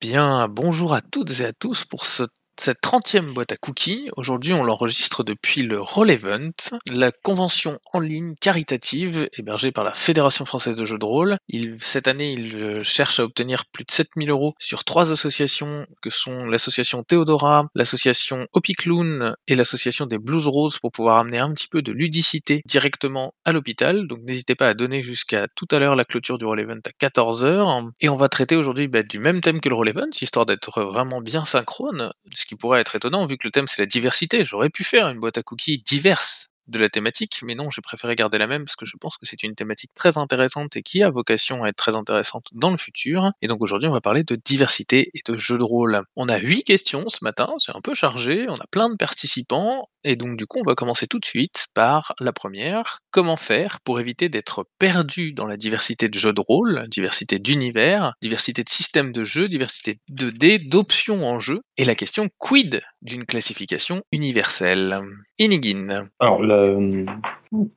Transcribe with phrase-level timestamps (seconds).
[0.00, 2.22] bien, bonjour à toutes et à tous pour ce
[2.58, 4.08] cette 30e boîte à cookies.
[4.16, 6.52] Aujourd'hui, on l'enregistre depuis le Roll Event,
[6.90, 11.38] la convention en ligne caritative hébergée par la Fédération française de jeux de rôle.
[11.78, 16.10] Cette année, il euh, cherche à obtenir plus de 7000 euros sur trois associations que
[16.10, 21.68] sont l'association Théodora, l'association Opicloun et l'association des Blues Roses pour pouvoir amener un petit
[21.68, 24.06] peu de ludicité directement à l'hôpital.
[24.06, 27.06] Donc n'hésitez pas à donner jusqu'à tout à l'heure la clôture du Roll Event à
[27.06, 27.90] 14h.
[28.00, 30.82] Et on va traiter aujourd'hui bah, du même thème que le Roll Event, histoire d'être
[30.82, 32.12] vraiment bien synchrone
[32.46, 34.44] qui pourrait être étonnant vu que le thème c'est la diversité.
[34.44, 38.14] J'aurais pu faire une boîte à cookies diverse de la thématique, mais non, j'ai préféré
[38.16, 41.02] garder la même parce que je pense que c'est une thématique très intéressante et qui
[41.02, 43.30] a vocation à être très intéressante dans le futur.
[43.42, 46.02] Et donc aujourd'hui, on va parler de diversité et de jeux de rôle.
[46.16, 49.88] On a huit questions ce matin, c'est un peu chargé, on a plein de participants,
[50.04, 53.00] et donc du coup, on va commencer tout de suite par la première.
[53.10, 58.12] Comment faire pour éviter d'être perdu dans la diversité de jeux de rôle, diversité d'univers,
[58.22, 62.82] diversité de systèmes de jeu, diversité de dés, d'options en jeu, et la question quid
[63.02, 65.00] d'une classification universelle?
[65.38, 66.08] Inigine.
[66.18, 66.40] Alors,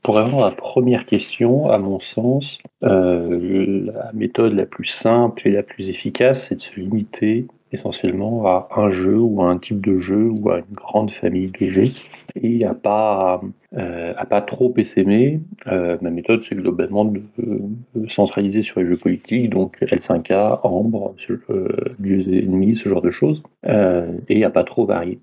[0.01, 5.47] pour répondre à la première question, à mon sens, euh, la méthode la plus simple
[5.47, 9.57] et la plus efficace, c'est de se limiter essentiellement à un jeu ou à un
[9.57, 11.91] type de jeu ou à une grande famille de jeux
[12.35, 13.41] et à pas
[13.77, 15.41] euh, à pas trop essaimer.
[15.67, 17.21] Euh, ma méthode, c'est globalement de,
[18.09, 21.15] centraliser sur les jeux politiques, donc L5A, Ambre,
[21.49, 21.67] euh,
[21.99, 25.19] Dieux et ennemis, ce genre de choses, euh, et à pas trop varier.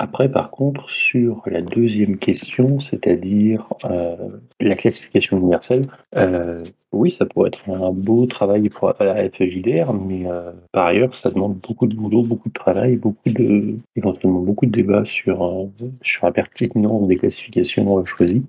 [0.00, 4.16] Euh, après, par contre, sur la deuxième question, c'est-à-dire euh,
[4.60, 10.26] la classification universelle, euh, oui, ça pourrait être un beau travail pour la FJDR, mais
[10.26, 14.66] euh, par ailleurs, ça demande beaucoup de boulot, beaucoup de travail, beaucoup de, éventuellement beaucoup
[14.66, 15.68] de débats sur,
[16.02, 18.44] sur la pertinence des classifications choisies.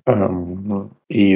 [1.10, 1.36] et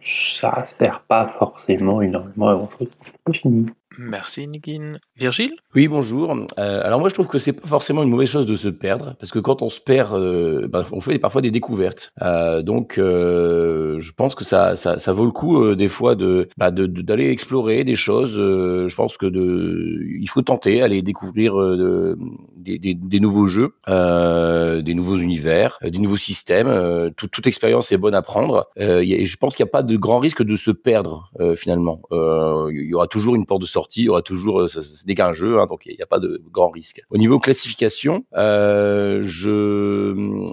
[0.00, 2.88] ça sert pas forcément énormément à grand-chose.
[3.32, 3.66] fini.
[3.98, 4.96] Merci Nigin.
[5.16, 5.52] Virgile?
[5.74, 6.36] Oui, bonjour.
[6.58, 9.16] Euh, alors moi je trouve que c'est pas forcément une mauvaise chose de se perdre,
[9.18, 12.12] parce que quand on se perd, euh, ben, on fait parfois des découvertes.
[12.22, 16.14] Euh, donc je pense que ça, ça, vaut le coup des fois
[16.56, 18.36] bah, d'aller de, explorer des choses.
[18.36, 21.54] je pense que il faut tenter, aller découvrir
[22.56, 27.10] des, nouveaux jeux, des nouveaux univers, des nouveaux systèmes.
[27.16, 28.68] toute expérience est bonne à prendre.
[28.76, 32.00] et je pense qu'il n'y a pas de grand risque de se perdre finalement.
[32.12, 35.14] il y aura toujours une porte de sortie il y aura toujours, euh, ça, n'est
[35.14, 37.02] qu'un jeu, hein, donc il n'y a pas de grand risque.
[37.10, 40.46] Au niveau classification, euh, je euh,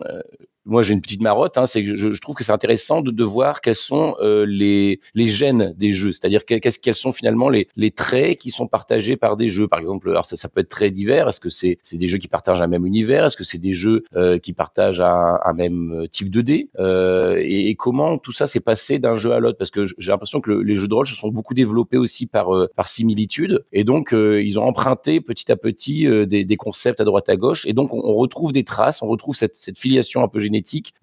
[0.68, 3.10] moi j'ai une petite marotte, hein, c'est que je, je, trouve que c'est intéressant de,
[3.12, 7.50] de, voir quels sont euh, les, les gènes des jeux, c'est-à-dire qu'est-ce quels sont finalement
[7.50, 9.68] les, les traits qui sont partagés par des jeux.
[9.68, 11.28] Par exemple, alors ça, ça peut être très divers.
[11.28, 13.26] Est-ce que c'est c'est des jeux qui partagent un même univers?
[13.26, 16.70] Est-ce que c'est des jeux euh, qui partagent un, un, même type de dés?
[16.80, 19.58] Euh, et, et, comment tout ça s'est passé d'un jeu à l'autre?
[19.58, 22.28] Parce que j'ai l'impression que le, les jeux de rôle se sont beaucoup développés aussi
[22.28, 23.64] par euh, par similitude.
[23.72, 27.38] Et donc euh, ils ont emprunté petit à petit des, des, concepts à droite à
[27.38, 27.66] gauche.
[27.66, 30.40] Et donc on, retrouve des traces, on retrouve cette, cette filiation un peu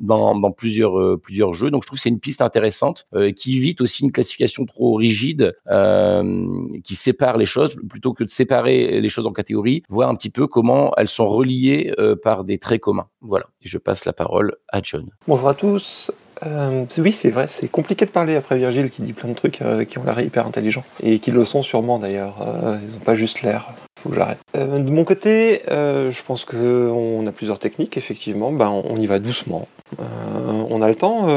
[0.01, 1.71] dans, plusieurs, euh, plusieurs jeux.
[1.71, 4.95] Donc je trouve que c'est une piste intéressante euh, qui évite aussi une classification trop
[4.95, 10.09] rigide, euh, qui sépare les choses plutôt que de séparer les choses en catégories, voir
[10.09, 11.93] un petit peu comment elles sont reliées
[12.23, 13.09] par des traits communs.
[13.21, 13.47] Voilà.
[13.61, 15.09] Je passe la parole à John.
[15.27, 16.11] Bonjour à tous.
[16.43, 19.99] Oui, c'est vrai, c'est compliqué de parler après Virgile qui dit plein de trucs qui
[19.99, 22.37] ont l'air hyper intelligents et qui le sont sûrement d'ailleurs.
[22.83, 23.73] ils n'ont pas juste l'air
[24.13, 24.39] j'arrête.
[24.57, 28.53] Euh, de mon côté, euh, je pense qu'on a plusieurs techniques, effectivement.
[28.53, 29.69] Ben, on y va doucement.
[30.01, 31.29] Euh, on a le temps,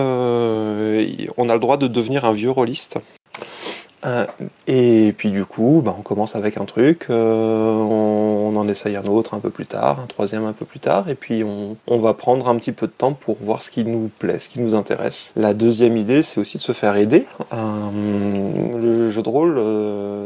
[1.37, 2.97] on a le droit de devenir un vieux rôliste.
[4.07, 4.25] Euh,
[4.67, 9.03] et puis du coup, bah, on commence avec un truc, euh, on, en essaye un
[9.03, 12.13] autre un peu plus tard, un troisième un peu plus tard, et puis on, va
[12.13, 14.75] prendre un petit peu de temps pour voir ce qui nous plaît, ce qui nous
[14.75, 15.33] intéresse.
[15.35, 17.25] La deuxième idée, c'est aussi de se faire aider.
[17.53, 19.59] Euh, le jeu de rôle,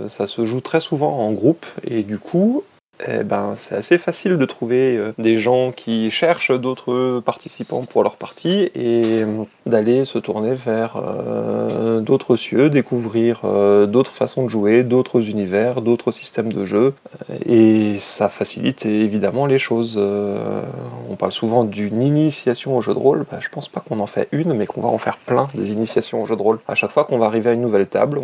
[0.07, 2.63] ça se joue très souvent en groupe, et du coup,
[3.07, 8.03] eh ben, c'est assez facile de trouver euh, des gens qui cherchent d'autres participants pour
[8.03, 13.41] leur partie et euh, d'aller se tourner vers euh, d'autres cieux, découvrir
[13.87, 16.93] d'autres façons de jouer, d'autres univers, d'autres systèmes de jeu.
[17.45, 19.97] Et ça facilite évidemment les choses.
[19.97, 23.25] on parle souvent d'une initiation au jeu de rôle.
[23.31, 25.73] Bah, je pense pas qu'on en fait une, mais qu'on va en faire plein des
[25.73, 26.59] initiations au jeu de rôle.
[26.67, 28.19] À chaque fois qu'on va arriver à une nouvelle table,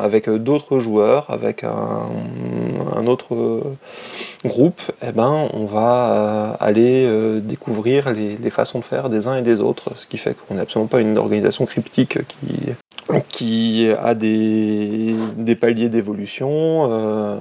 [0.00, 3.62] avec d'autres joueurs, avec un autre
[4.44, 9.36] groupe, eh ben, on va euh, aller euh, découvrir les, façons de faire des uns
[9.36, 12.18] et des autres, ce qui fait qu'on n'est absolument pas une organisation cryptique
[13.28, 17.38] qui, a des, des paliers d'évolution.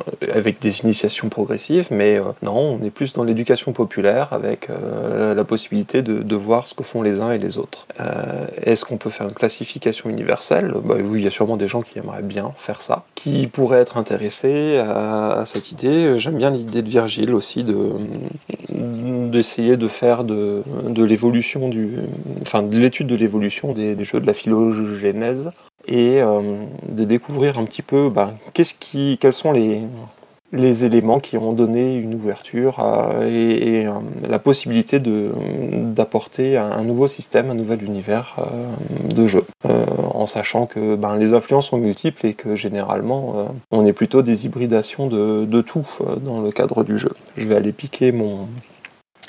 [0.00, 5.44] Euh, avec des initiations progressives, mais non, on est plus dans l'éducation populaire avec la
[5.44, 7.86] possibilité de, voir ce que font les uns et les autres.
[8.62, 10.72] Est-ce qu'on peut faire une classification universelle?
[10.84, 13.80] Bah, Oui, il y a sûrement des gens qui aimeraient bien faire ça, qui pourraient
[13.80, 16.18] être intéressés à, cette idée.
[16.18, 17.76] J'aime bien l'idée de Virgile aussi de
[18.68, 21.90] d'essayer de faire de, de l'évolution du,
[22.42, 25.50] enfin de l'étude de l'évolution des, des, jeux de la phylogénèse
[25.88, 28.12] et euh, de découvrir un petit peu
[28.78, 32.78] qui, quels sont les, éléments qui ont donné une ouverture
[33.22, 33.92] et, euh,
[34.28, 40.96] la possibilité d'apporter un, nouveau système, un nouvel univers euh, de jeu, en sachant que
[40.96, 45.86] ben, les influences sont multiples et que généralement on est plutôt des hybridations de tout
[46.24, 47.12] dans le cadre du jeu.
[47.36, 48.48] Je vais aller piquer mon,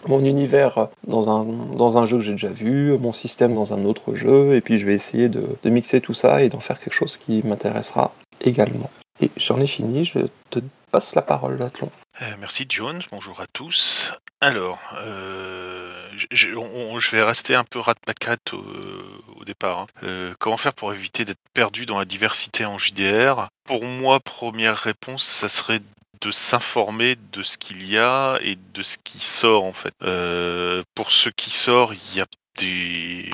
[0.07, 1.43] mon univers dans un,
[1.75, 4.77] dans un jeu que j'ai déjà vu, mon système dans un autre jeu, et puis
[4.77, 8.89] je vais essayer de, mixer tout ça et d'en faire quelque chose qui m'intéressera également.
[9.21, 10.19] Et j'en ai fini, je
[10.49, 10.59] te
[10.91, 11.91] passe la parole, Athlon.
[12.21, 14.13] Euh, merci Jones, bonjour à tous.
[14.41, 19.79] Alors, euh, je, vais rester un peu rat de au, départ.
[19.79, 19.87] Hein.
[20.03, 24.77] Euh, comment faire pour éviter d'être perdu dans la diversité en JDR Pour moi, première
[24.77, 25.81] réponse, ça serait
[26.21, 29.93] de s'informer de ce qu'il y a et de ce qui sort en fait.
[30.01, 32.25] Euh, pour ce qui sort, il y a
[32.57, 33.31] des,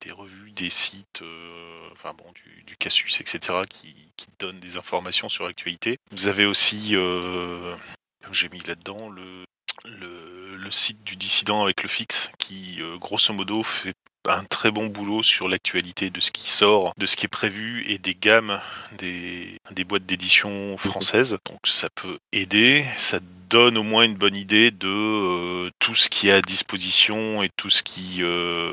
[0.00, 4.76] des, revues, des sites, euh, enfin bon, du, du, Casus, etc., qui, qui donnent des
[4.76, 5.98] informations sur l'actualité.
[6.12, 7.76] Vous avez aussi, euh,
[8.22, 9.44] comme j'ai mis là-dedans, le,
[9.84, 13.96] le, le, site du dissident avec le fixe qui, grosso modo, fait
[14.28, 17.84] un très bon boulot sur l'actualité de ce qui sort, de ce qui est prévu
[17.88, 18.60] et des gammes
[18.98, 21.38] des, boîtes d'édition françaises.
[21.46, 26.08] Donc ça peut aider, ça donne au moins une bonne idée de euh, tout ce
[26.10, 28.72] qui est à disposition et tout ce qui euh,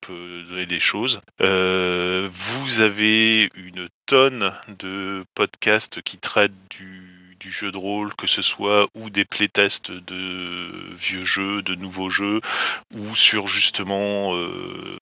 [0.00, 1.20] peut donner des choses.
[1.40, 7.09] Euh, vous avez une tonne de podcasts qui traitent du
[7.40, 12.10] du jeu de rôle, que ce soit ou des playtests de vieux jeux, de nouveaux
[12.10, 12.40] jeux,
[12.94, 14.99] ou sur justement euh,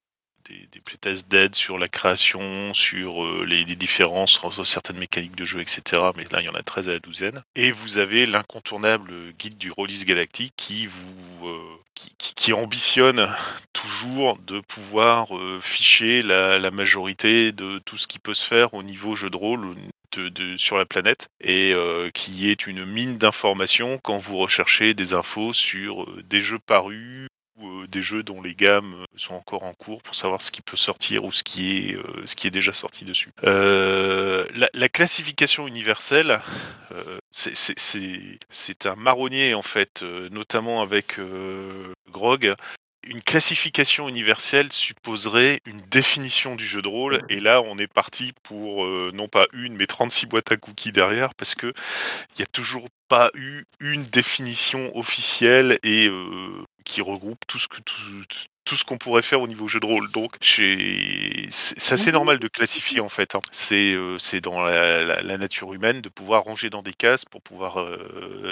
[0.49, 5.45] des, des playtests d'aide sur la création, sur euh, les, différences entre certaines mécaniques de
[5.45, 6.03] jeu, etc.
[6.17, 7.43] Mais là, il y en a 13 à la douzaine.
[7.55, 11.61] Et vous avez l'incontournable guide du Rollis Galactique qui vous euh,
[12.35, 13.29] qui, ambitionne
[13.73, 15.29] toujours de pouvoir
[15.61, 19.75] ficher la, majorité de tout ce qui peut se faire au niveau jeu de rôle
[20.57, 25.53] sur la planète et euh, qui est une mine d'informations quand vous recherchez des infos
[25.53, 27.29] sur euh, des jeux parus
[27.63, 30.77] euh, des jeux dont les gammes sont encore en cours pour savoir ce qui peut
[30.77, 33.31] sortir ou ce qui est est déjà sorti dessus.
[33.43, 36.41] La, classification universelle,
[37.31, 41.19] c'est un marronnier en fait, notamment avec
[42.11, 42.55] Grog
[43.05, 48.33] une classification universelle supposerait une définition du jeu de rôle, et là on est parti
[48.43, 51.73] pour euh, non pas une, mais 36 boîtes à cookies derrière, parce que
[52.35, 57.69] il n'y a toujours pas eu une définition officielle et euh, qui regroupe tout ce
[57.69, 57.95] que tout,
[58.77, 60.11] ce qu'on pourrait faire au niveau jeu de rôle.
[60.11, 63.35] Donc, c'est assez normal de classifier en fait.
[63.35, 63.41] Hein.
[63.73, 67.87] Euh, c'est dans la, nature humaine de pouvoir ranger dans des cases pour pouvoir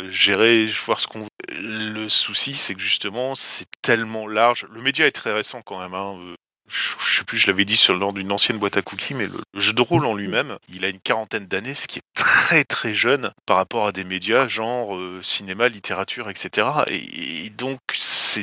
[0.08, 1.26] gérer, voir ce qu'on
[1.58, 4.66] le souci, c'est que justement, c'est tellement large.
[4.70, 5.94] Le média est très récent quand même.
[5.94, 6.18] Hein.
[6.20, 6.34] Euh,
[6.68, 9.28] je sais plus, je l'avais dit sur le nom d'une ancienne boîte à cookies, mais
[9.28, 12.64] le, jeu de rôle en lui-même, il a une quarantaine d'années, ce qui est très
[12.64, 16.68] très jeune par rapport à des médias genre euh, cinéma, littérature, etc.
[16.88, 18.42] Et, donc, c'est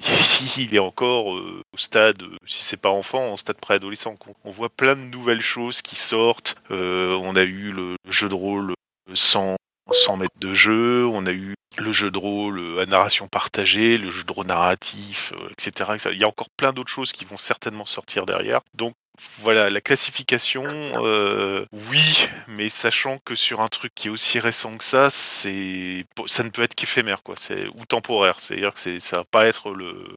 [0.58, 4.16] il est encore euh, au stade, si c'est pas enfant, en stade préadolescent.
[4.44, 6.56] On voit plein de nouvelles choses qui sortent.
[6.70, 8.74] on a eu le jeu de rôle
[9.14, 9.56] sans,
[9.92, 13.98] sans mètres de jeu, on a eu le jeu de rôle euh, à narration partagée,
[13.98, 17.24] le jeu de rôle narratif, euh, etc., Il y a encore plein d'autres choses qui
[17.24, 18.60] vont certainement sortir derrière.
[18.74, 18.94] Donc
[19.42, 24.78] voilà, la classification, euh, oui, mais sachant que sur un truc qui est aussi récent
[24.78, 27.34] que ça, c'est ça ne peut être qu'éphémère, quoi.
[27.36, 28.40] C'est ou temporaire.
[28.40, 30.16] C'est-à-dire que ça va pas être le,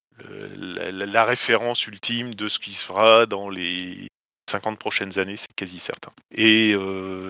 [0.55, 4.07] la, référence ultime de ce qui se fera dans les
[4.49, 6.13] 50 prochaines années, c'est quasi certain.
[6.31, 6.73] Et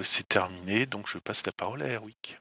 [0.03, 2.37] c'est terminé, donc je passe la parole à Erwick.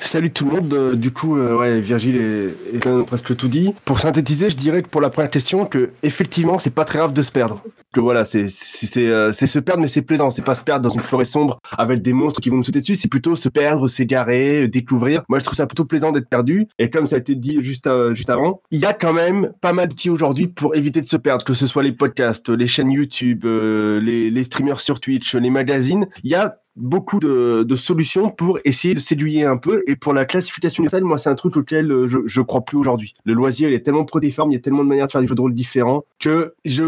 [0.00, 0.72] Salut tout le monde.
[0.74, 3.74] Euh, du coup, euh, ouais, Virgile est, presque tout dit.
[3.84, 7.12] Pour synthétiser, je dirais que pour la première question, que effectivement, c'est pas très grave
[7.12, 7.62] de se perdre.
[7.92, 10.30] Que voilà, c'est c'est euh, se perdre, mais c'est plaisant.
[10.30, 12.80] C'est pas se perdre dans une forêt sombre avec des monstres qui vont nous sauter
[12.80, 12.94] dessus.
[12.94, 15.22] C'est plutôt se perdre, s'égarer, découvrir.
[15.28, 16.68] Moi, je trouve ça plutôt plaisant d'être perdu.
[16.78, 19.72] Et comme ça a été dit juste juste avant, il y a quand même pas
[19.72, 21.44] mal d'outils aujourd'hui pour éviter de se perdre.
[21.44, 26.06] Que ce soit les podcasts, les chaînes YouTube, les, les streamers sur Twitch, les magazines.
[26.22, 29.82] Il y a beaucoup de, solutions pour essayer de séduire un peu.
[29.86, 32.76] Et pour la classification universelle, moi, c'est un truc auquel euh, je, je crois plus
[32.76, 33.14] aujourd'hui.
[33.24, 35.26] Le loisir, il est tellement protéiforme, il y a tellement de manières de faire des
[35.26, 36.84] jeux de rôle différents que je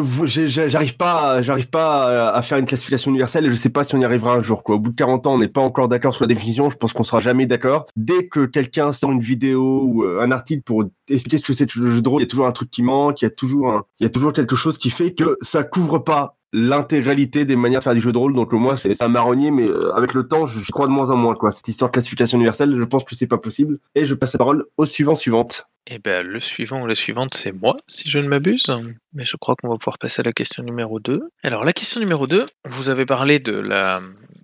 [0.46, 4.00] j'arrive pas, j'arrive pas à faire une classification universelle et je sais pas si on
[4.00, 4.62] y arrivera un jour.
[4.66, 6.68] Au bout de 40 ans, on n'est pas encore d'accord sur la définition.
[6.70, 7.87] Je pense qu'on sera jamais d'accord.
[7.96, 11.75] Dès que quelqu'un sort une vidéo ou euh, un article pour expliquer ce que c'est
[11.75, 13.30] le jeu de rôle, il y a toujours un truc qui manque, il y a
[13.30, 17.56] toujours il y a toujours quelque chose qui fait que ça couvre pas l'intégralité des
[17.56, 18.35] manières de faire du jeu de rôle.
[18.35, 21.16] Donc moi, c'est un marronnier, mais euh, avec le temps, je crois de moins en
[21.16, 21.35] moins.
[21.35, 21.50] quoi.
[21.50, 23.78] Cette histoire de classification universelle, je pense que c'est pas possible.
[23.94, 25.66] Et je passe la parole au suivant suivante.
[25.88, 28.66] Eh ben, le suivant ou la suivante, c'est moi, si je ne m'abuse.
[29.14, 31.21] Mais je crois qu'on va pouvoir passer à la question numéro 2.
[31.42, 34.00] Alors, la question numéro 2, vous avez parlé de la,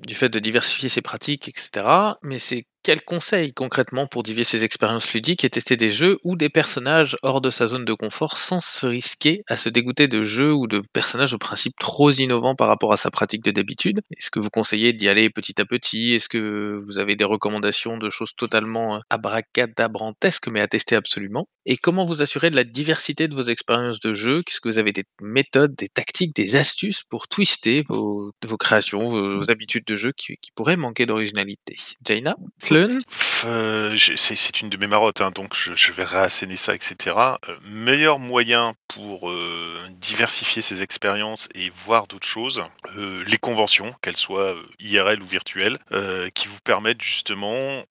[0.06, 1.86] du fait de diversifier ses pratiques, etc.
[2.22, 6.36] Mais c'est quel conseil concrètement pour diviser ses expériences ludiques et tester des jeux ou
[6.36, 10.22] des personnages hors de sa zone de confort sans se risquer à se dégoûter de
[10.22, 14.00] jeux ou de personnages au principe trop innovants par rapport à sa pratique de d'habitude?
[14.16, 16.14] Est-ce que vous conseillez d'y aller petit à petit?
[16.14, 21.48] Est-ce que vous avez des recommandations de choses totalement euh, abracadabrantesques mais à tester absolument?
[21.66, 24.78] Et comment vous assurer de la diversité de vos expériences de jeu Est-ce que vous
[24.78, 30.12] avez des méthodes, des tactiques, des astuces pour twister vos, créations, vos, habitudes de jeu
[30.16, 31.76] qui, pourraient manquer d'originalité?
[32.06, 32.36] Jaina?
[33.44, 37.16] Euh, c'est une de mes marottes, hein, donc je, vais réasséner ça, etc.
[37.16, 42.62] Euh, meilleur moyen pour euh, diversifier ses expériences et voir d'autres choses,
[42.96, 45.78] les conventions, qu'elles soient IRL ou virtuelles,
[46.34, 47.84] qui vous permettent justement,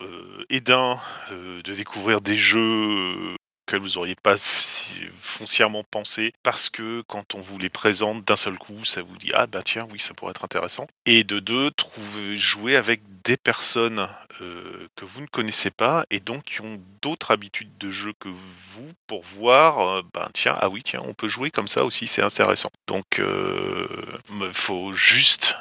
[0.50, 3.36] et de découvrir des jeux
[3.68, 8.58] que vous auriez pas foncièrement pensé parce que quand on vous les présente d'un seul
[8.58, 10.88] coup, ça vous dit ah bah tiens oui ça pourrait être intéressant.
[11.06, 14.08] Et de deux, trouver jouer avec des personnes
[14.42, 18.30] euh, que vous ne connaissez pas et donc qui ont d'autres habitudes de jeu que
[18.30, 22.08] vous pour voir euh, ben tiens ah oui tiens on peut jouer comme ça aussi
[22.08, 22.72] c'est intéressant.
[22.88, 25.56] Donc il euh, faut juste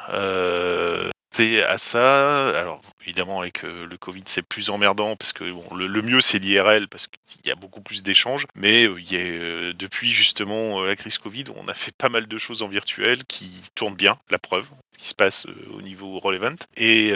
[1.40, 2.48] à ça.
[2.58, 6.38] Alors évidemment avec euh, le Covid c'est plus emmerdant parce que bon, le, mieux c'est
[6.38, 8.46] l'IRL parce qu'il y a beaucoup plus d'échanges.
[8.54, 12.26] Mais euh, y a, euh, depuis justement la crise Covid, on a fait pas mal
[12.26, 14.66] de choses en virtuel qui tournent bien, la preuve
[14.98, 16.56] qui se passe au niveau Relevant.
[16.76, 17.12] Et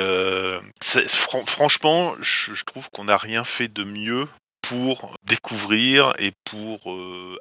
[1.46, 4.28] franchement, je, je trouve qu'on n'a rien fait de mieux
[4.60, 6.94] pour découvrir et pour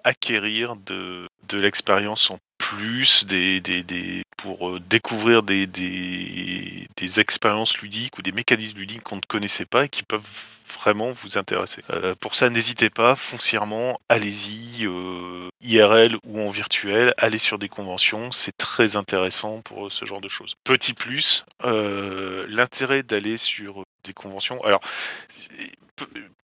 [0.06, 7.20] acquérir de, de l'expérience en plus, des, des, des pour euh, découvrir des, des, des,
[7.20, 10.22] expériences ludiques ou des mécanismes ludiques qu'on ne connaissait pas et qui peuvent
[10.80, 11.82] vraiment vous intéresser.
[11.90, 17.70] Euh, pour ça, n'hésitez pas, foncièrement, allez-y, euh, IRL ou en virtuel, allez sur des
[17.70, 20.54] conventions, c'est très intéressant pour ce genre de choses.
[20.64, 24.64] Petit plus, l'intérêt d'aller sur des conventions.
[24.64, 24.82] Alors,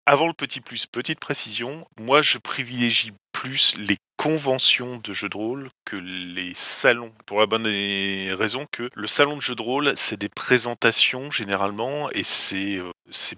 [0.06, 5.36] avant le petit plus, petite précision, moi je privilégie plus les conventions de jeux de
[5.36, 7.10] rôle que les salons.
[7.26, 12.08] Pour la bonne raison que le salon de jeux de rôle, c'est des présentations généralement
[12.12, 12.92] et c'est euh,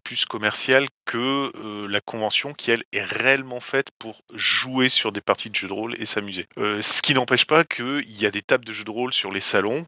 [0.04, 5.22] plus commercial que euh, la convention qui elle est réellement faite pour jouer sur des
[5.22, 6.46] parties de jeux de rôle et s'amuser.
[6.58, 9.32] Euh, ce qui n'empêche pas qu'il y a des tables de jeux de rôle sur
[9.32, 9.86] les salons,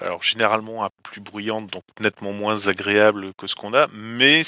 [0.00, 4.42] alors généralement plus bruyantes, donc nettement moins agréables que ce qu'on a, mais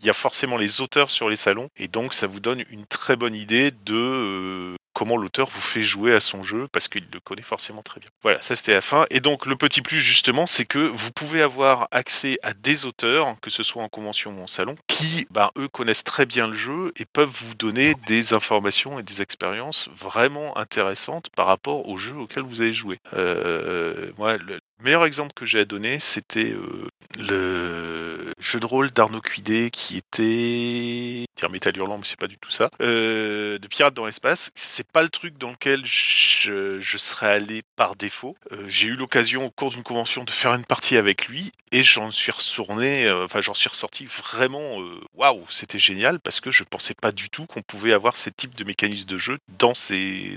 [0.00, 2.86] il y a forcément les auteurs sur les salons et donc ça vous donne une
[2.86, 7.06] très bonne idée de euh, comment l'auteur vous fait jouer à son jeu parce qu'il
[7.12, 8.08] le connaît forcément très bien.
[8.22, 9.06] Voilà, ça c'était la fin.
[9.10, 13.34] Et donc le petit plus justement, c'est que vous pouvez avoir accès à des auteurs,
[13.40, 16.54] que ce soit en convention ou en salon, qui, ben, eux, connaissent très bien le
[16.54, 21.96] jeu et peuvent vous donner des informations et des expériences vraiment intéressantes par rapport au
[21.96, 22.98] jeu auquel vous avez joué.
[23.14, 24.36] Euh, moi,
[24.82, 29.96] meilleur exemple que j'ai à donner, c'était euh, le jeu de rôle d'Arnaud Cuidé qui
[29.96, 32.70] était dire Métal Hurlant, mais c'est pas du tout ça.
[32.82, 37.96] Euh, de Pirates dans l'espace, c'est pas le truc dans lequel je, serais allé par
[37.96, 38.36] défaut.
[38.52, 41.82] Euh, j'ai eu l'occasion au cours d'une convention de faire une partie avec lui et
[41.82, 44.78] j'en suis retourné, enfin j'en suis ressorti vraiment
[45.14, 48.56] waouh, c'était génial parce que je pensais pas du tout qu'on pouvait avoir ce type
[48.56, 49.72] de mécanisme de jeu dans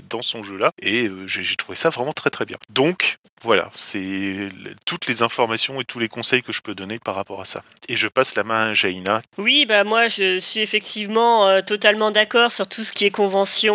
[0.08, 2.56] dans son jeu là et j'ai trouvé ça vraiment très très bien.
[2.70, 4.33] Donc voilà, c'est
[4.84, 7.62] toutes les informations et tous les conseils que je peux donner par rapport à ça.
[7.88, 9.22] Et je passe la main à Jaina.
[9.38, 13.74] Oui, bah moi je suis effectivement euh, totalement d'accord sur tout ce qui est convention,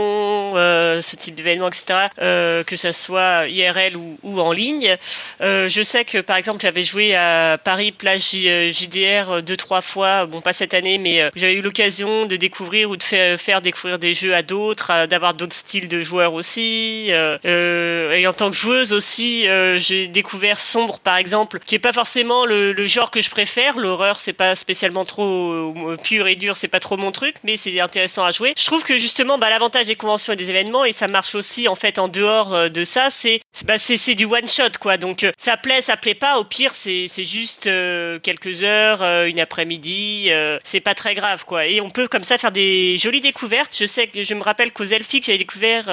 [0.56, 2.08] euh, ce type d'événement, etc.
[2.20, 4.96] Euh, que ça soit IRL ou, en ligne.
[5.40, 10.42] je sais que par exemple j'avais joué à Paris Plage JDR deux trois fois, bon
[10.42, 14.14] pas cette année, mais j'avais eu l'occasion de découvrir ou de faire, faire découvrir des
[14.14, 17.10] jeux à d'autres, d'avoir d'autres styles de joueurs aussi.
[17.10, 19.48] et en tant que joueuse aussi,
[19.78, 23.78] j'ai découvert sombre par exemple, qui est pas forcément le, genre que je préfère.
[23.78, 27.58] L'horreur c'est pas spécialement trop euh, pur et dur, c'est pas trop mon truc, mais
[27.58, 28.54] c'est intéressant à jouer.
[28.58, 31.68] Je trouve que justement bah, l'avantage des conventions et des événements et ça marche aussi
[31.68, 34.98] en fait en dehors euh, de ça, c'est bah, c'est du one shot quoi.
[34.98, 36.40] Donc euh, ça plaît, ça plaît pas.
[36.40, 40.32] Au pire c'est juste euh, quelques heures, une après-midi.
[40.64, 41.66] c'est pas très grave quoi.
[41.66, 43.76] Et on peut comme ça faire des jolies découvertes.
[43.78, 45.86] Je sais que je me rappelle qu'aux Elfiques j'avais découvert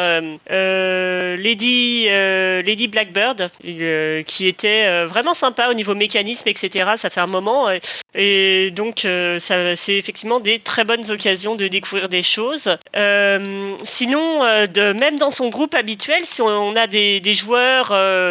[0.49, 6.91] Lady Lady Blackbird euh, était euh, vraiment sympa au niveau mécanisme etc.
[6.97, 7.69] Ça fait un moment
[8.15, 12.77] et, donc euh, ça c'est effectivement des très bonnes occasions de découvrir des choses.
[12.97, 17.91] Euh, sinon de même dans son groupe habituel si on, a des, joueurs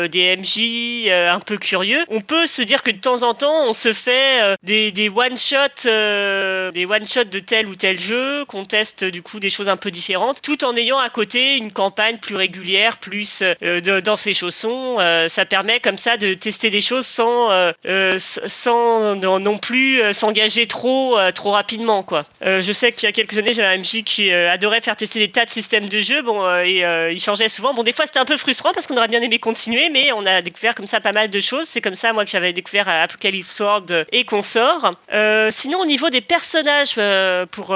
[0.10, 3.74] des MJ un peu curieux, on peut se dire que de temps en temps on
[3.74, 8.65] se fait des, des one shot des one shot de tel ou tel jeu qu'on
[8.65, 12.17] teste du coup des choses un peu différentes tout en ayant à côté une campagne
[12.17, 17.72] plus régulière plus dans ses chaussons ça permet comme de tester des choses sans euh,
[17.88, 22.24] euh, sans non, plus euh, s'engager trop trop rapidement quoi.
[22.42, 25.32] Je sais qu'il y a quelques années j'avais un MJ qui adorait faire tester des
[25.32, 26.22] tas de systèmes de jeu.
[26.22, 27.74] Bon et il changeait souvent.
[27.74, 30.26] Bon des fois c'était un peu frustrant parce qu'on aurait bien aimé continuer mais on
[30.26, 31.68] a découvert comme ça pas mal de choses.
[31.68, 34.94] C'est comme ça moi que j'avais découvert Apocalypse World et Consort
[35.52, 36.96] sinon au niveau des personnages
[37.52, 37.76] pour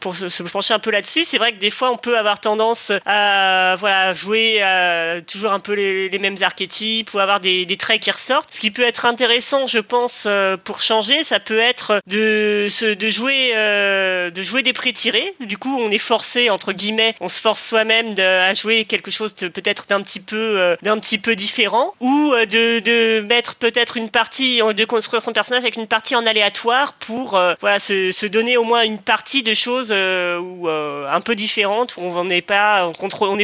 [0.00, 2.92] pour se, pencher un peu là-dessus c'est vrai que des fois on peut avoir tendance
[3.06, 7.76] à voilà jouer à toujours un peu les, les mêmes archétypes ou avoir des, des
[7.76, 8.52] traits qui ressortent.
[8.52, 13.10] Ce qui peut être intéressant je pense euh, pour changer ça peut être de de
[13.10, 17.40] jouer euh, de jouer des pré-tirés du coup on est forcé entre guillemets on se
[17.40, 21.94] force soi-même à jouer quelque chose peut-être d'un petit peu euh, petit peu différent.
[22.00, 26.26] Ou de, de mettre peut-être une partie de construire son personnage avec une partie en
[26.26, 31.34] aléatoire pour voilà se, se donner au moins une partie de choses euh, un peu
[31.34, 31.96] différentes.
[31.98, 32.90] Où on n'est pas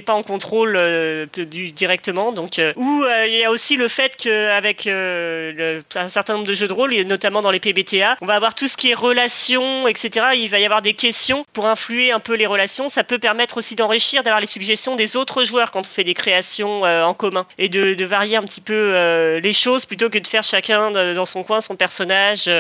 [0.07, 0.81] pas en contrôle
[1.75, 2.33] directement.
[2.33, 6.73] Donc il y a aussi le fait qu'avec euh, un certain nombre de jeux de
[6.73, 10.49] rôle notamment dans les PBTA on va avoir tout ce qui est relations etc il
[10.49, 12.89] va y avoir des questions pour influer un peu les relations.
[12.89, 16.15] Ça peut permettre aussi d'enrichir d'avoir les suggestions des autres joueurs quand on fait des
[16.15, 17.47] créations euh, en commun.
[17.59, 21.27] Et de, varier un petit peu euh, les choses plutôt que de faire chacun dans
[21.27, 22.51] son coin son personnage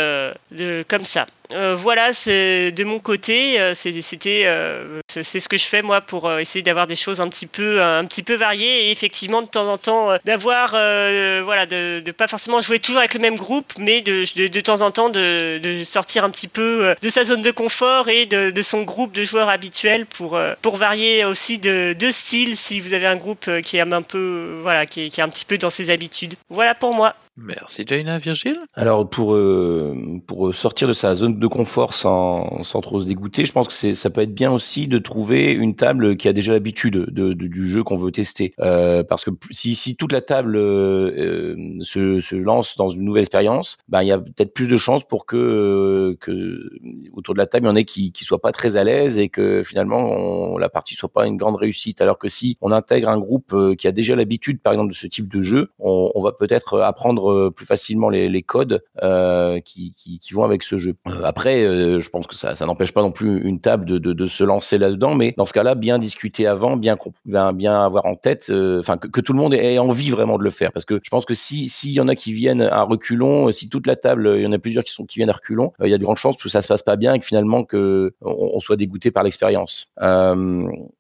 [0.88, 5.64] comme ça euh, voilà, c'est de mon côté, euh, c'était, euh, c'est ce que je
[5.64, 9.71] fais moi pour essayer d'avoir des choses un petit peu, variées et effectivement de temps
[9.71, 14.25] en temps d'avoir, voilà, de, pas forcément jouer toujours avec le même groupe, mais de,
[14.49, 18.26] de, temps en temps de, sortir un petit peu de sa zone de confort et
[18.26, 20.38] de, son groupe de joueurs habituels pour,
[20.75, 24.87] varier aussi de, de style si vous avez un groupe qui est un peu, voilà,
[24.87, 26.35] qui est un petit peu dans ses habitudes.
[26.48, 27.14] Voilà pour moi.
[27.42, 28.59] Merci Jaina, Virgile?
[28.74, 29.94] Alors pour euh,
[30.26, 33.94] pour sortir de sa zone de confort sans sans trop se dégoûter, je pense que
[33.94, 37.46] ça peut être bien aussi de trouver une table qui a déjà l'habitude de, de-
[37.46, 38.53] du jeu qu'on veut tester.
[38.61, 43.79] Euh, parce que si si toute la table euh, se lance dans une nouvelle expérience,
[43.88, 46.68] ben il y a peut-être plus de chances pour que que
[47.14, 49.16] autour de la table il y en ait qui qui soient pas très à l'aise
[49.18, 52.03] et que finalement la partie soit pas une grande réussite.
[52.03, 55.07] Alors que si on intègre un groupe qui a déjà l'habitude par exemple de ce
[55.07, 60.35] type de jeu, on va peut-être apprendre euh, plus facilement les, codes euh, qui, qui,
[60.35, 60.95] vont avec ce jeu.
[61.07, 64.27] Euh, après, je pense que ça, ça n'empêche pas non plus une table de, de,
[64.27, 68.53] se lancer là-dedans, mais dans ce cas-là, bien discuter avant, bien bien, avoir en tête,
[68.79, 71.25] enfin que, tout le monde ait envie vraiment de le faire, parce que je pense
[71.25, 74.43] que si s'il y en a qui viennent à reculons, si toute la table, il
[74.43, 76.16] y en a plusieurs qui sont qui viennent à reculons, il y a de grandes
[76.16, 79.23] chances que ça se passe pas bien et que finalement que on, soit dégoûté par
[79.23, 79.88] l'expérience.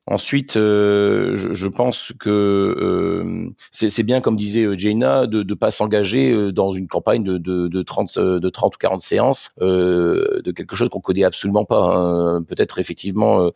[0.06, 6.72] Ensuite, je, pense que c'est bien, comme disait Jaina, de ne pas s'engager euh, dans
[6.72, 10.76] une campagne de, de, de, 30, euh, de 30 ou 40 séances euh, de quelque
[10.76, 11.82] chose qu'on connaît absolument pas.
[11.82, 12.42] hein.
[12.42, 13.50] Peut-être effectivement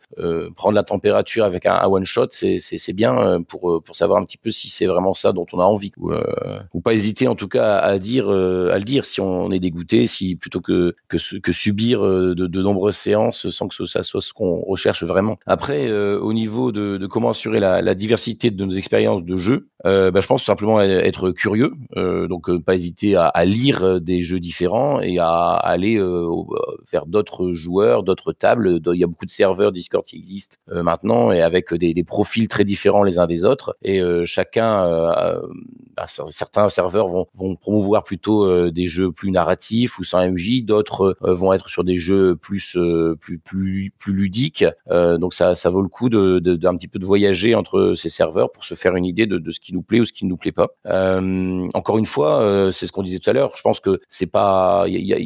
[0.55, 4.49] prendre la température avec un, un one shot, c'est bien pour savoir un petit peu
[4.49, 5.91] si c'est vraiment ça dont on a envie.
[6.73, 10.07] Ou, pas hésiter en tout cas à dire à le dire si on est dégoûté,
[10.07, 14.33] si plutôt que que, su- que subir de, nombreuses séances sans que ça soit ce
[14.33, 15.37] qu'on recherche vraiment.
[15.45, 20.11] Après, au niveau de, de comment assurer la diversité de nos expériences de jeu, euh,
[20.11, 23.83] bah, je pense tout simplement être curieux, euh, donc euh, pas hésiter à, à lire
[23.83, 26.47] euh, des jeux différents et à aller euh, au-
[26.91, 28.79] vers d'autres joueurs, d'autres tables.
[28.93, 32.03] Il y a beaucoup de serveurs Discord qui existent euh, maintenant et avec des, des
[32.03, 33.75] profils très différents les uns des autres.
[33.83, 35.41] Et euh, chacun, euh, euh,
[35.95, 40.19] bah, cer- certains serveurs vont, vont promouvoir plutôt euh, des jeux plus narratifs ou sans
[40.27, 44.65] MJ, d'autres euh, vont être sur des jeux plus euh, plus plus plus ludiques.
[44.89, 47.93] Euh, donc ça ça vaut le coup de de- d'un petit peu de voyager entre
[47.95, 50.13] ces serveurs pour se faire une idée de, de ce qui nous plaît ou ce
[50.13, 50.69] qui ne nous plaît pas.
[50.87, 53.51] Euh, encore une fois, euh, c'est ce qu'on disait tout à l'heure.
[53.55, 55.17] Je pense que c'est pas, y a-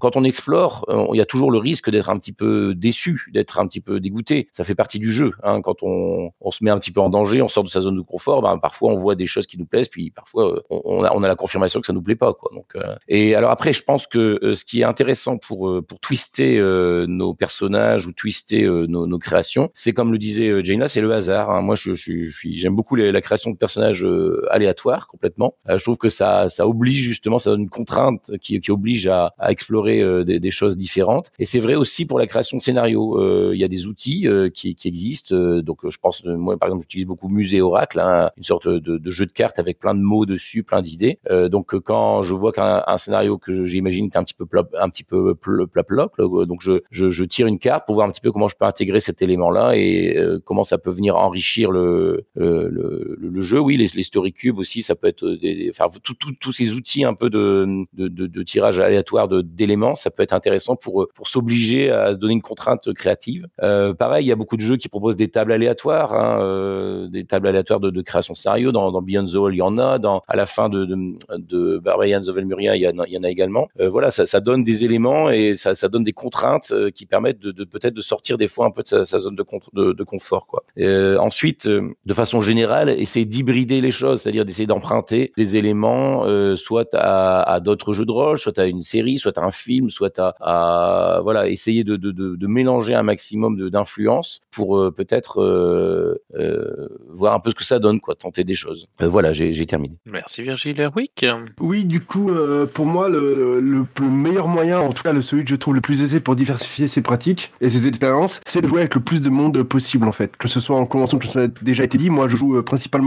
[0.00, 3.28] quand on explore, euh, il y a toujours le risque d'être un petit peu déçu,
[3.32, 4.48] d'être un petit peu dégoûté.
[4.52, 5.30] Ça fait partie du jeu.
[5.44, 5.60] Hein.
[5.62, 7.96] Quand on, on se met un petit peu en danger, on sort de sa zone
[7.96, 11.12] de confort, ben, parfois on voit des choses qui nous plaisent, puis parfois on, a,
[11.14, 12.34] on a la confirmation que ça nous plaît pas.
[12.34, 12.50] Quoi.
[12.54, 12.74] Donc,
[13.08, 16.58] et alors après, je pense que ce qui est intéressant pour pour twister
[17.06, 21.50] nos personnages ou twister nos, créations, c'est comme le disait là, c'est le hasard.
[21.50, 21.60] hein.
[21.60, 25.54] Moi, j'aime beaucoup les- la création de personnages euh, aléatoires complètement.
[25.68, 29.34] Euh, je trouve que ça ça oblige justement, ça donne une contrainte qui, oblige à,
[29.48, 31.30] explorer euh, des, choses différentes.
[31.38, 33.52] Et c'est vrai aussi pour la création de scénarios.
[33.52, 35.34] Il y a des outils qui, existent.
[35.60, 39.26] donc, je pense, moi par exemple, j'utilise beaucoup Musée Oracle, hein, une sorte de, jeu
[39.26, 41.18] de cartes avec plein de mots dessus, plein d'idées.
[41.50, 44.88] Donc, quand je vois qu'un un scénario que j'imagine est un petit peu plop, un
[44.88, 48.48] petit peu plop, donc je, je, tire une carte pour voir un petit peu comment
[48.48, 52.26] je peux intégrer cet élément-là et comment ça peut venir enrichir le,
[53.32, 53.58] le jeu.
[53.58, 55.86] Oui, les, les story cubes aussi, ça peut être des, enfin
[56.40, 60.32] tous ces outils un peu de, de, de, de tirage aléatoire d'éléments, ça peut être
[60.32, 63.46] intéressant pour pour s'obliger à se donner une contrainte créative.
[63.62, 67.08] Euh, pareil, il y a beaucoup de jeux qui proposent des tables aléatoires, hein, euh,
[67.08, 68.72] des tables aléatoires de, de création scénario.
[68.72, 69.98] Dans, dans Beyond the Wall, il y en a.
[69.98, 70.96] Dans à la fin de de,
[71.38, 73.68] de Barbarians of Elmuria, il y, en a, il y en a également.
[73.80, 77.06] Euh, voilà, ça, ça donne des éléments et ça, ça donne des contraintes euh, qui
[77.06, 80.04] permettent de, de peut-être de sortir des fois un peu de sa, zone de, de
[80.04, 80.46] confort.
[80.46, 80.64] Quoi.
[80.78, 86.24] Euh, ensuite, euh, de façon générale, essayer d'hybrider les choses, c'est-à-dire d'essayer d'emprunter des éléments,
[86.24, 89.50] euh, soit à, à d'autres jeux de rôle, soit à une série, soit à un
[89.50, 94.40] film, soit à, à voilà, essayer de, de, de, de mélanger un maximum de- d'influence
[94.50, 98.54] pour euh, peut-être euh, euh, voir un peu ce que ça donne, quoi, tenter des
[98.54, 98.86] choses.
[99.02, 99.98] Euh, voilà, j'ai terminé.
[100.06, 101.24] Merci Virgile Herwick.
[101.60, 105.22] Oui, du coup, euh, pour moi, le, le, le meilleur moyen, en tout cas le
[105.22, 108.60] celui que je trouve le plus aisé pour diversifier ses pratiques et ses expériences, c'est
[108.60, 110.36] de jouer avec le plus de monde possible en fait.
[110.36, 112.62] Que ce soit en convention, que ça a déjà été dit, moi je joue euh,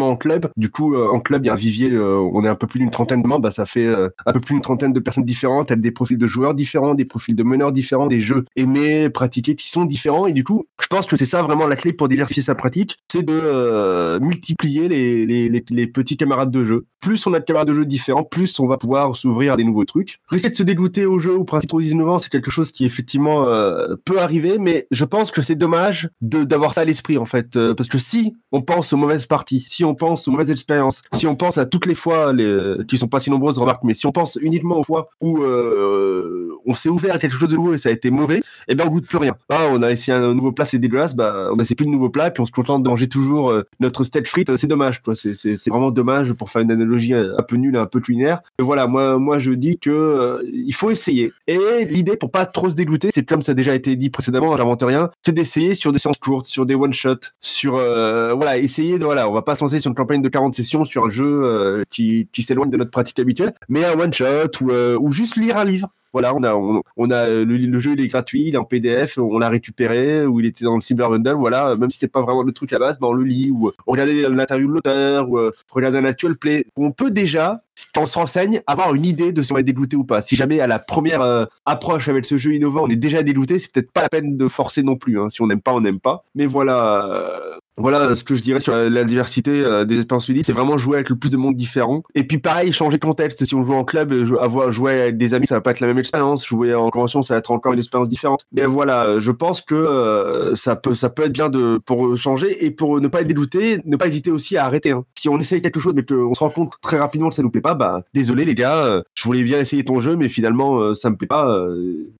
[0.05, 0.49] en club.
[0.57, 2.67] Du coup, euh, en club, il y a un vivier, euh, on est un peu
[2.67, 4.99] plus d'une trentaine de membres, bah, ça fait euh, un peu plus d'une trentaine de
[4.99, 8.45] personnes différentes, avec des profils de joueurs différents, des profils de meneurs différents, des jeux
[8.55, 10.27] aimés, pratiqués qui sont différents.
[10.27, 12.97] Et du coup, je pense que c'est ça vraiment la clé pour diversifier sa pratique,
[13.11, 16.85] c'est de multiplier les petits camarades de jeu.
[17.05, 19.63] Plus on a de camarades de jeu différents, plus on va pouvoir s'ouvrir à des
[19.63, 20.17] nouveaux trucs.
[20.27, 23.47] Risquer de se dégoûter au jeu ou principes trop innovants, c'est quelque chose qui effectivement
[23.47, 27.55] euh, peut arriver, mais je pense que c'est dommage d'avoir ça à l'esprit en fait,
[27.57, 31.03] Euh, parce que si on pense aux mauvaises parties, si on pense aux mauvaises expériences,
[31.13, 33.93] si on pense à toutes les fois les, qui sont pas si nombreuses, remarque, mais
[33.93, 37.55] si on pense uniquement aux fois où euh, on s'est ouvert à quelque chose de
[37.55, 39.35] nouveau et ça a été mauvais, eh ben on goûte plus rien.
[39.49, 41.91] Ah, on a essayé un nouveau plat, c'est dégueulasse, bah on a essayé plus de
[41.91, 45.01] nouveaux plats, puis on se contente de manger toujours euh, notre steak frites, c'est dommage,
[45.01, 45.15] quoi.
[45.15, 48.41] C'est c'est c'est vraiment dommage pour faire une analogie un peu nulle, un peu culinaire.
[48.59, 51.31] Et voilà, moi moi je dis que euh, il faut essayer.
[51.47, 54.55] Et l'idée pour pas trop se dégoûter, c'est comme ça a déjà été dit précédemment,
[54.57, 58.57] j'invente rien, c'est d'essayer sur des séances courtes, sur des one shots, sur euh, voilà,
[58.57, 61.05] essayer de voilà, on va pas se lancer sur une campagne de 40 sessions sur
[61.05, 64.25] un jeu euh, qui s'éloigne de notre pratique habituelle, mais un one shot
[64.63, 65.89] euh, ou juste lire un livre.
[66.15, 69.17] Voilà, on a, on, a le, le jeu, il est gratuit, il est en PDF,
[69.17, 72.21] on l'a récupéré, ou il était dans le Cyber Bundle, voilà, même si c'est pas
[72.21, 74.71] vraiment le truc à base, ben on le lit, ou euh, on regardait l'interview de
[74.71, 76.67] l'auteur, ou euh, regarder un actual play.
[76.77, 79.97] On peut déjà, quand on se renseigne, avoir une idée de si on est dégoûté
[79.97, 80.21] ou pas.
[80.21, 83.59] Si jamais à la première euh, approche avec ce jeu innovant, on est déjà dégoûté,
[83.59, 85.19] c'est peut-être pas la peine de forcer non plus.
[85.19, 85.29] Hein.
[85.29, 86.23] Si on n'aime pas, on n'aime pas.
[86.33, 90.45] Mais voilà, euh, voilà ce que je dirais sur la, diversité euh, des expériences ludiques,
[90.45, 92.03] c'est vraiment jouer avec le plus de monde différent.
[92.15, 93.43] Et puis pareil, changer de contexte.
[93.43, 95.87] Si on joue en club, avoir jouer avec des amis, ça va pas être la
[95.87, 96.45] même expérience.
[96.45, 98.45] Jouer en convention, ça va être encore une expérience différente.
[98.53, 102.65] Mais voilà, je pense que euh, ça peut, ça peut être bien de pour changer
[102.65, 104.91] et pour ne pas être dégoûté, ne pas hésiter aussi à arrêter.
[104.91, 105.03] hein.
[105.15, 107.49] Si on essaye quelque chose mais qu'on se rend compte très rapidement que ça nous
[107.49, 110.93] plaît pas, bah désolé les gars, euh, je voulais bien essayer ton jeu, mais finalement
[110.93, 111.67] ça me plaît pas.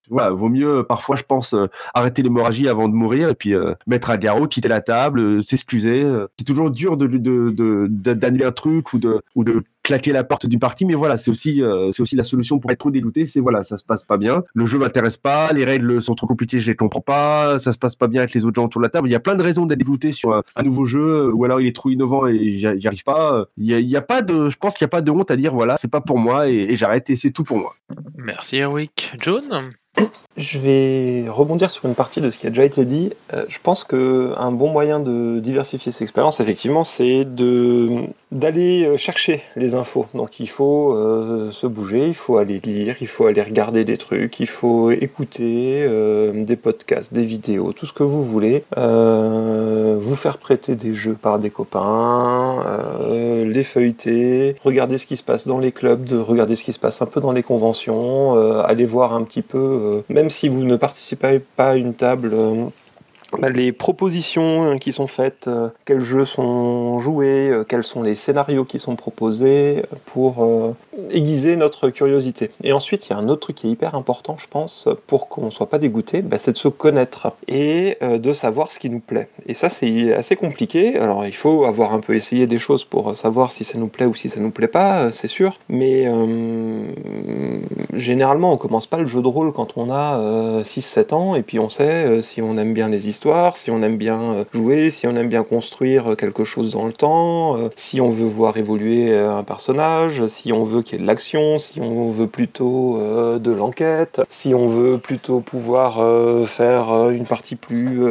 [0.10, 1.56] voilà, vaut mieux parfois, je pense,
[1.94, 3.54] arrêter l'hémorragie avant de mourir et puis
[3.88, 6.04] mettre à garrot, quitter la table, s'excuser.
[6.04, 6.28] euh.
[6.38, 10.24] C'est toujours dur de de- de- d'annuler un truc ou de ou de claquer la
[10.24, 13.28] porte d'une partie, mais voilà, c'est aussi euh, aussi la solution pour être trop dégoûté.
[13.28, 16.26] C'est voilà, ça se passe pas bien, le jeu m'intéresse pas, les règles sont trop
[16.28, 18.82] compliquées, je les comprends pas, ça se passe pas bien avec les autres gens autour
[18.82, 19.08] de la table.
[19.08, 21.62] Il y a plein de raisons d'être dégoûté sur un, un nouveau jeu, ou alors
[21.62, 23.46] il est trop innovant et j'y arrive pas.
[23.58, 25.54] Il y a, pas de, je pense qu'il y a pas de honte à dire
[25.54, 27.76] voilà, c'est pas pour moi et, et j'arrête et c'est tout pour moi.
[28.18, 29.14] Merci Herwick.
[29.22, 29.44] John?
[30.38, 33.14] Je vais rebondir sur une partie de ce qui a déjà été dit.
[33.34, 38.86] Euh, je pense que un bon moyen de diversifier ses expériences, effectivement, c'est de d'aller
[38.86, 40.06] euh, chercher les infos.
[40.14, 43.98] Donc il faut euh, se bouger, il faut aller lire, il faut aller regarder des
[43.98, 48.64] trucs, il faut écouter euh, des podcasts, des vidéos, tout ce que vous voulez.
[48.76, 52.64] Vous faire prêter des jeux par des copains,
[53.10, 56.80] les feuilleter, regarder ce qui se passe dans les clubs, de regarder ce qui se
[56.80, 60.76] passe un peu dans les conventions, aller voir un petit peu, même si vous ne
[60.76, 62.32] participez pas à une table.
[63.42, 68.16] Les propositions euh, qui sont faites, euh, quels jeux sont joués, euh, quels sont les
[68.16, 70.76] scénarios qui sont proposés pour euh,
[71.12, 72.52] aiguiser notre curiosité.
[72.64, 75.30] Et ensuite, il y a un autre truc qui est hyper important, je pense, pour
[75.30, 78.90] qu'on ne soit pas dégoûté, bah, c'est de se connaître et de savoir ce qui
[78.90, 79.30] nous plaît.
[79.48, 80.98] Et ça, c'est assez compliqué.
[80.98, 84.06] Alors, il faut avoir un peu essayé des choses pour savoir si ça nous plaît
[84.06, 85.60] ou si ça nous plaît pas, c'est sûr.
[85.70, 86.08] Mais
[87.94, 91.42] généralement, on commence pas le jeu de rôle quand on a euh, 6-7 ans, et
[91.42, 93.25] puis on sait si on aime bien les histoires,
[93.56, 96.86] si on aime bien euh, jouer, si on aime bien construire euh, quelque chose dans
[96.86, 100.98] le temps, euh, si on veut voir évoluer un personnage, si on veut qu'il y
[101.00, 103.00] ait de l'action, si on veut plutôt
[103.40, 106.00] de l'enquête, si on veut plutôt pouvoir
[106.48, 108.02] faire une partie plus,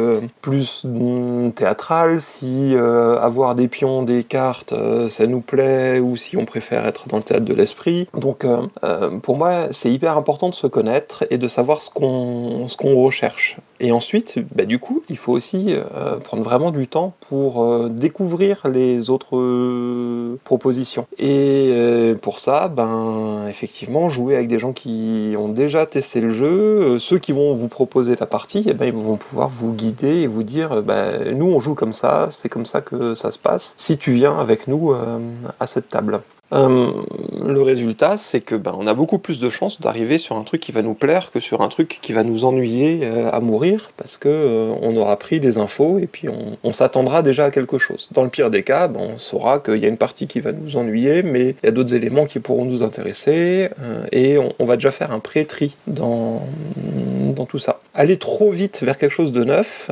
[0.41, 4.73] plus mm, théâtrale, si avoir des pions, des cartes,
[5.09, 8.07] ça nous plaît, ou si on préfère être dans le théâtre de l'esprit.
[8.17, 8.45] Donc
[9.23, 13.57] pour moi, c'est hyper important de se connaître et de savoir ce qu'on ce recherche.
[13.79, 17.89] Et ensuite, bah, du coup, il faut aussi euh, prendre vraiment du temps pour euh,
[17.89, 21.07] découvrir les autres euh, propositions.
[21.17, 26.99] Et pour ça, ben effectivement, jouer avec des gens qui ont déjà testé le jeu,
[26.99, 30.27] ceux qui vont vous proposer la partie, eh ben, ils vont pouvoir vous guider et
[30.27, 33.73] vous dire, ben, nous on joue comme ça, c'est comme ça que ça se passe.
[33.77, 34.93] Si tu viens avec nous
[35.59, 36.21] à cette table.
[36.53, 36.91] Euh,
[37.43, 40.61] le résultat, c'est que ben, on a beaucoup plus de chances d'arriver sur un truc
[40.61, 43.91] qui va nous plaire que sur un truc qui va nous ennuyer euh, à mourir,
[43.97, 47.77] parce que euh, on aura pris des infos et puis on, s'attendra déjà à quelque
[47.77, 48.09] chose.
[48.11, 50.51] Dans le pire des cas, ben, on saura qu'il y a une partie qui va
[50.51, 53.69] nous ennuyer, mais il y a d'autres éléments qui pourront nous intéresser,
[54.11, 56.41] et on, va déjà faire un pré-tri dans,
[57.47, 57.79] tout ça.
[57.93, 59.89] Aller trop vite vers quelque chose de neuf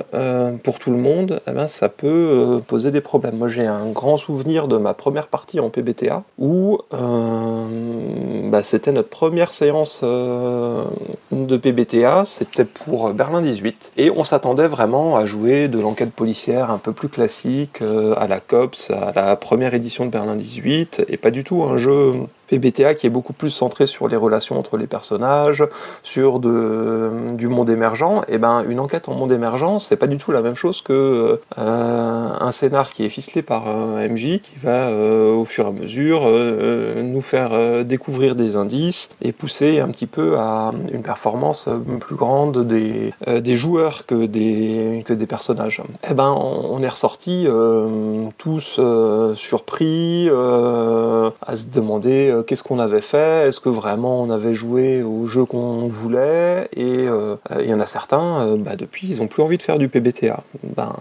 [0.64, 3.38] pour tout le monde, eh ben, ça peut poser des problèmes.
[3.38, 8.92] Moi, j'ai un grand souvenir de ma première partie en PBTA où euh, bah, c'était
[8.92, 10.84] notre première séance euh,
[11.32, 16.70] de PBTA, c'était pour Berlin 18, et on s'attendait vraiment à jouer de l'enquête policière
[16.70, 21.06] un peu plus classique, euh, à la COPS, à la première édition de Berlin 18,
[21.08, 22.12] et pas du tout un jeu
[22.60, 25.64] PBTA qui est beaucoup plus centré sur les relations entre les personnages,
[26.04, 30.32] sur du monde émergent, et ben une enquête en monde émergent, c'est pas du tout
[30.32, 34.88] la même chose que euh, un scénar qui est ficelé par un MJ qui va
[34.88, 39.90] euh, au fur et à mesure euh, nous faire découvrir des indices et pousser un
[39.90, 45.82] petit peu à une performance plus grande des, joueurs que des, personnages.
[46.10, 47.48] Et ben on, on est ressorti
[48.38, 48.80] tous
[49.36, 55.26] surpris à se demander qu'est-ce qu'on avait fait, est-ce que vraiment on avait joué au
[55.26, 59.28] jeu qu'on voulait, et euh, il y en a certains, euh, bah, depuis, ils ont
[59.28, 60.44] plus envie de faire du PBTA.
[60.76, 60.96] Ben,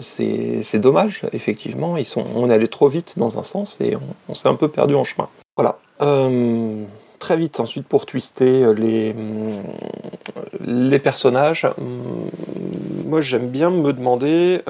[0.00, 3.96] c'est dommage, effectivement, ils sont, on est allé trop vite dans un sens et
[4.28, 5.28] on, s'est un peu perdu en chemin.
[5.56, 5.78] Voilà.
[6.02, 6.84] Euh,
[7.18, 9.14] très vite ensuite pour twister les,
[10.60, 11.66] les personnages.
[11.78, 12.30] hum,
[13.06, 14.60] Moi j'aime bien me demander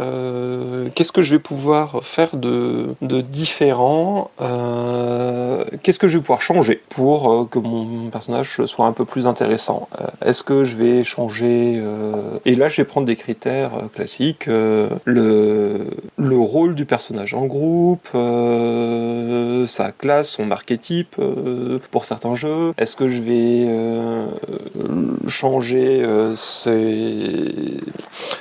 [0.94, 6.42] qu'est-ce que je vais pouvoir faire de, de différent, euh, qu'est-ce que je vais pouvoir
[6.42, 9.88] changer pour euh, que mon personnage soit un peu plus intéressant?
[10.01, 11.83] Euh, Est-ce que je vais changer
[12.44, 18.09] Et là je vais prendre des critères classiques, le, le rôle du personnage en groupe,
[19.66, 21.16] sa classe, son archétype
[21.90, 22.72] pour certains jeux.
[22.79, 23.68] Est-ce que je vais
[25.29, 26.05] changer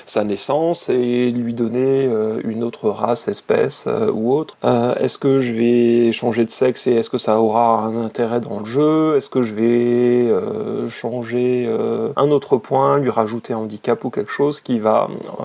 [0.05, 2.09] sa naissance et lui donner
[2.43, 4.57] une autre race, espèce euh, ou autre.
[4.63, 8.39] Euh, Est-ce que je vais changer de sexe et est-ce que ça aura un intérêt
[8.39, 9.15] dans le jeu?
[9.17, 14.09] Est-ce que je vais euh, changer euh, un autre point, lui rajouter un handicap ou
[14.09, 15.07] quelque chose qui va
[15.39, 15.43] euh,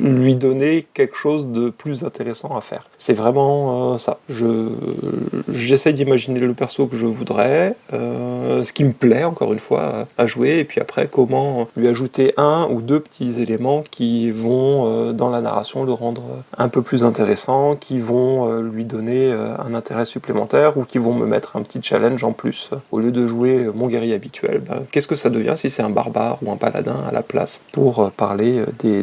[0.00, 2.84] lui donner quelque chose de plus intéressant à faire.
[2.98, 4.18] C'est vraiment euh, ça.
[4.28, 4.68] Je
[5.48, 10.06] j'essaie d'imaginer le perso que je voudrais, euh, ce qui me plaît encore une fois
[10.16, 14.86] à jouer, et puis après comment lui ajouter un ou deux petits éléments qui vont
[14.86, 16.22] euh, dans la narration le rendre
[16.56, 21.26] un peu plus intéressant, qui vont lui donner un intérêt supplémentaire ou qui vont me
[21.26, 22.70] mettre un petit challenge en plus.
[22.90, 25.90] Au lieu de jouer mon guerrier habituel, ben, qu'est-ce que ça devient si c'est un
[25.90, 29.02] barbare ou un paladin à la place pour parler des,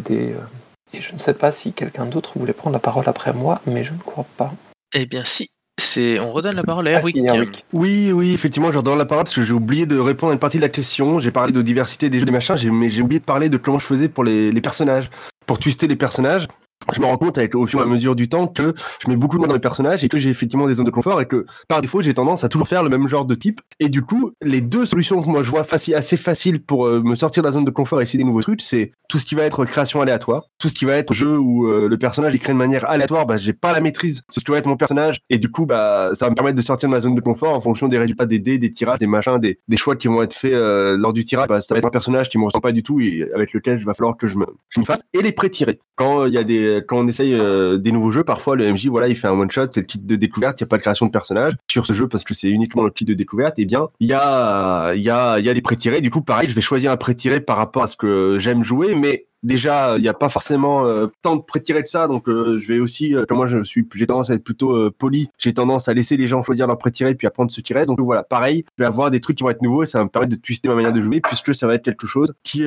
[0.95, 3.83] et je ne sais pas si quelqu'un d'autre voulait prendre la parole après moi, mais
[3.83, 4.53] je ne crois pas.
[4.93, 7.17] Eh bien si, c'est on redonne la parole à Ah, Erwick.
[7.17, 7.65] Erwick.
[7.73, 10.39] Oui, oui, effectivement, je redonne la parole parce que j'ai oublié de répondre à une
[10.39, 11.19] partie de la question.
[11.19, 13.79] J'ai parlé de diversité des jeux, des machins, mais j'ai oublié de parler de comment
[13.79, 15.09] je faisais pour les, les personnages.
[15.45, 16.47] Pour twister les personnages,
[16.93, 19.15] je me rends compte avec au fur et à mesure du temps que je mets
[19.15, 21.25] beaucoup de moins dans mes personnages et que j'ai effectivement des zones de confort et
[21.25, 23.61] que par défaut j'ai tendance à toujours faire le même genre de type.
[23.79, 27.15] Et du coup les deux solutions que moi je vois assez faciles pour euh, me
[27.15, 29.35] sortir de la zone de confort et essayer des nouveaux trucs c'est tout ce qui
[29.35, 32.39] va être création aléatoire tout ce qui va être jeu où euh, le personnage est
[32.39, 34.77] créé de manière aléatoire bah j'ai pas la maîtrise sur ce qui va être mon
[34.77, 35.19] personnage.
[35.29, 37.53] Et du coup bah ça va me permettre de sortir de ma zone de confort
[37.55, 40.21] en fonction des résultats des dés des tirages des machins des, des choix qui vont
[40.21, 41.47] être faits euh, lors du tirage.
[41.47, 43.79] Bah, ça va être un personnage qui me ressemble pas du tout et avec lequel
[43.79, 45.79] il va falloir que je me je me fasse et les pré-tirer.
[45.95, 48.87] Quand il y a des quand on essaye euh, des nouveaux jeux, parfois le MJ,
[48.87, 50.77] voilà, il fait un one shot, c'est le kit de découverte, il n'y a pas
[50.77, 53.59] de création de personnage sur ce jeu parce que c'est uniquement le kit de découverte.
[53.59, 56.01] Et eh bien, il y a, y a, il y a des pré-tirés.
[56.01, 58.95] Du coup, pareil, je vais choisir un pré-tiré par rapport à ce que j'aime jouer,
[58.95, 62.57] mais déjà il n'y a pas forcément euh, tant de pré-tirés que ça donc euh,
[62.57, 65.87] je vais aussi comme moi je suis j'ai tendance à être plutôt poli j'ai tendance
[65.87, 68.23] à laisser les gens choisir leur pré-tiré puis à prendre ce qui reste donc voilà
[68.23, 70.35] pareil je vais avoir des trucs qui vont être nouveaux et ça va me permettre
[70.35, 72.65] de twister ma manière de jouer puisque ça va être quelque chose qui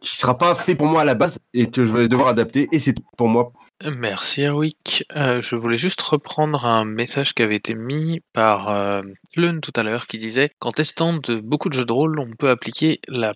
[0.00, 2.68] qui sera pas fait pour moi à la base et que je vais devoir adapter
[2.72, 3.52] et c'est tout pour moi
[3.84, 5.04] Merci Erwick.
[5.14, 9.02] Euh, je voulais juste reprendre un message qui avait été mis par euh,
[9.36, 12.50] tout à l'heure qui disait qu'en testant de beaucoup de jeux de rôle, on peut
[12.50, 13.34] appliquer la,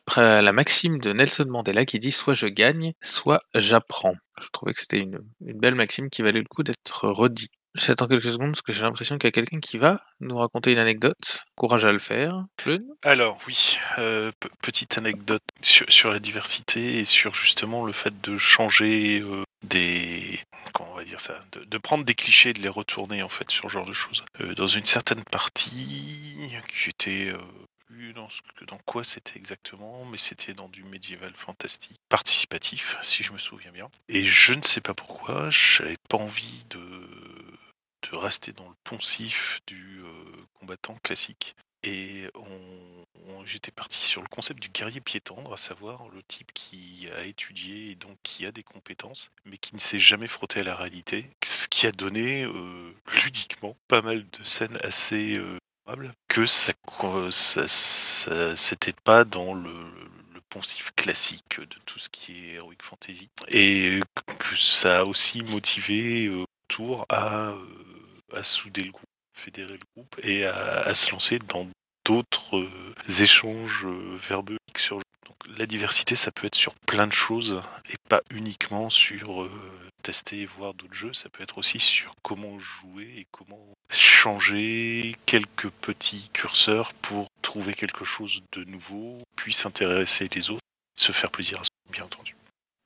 [0.52, 4.16] maxime de Nelson Mandela qui dit soit je gagne, soit j'apprends.
[4.40, 7.52] Je trouvais que c'était une belle maxime qui valait le coup d'être redite.
[7.74, 10.72] J'attends quelques secondes parce que j'ai l'impression qu'il y a quelqu'un qui va nous raconter
[10.72, 11.44] une anecdote.
[11.56, 12.44] Courage à le faire.
[13.02, 14.30] Alors oui, euh,
[14.62, 20.38] petite anecdote sur, la diversité et sur justement le fait de changer euh, des...
[20.74, 23.50] Comment on va dire ça de, prendre des clichés et de les retourner en fait
[23.50, 24.22] sur ce genre de choses.
[24.40, 27.32] Euh, dans une certaine partie qui était
[28.14, 33.72] dans, quoi c'était exactement, mais c'était dans du médiéval fantastique participatif, si je me souviens
[33.72, 33.90] bien.
[34.08, 36.80] Et je ne sais pas pourquoi, j'avais pas envie de
[38.12, 41.56] rester dans le poncif du euh, combattant classique.
[41.82, 42.28] Et
[43.44, 47.24] j'étais parti sur le concept du guerrier pied tendre, à savoir le type qui a
[47.24, 50.76] étudié et donc qui a des compétences, mais qui ne s'est jamais frotté à la
[50.76, 51.28] réalité.
[51.44, 52.92] Ce qui a donné euh,
[53.24, 55.58] ludiquement pas mal de scènes assez euh,
[56.28, 56.72] que ça,
[57.30, 59.72] ça, c'était pas dans le,
[60.32, 63.30] le, poncif classique de tout ce qui est heroic fantasy.
[63.48, 64.00] Et
[64.38, 67.54] que ça a aussi motivé euh, tour à
[68.32, 71.66] à souder le groupe, fédérer le groupe et à, se lancer dans
[72.04, 77.12] d'autres euh, échanges euh, verbeux sur donc la diversité ça peut être sur plein de
[77.12, 79.50] choses et pas uniquement sur euh,
[80.02, 81.14] tester et voir d'autres jeux.
[81.14, 87.74] Ça peut être aussi sur comment jouer et comment changer quelques petits curseurs pour trouver
[87.74, 90.62] quelque chose de nouveau puis s'intéresser les autres
[90.94, 92.36] se faire plaisir à soi bien entendu.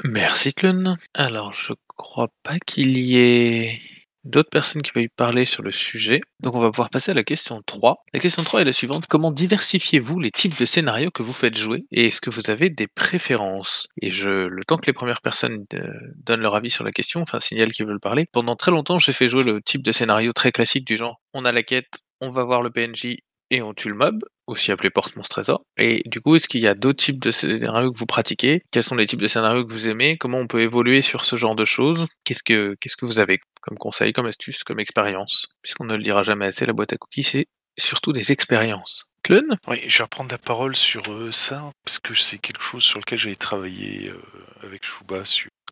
[0.04, 3.80] Merci Tlun alors je crois pas qu'il y ait
[4.26, 6.20] d'autres personnes qui veulent parler sur le sujet.
[6.40, 8.04] Donc on va pouvoir passer à la question 3.
[8.12, 9.06] La question 3 est la suivante.
[9.08, 12.70] Comment diversifiez-vous les types de scénarios que vous faites jouer et est-ce que vous avez
[12.70, 13.86] des préférences?
[14.02, 17.22] Et je, le temps que les premières personnes euh, donnent leur avis sur la question,
[17.22, 20.32] enfin signalent qu'ils veulent parler, pendant très longtemps j'ai fait jouer le type de scénario
[20.32, 23.16] très classique du genre on a la quête, on va voir le PNJ
[23.50, 25.62] et on tue le mob, aussi appelé porte-monstre trésor.
[25.76, 28.62] Et du coup, est-ce qu'il y a d'autres types de scénarios que vous pratiquez?
[28.72, 30.16] Quels sont les types de scénarios que vous aimez?
[30.18, 32.06] Comment on peut évoluer sur ce genre de choses?
[32.24, 35.48] Qu'est-ce que qu'est-ce que vous avez comme conseil, comme astuce, comme expérience?
[35.62, 37.46] Puisqu'on ne le dira jamais assez, la boîte à cookies, c'est
[37.78, 39.08] surtout des expériences.
[39.22, 42.84] Clun Oui, je vais reprendre la parole sur euh, ça, parce que c'est quelque chose
[42.84, 44.22] sur lequel j'ai travaillé euh,
[44.62, 45.24] avec Chouba.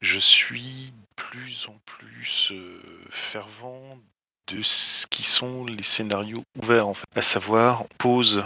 [0.03, 4.01] Je suis plus en plus euh, fervent
[4.49, 7.05] de ce qui sont les scénarios ouverts, en fait.
[7.15, 8.45] À savoir, on pose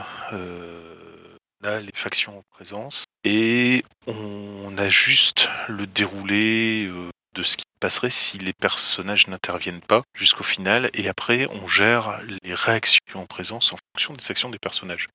[1.63, 6.91] là les factions en présence et on ajuste le déroulé
[7.35, 12.21] de ce qui passerait si les personnages n'interviennent pas jusqu'au final et après on gère
[12.43, 15.09] les réactions en présence en fonction des actions des personnages.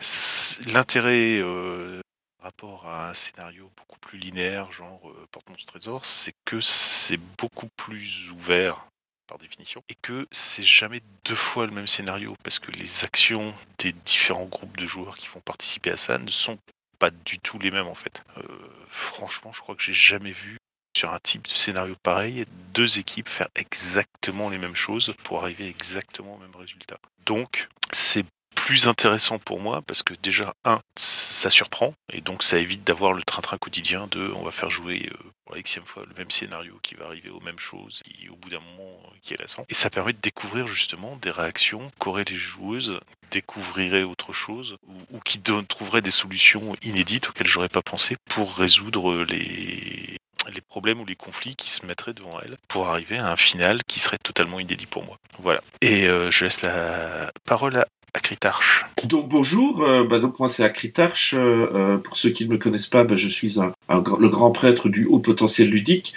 [0.72, 2.02] L'intérêt euh,
[2.40, 7.70] rapport à un scénario beaucoup plus linéaire, genre euh, Porte-Monstre Trésor, c'est que c'est beaucoup
[7.78, 8.86] plus ouvert
[9.34, 13.52] par définition, et que c'est jamais deux fois le même scénario, parce que les actions
[13.80, 16.60] des différents groupes de joueurs qui vont participer à ça ne sont
[17.00, 18.24] pas du tout les mêmes en fait.
[18.38, 18.44] Euh,
[18.90, 20.60] franchement, je crois que j'ai jamais vu
[20.96, 25.68] sur un type de scénario pareil, deux équipes faire exactement les mêmes choses pour arriver
[25.68, 27.00] exactement au même résultat.
[27.26, 28.26] Donc, c'est
[28.66, 33.12] plus intéressant pour moi parce que déjà, un, ça surprend et donc ça évite d'avoir
[33.12, 36.32] le train-train quotidien de on va faire jouer euh, pour la xème fois le même
[36.32, 39.42] scénario qui va arriver aux mêmes choses et au bout d'un moment euh, qui est
[39.42, 39.66] lassant.
[39.68, 44.78] Et ça permet de découvrir justement des réactions qu'auraient les joueuses, découvriraient autre chose
[45.12, 50.18] ou, qui trouveraient des solutions inédites auxquelles j'aurais pas pensé pour résoudre les
[50.54, 53.80] les problèmes ou les conflits qui se mettraient devant elle pour arriver à un final
[53.88, 55.18] qui serait totalement inédit pour moi.
[55.40, 55.62] Voilà.
[55.82, 58.86] Et euh, je laisse la parole à Acritarche.
[59.06, 61.34] Donc bonjour, euh, bah, donc moi c'est Acritarche.
[61.38, 64.88] Euh, pour ceux qui ne me connaissent pas, bah, je suis un, le grand prêtre
[64.88, 66.14] du haut potentiel ludique.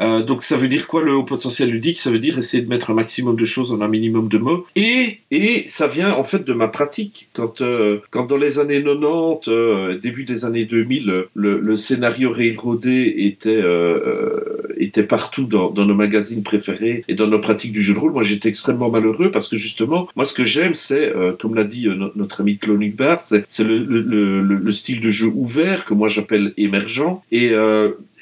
[0.00, 1.98] Euh, donc ça veut dire quoi le haut potentiel ludique?
[1.98, 4.66] Ça veut dire essayer de mettre un maximum de choses en un minimum de mots.
[4.76, 7.28] Et, et ça vient en fait de ma pratique.
[7.32, 12.30] Quand, euh, quand dans les années 90, euh, début des années 2000, le, le scénario
[12.32, 17.72] railroadé était, euh, euh, était partout dans, dans nos magazines préférés et dans nos pratiques
[17.72, 20.74] du jeu de rôle, moi j'étais extrêmement malheureux parce que justement, moi ce que j'aime
[20.74, 25.00] c'est, comme l'a dit no- notre ami Cloning Bart, c'est le, le, le, le style
[25.00, 27.52] de jeu ouvert que moi j'appelle émergent et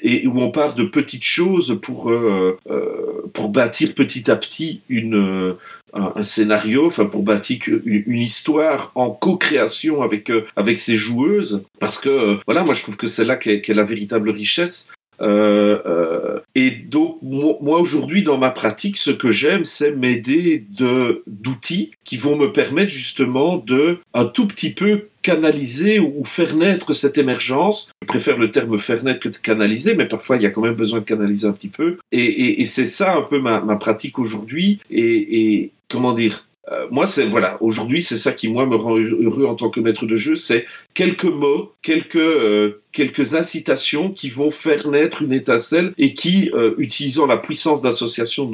[0.03, 4.81] et où on part de petites choses pour euh, euh, pour bâtir petit à petit
[4.89, 5.53] une euh,
[5.93, 12.37] un, scénario, enfin pour bâtir une, histoire en co-création avec avec ses joueuses, parce que
[12.45, 14.89] voilà, moi je trouve que c'est là qu'est la véritable richesse.
[15.21, 21.23] Euh, euh, et donc moi, aujourd'hui dans ma pratique, ce que j'aime, c'est m'aider de
[21.27, 26.55] d'outils qui vont me permettre justement de un tout petit peu canaliser ou ou faire
[26.55, 27.89] naître cette émergence.
[28.03, 30.61] Je préfère le terme faire naître que de canaliser, mais parfois il y a quand
[30.61, 31.97] même besoin de canaliser un petit peu.
[32.11, 34.79] Et, et, et c'est ça un peu ma, ma pratique aujourd'hui.
[34.89, 36.45] Et, et comment dire?
[36.71, 37.61] Euh, moi, c'est voilà.
[37.61, 40.65] Aujourd'hui, c'est ça qui moi me rend heureux en tant que maître de jeu, c'est
[40.95, 46.73] quelques mots, quelques euh, quelques incitations qui vont faire naître une étincelle et qui, euh,
[46.77, 48.49] utilisant la puissance d'association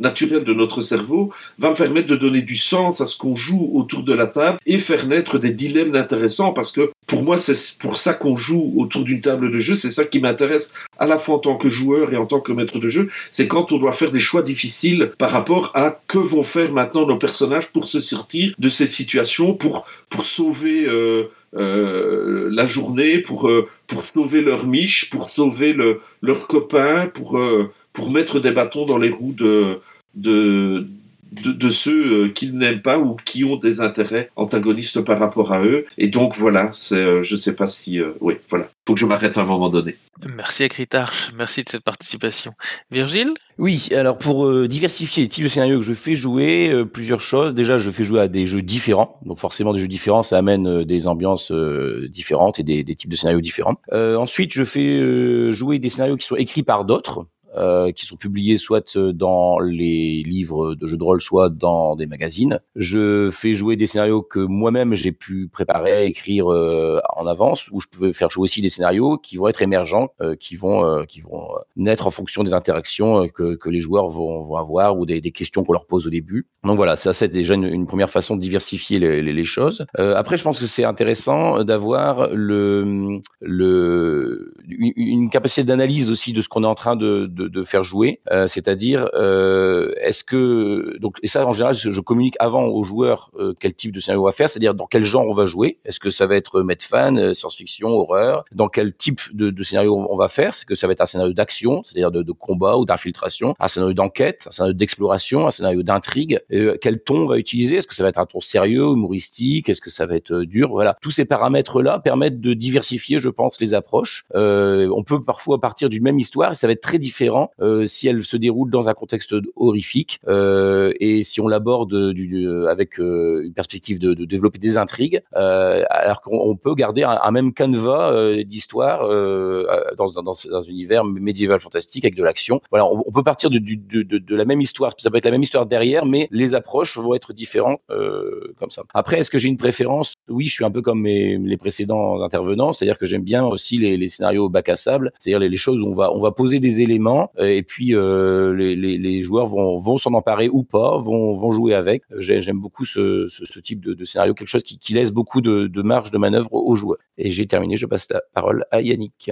[0.00, 4.02] naturelle de notre cerveau, va permettre de donner du sens à ce qu'on joue autour
[4.02, 7.96] de la table et faire naître des dilemmes intéressants parce que pour moi, c'est pour
[7.96, 9.76] ça qu'on joue autour d'une table de jeu.
[9.76, 12.52] C'est ça qui m'intéresse à la fois en tant que joueur et en tant que
[12.52, 13.08] maître de jeu.
[13.30, 17.06] C'est quand on doit faire des choix difficiles par rapport à que vont faire maintenant
[17.06, 23.48] nos personnages pour se sortir de cette situation, pour pour sauver euh, la journée, pour
[23.48, 28.52] euh, pour sauver leur miche, pour sauver le, leurs copains, pour euh, pour mettre des
[28.52, 29.80] bâtons dans les roues de
[30.14, 30.86] de
[31.32, 35.52] de, de ceux euh, qu'ils n'aiment pas ou qui ont des intérêts antagonistes par rapport
[35.52, 35.86] à eux.
[35.96, 39.06] Et donc voilà, c'est, euh, je sais pas si, euh, oui, voilà, faut que je
[39.06, 39.96] m'arrête à un moment donné.
[40.34, 42.52] Merci à Critarch, merci de cette participation.
[42.90, 43.34] Virgile?
[43.56, 47.20] Oui, alors pour euh, diversifier les types de scénarios que je fais jouer, euh, plusieurs
[47.20, 47.54] choses?
[47.54, 49.20] Déjà, je fais jouer à des jeux différents.
[49.24, 52.96] Donc forcément, des jeux différents, ça amène euh, des ambiances euh, différentes et des, des
[52.96, 53.76] types de scénarios différents.
[53.92, 57.26] Euh, ensuite, je fais euh, jouer des scénarios qui sont écrits par d'autres.
[57.56, 61.96] Euh, qui sont publiés soit euh, dans les livres de jeux de rôle, soit dans
[61.96, 62.60] des magazines.
[62.76, 67.80] Je fais jouer des scénarios que moi-même j'ai pu préparer, écrire euh, en avance, où
[67.80, 71.48] je pouvais faire jouer aussi des scénarios qui vont être émergents, qui vont qui vont
[71.76, 75.64] naître en fonction des interactions que, que les joueurs vont, vont avoir ou des, questions
[75.64, 76.46] qu'on leur pose au début.
[76.64, 79.86] Donc voilà, ça c'est déjà une, première façon de diversifier les, choses.
[79.96, 86.42] Après, je pense que c'est intéressant d'avoir le le une, une capacité d'analyse aussi de
[86.42, 90.96] ce qu'on est en train de, de, de faire jouer, euh, c'est-à-dire euh, est-ce que
[90.98, 94.22] donc et ça en général je communique avant aux joueurs euh, quel type de scénario
[94.22, 96.58] on va faire, c'est-à-dire dans quel genre on va jouer, est-ce que ça va être
[96.60, 100.86] euh, science-fiction, horreur, dans quel type de, de scénario on va faire, est-ce que ça
[100.86, 104.50] va être un scénario d'action, c'est-à-dire de, de combat ou d'infiltration, un scénario d'enquête, un
[104.50, 106.40] scénario d'exploration, un scénario d'intrigue,
[106.80, 109.80] quel ton on va utiliser, est-ce que ça va être un ton sérieux, humoristique, est-ce
[109.80, 113.74] que ça va être dur, voilà, tous ces paramètres-là permettent de diversifier, je pense, les
[113.74, 114.24] approches.
[114.34, 117.27] Euh, on peut parfois partir d'une même histoire et ça va être très différent
[117.60, 122.48] euh, si elle se déroule dans un contexte horrifique euh, et si on l'aborde du-
[122.68, 127.30] avec euh, une perspective de, développer des intrigues, euh, alors qu'on on peut garder un,
[127.30, 129.66] même canevas euh, d'histoire euh,
[129.96, 132.60] dans, un univers médiéval fantastique avec de l'action.
[132.70, 136.06] Voilà, on, peut partir de, la même histoire, ça peut être la même histoire derrière,
[136.06, 138.82] mais les approches vont être différentes euh, comme ça.
[138.94, 140.14] Après, est-ce que j'ai une préférence?
[140.28, 144.08] Oui, je suis un peu comme les précédents intervenants, c'est-à-dire que j'aime bien aussi les,
[144.08, 147.62] scénarios au bac à sable, c'est-à-dire les, choses où on va poser des éléments et
[147.62, 152.02] puis euh, les, joueurs vont s'en emparer ou pas, vont jouer avec.
[152.18, 153.26] J'ai- J'aime beaucoup ce,
[153.60, 156.98] type de, scénario, quelque chose qui, laisse beaucoup de, marge de manœuvre aux joueurs.
[157.18, 159.30] Et j'ai terminé, je passe la parole à Yannick.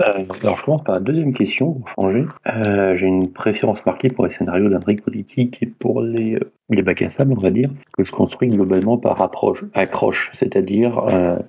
[0.00, 2.24] Euh, alors je commence par la deuxième question, pour changer.
[2.46, 7.02] Euh, J'ai une préférence marquée pour les scénarios d'intrigue politique et pour les, les bacs
[7.02, 10.30] à sable, on va dire, que je construis globalement par approche, accroche.
[10.34, 11.00] C'est-à-dire,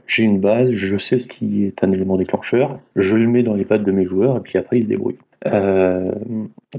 [0.06, 3.56] j'ai une base, je sais ce qui est un élément déclencheur, je le mets dans
[3.56, 5.18] les pattes de mes joueurs et puis après ils se débrouillent.
[5.48, 6.12] Euh,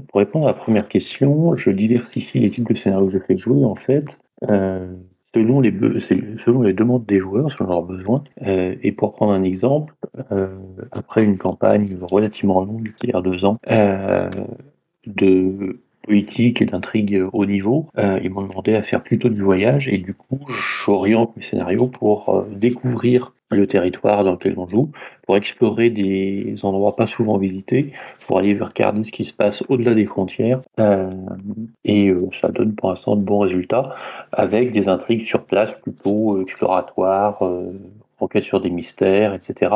[0.07, 3.37] pour répondre à la première question, je diversifie les types de scénarios que je fais
[3.37, 4.19] jouer en fait.
[4.49, 4.93] Euh,
[5.33, 8.23] selon les, selon les demandes des joueurs, selon leurs besoins.
[8.45, 9.93] Euh, et pour prendre un exemple,
[10.31, 10.57] euh,
[10.91, 14.29] après une campagne relativement longue, qui dure deux ans, euh,
[15.07, 19.87] de politique et d'intrigue haut niveau, euh, ils m'ont demandé à faire plutôt du voyage
[19.87, 20.39] et du coup
[20.85, 24.91] j'oriente mes scénarios pour euh, découvrir le territoire dans lequel on joue,
[25.25, 27.91] pour explorer des endroits pas souvent visités,
[28.25, 30.61] pour aller regarder ce qui se passe au-delà des frontières.
[30.79, 31.11] Euh,
[31.83, 33.95] et euh, ça donne pour l'instant de bons résultats
[34.31, 37.73] avec des intrigues sur place plutôt exploratoires, euh,
[38.19, 39.71] enquête sur des mystères, etc.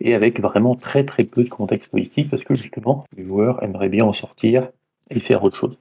[0.00, 3.88] Et avec vraiment très très peu de contexte politique parce que justement, les joueurs aimeraient
[3.88, 4.68] bien en sortir
[5.10, 5.78] et faire autre chose.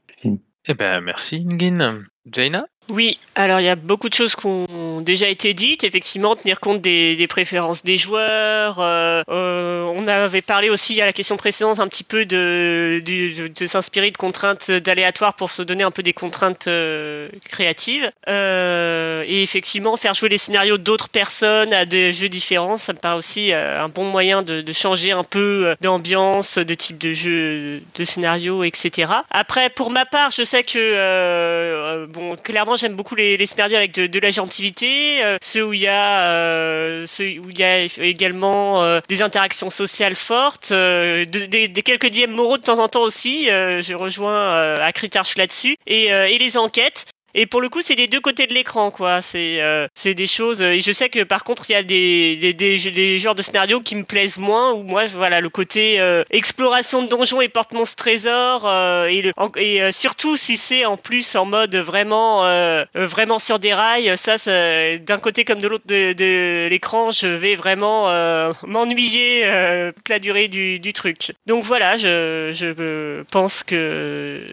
[0.70, 2.04] Eh ben, merci Nguyen.
[2.26, 2.68] Jaina?
[2.90, 5.84] Oui, alors il y a beaucoup de choses qui ont déjà été dites.
[5.84, 8.80] Effectivement, tenir compte des, préférences des joueurs.
[8.80, 13.68] euh, euh, on avait parlé aussi à la question précédente un petit peu de, de,
[13.68, 18.10] s'inspirer de contraintes d'aléatoires pour se donner un peu des contraintes euh, créatives.
[18.28, 23.18] Et effectivement, faire jouer les scénarios d'autres personnes à des jeux différents, ça me paraît
[23.18, 28.64] aussi un bon moyen de, changer un peu d'ambiance, de type de jeu, de scénario,
[28.64, 29.12] etc.
[29.32, 33.94] Après, pour ma part, je sais que bon, clairement, j'aime beaucoup les, les scénarios avec
[33.94, 37.82] de, de l'agentivité, euh, ceux où il y a, euh, ceux où il y a
[38.00, 43.02] également euh, des interactions sociales fortes, de- des, quelques dièmes moraux de temps en temps
[43.04, 43.46] aussi.
[43.48, 47.06] je rejoins à Critarch là-dessus et, et les enquêtes.
[47.40, 49.22] Et pour le coup, c'est les deux côtés de l'écran, quoi.
[49.22, 50.60] C'est euh, c'est des choses.
[50.64, 53.44] Et je sais que par contre, il y a des, des, des, des genres de
[53.44, 54.74] scénarios qui me plaisent moins.
[54.74, 58.66] Ou moi, voilà, le côté euh, exploration de donjons et porte-monstre trésor.
[58.68, 63.06] euh, et le, et euh, surtout si c'est en plus en mode vraiment euh, euh,
[63.06, 64.18] vraiment sur des rails.
[64.18, 69.46] Ça, ça d'un côté comme de l'autre de, de l'écran, je vais vraiment euh, m'ennuyer
[69.46, 71.34] euh, toute la durée du, du truc.
[71.46, 74.44] Donc voilà, je, je euh, pense que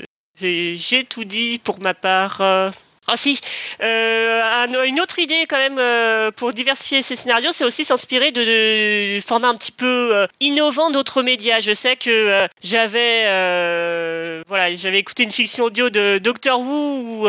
[0.40, 2.40] j'ai tout dit pour ma part.
[2.40, 2.70] euh.
[3.06, 3.38] Ah si,
[3.82, 8.32] euh, un- une autre idée quand même euh, pour diversifier ces scénarios, c'est aussi s'inspirer
[8.32, 11.60] de, de formats un petit peu euh, innovants d'autres médias.
[11.60, 13.24] Je sais que j'avais
[14.48, 17.28] voilà, j'avais écouté une fiction audio de Doctor Who où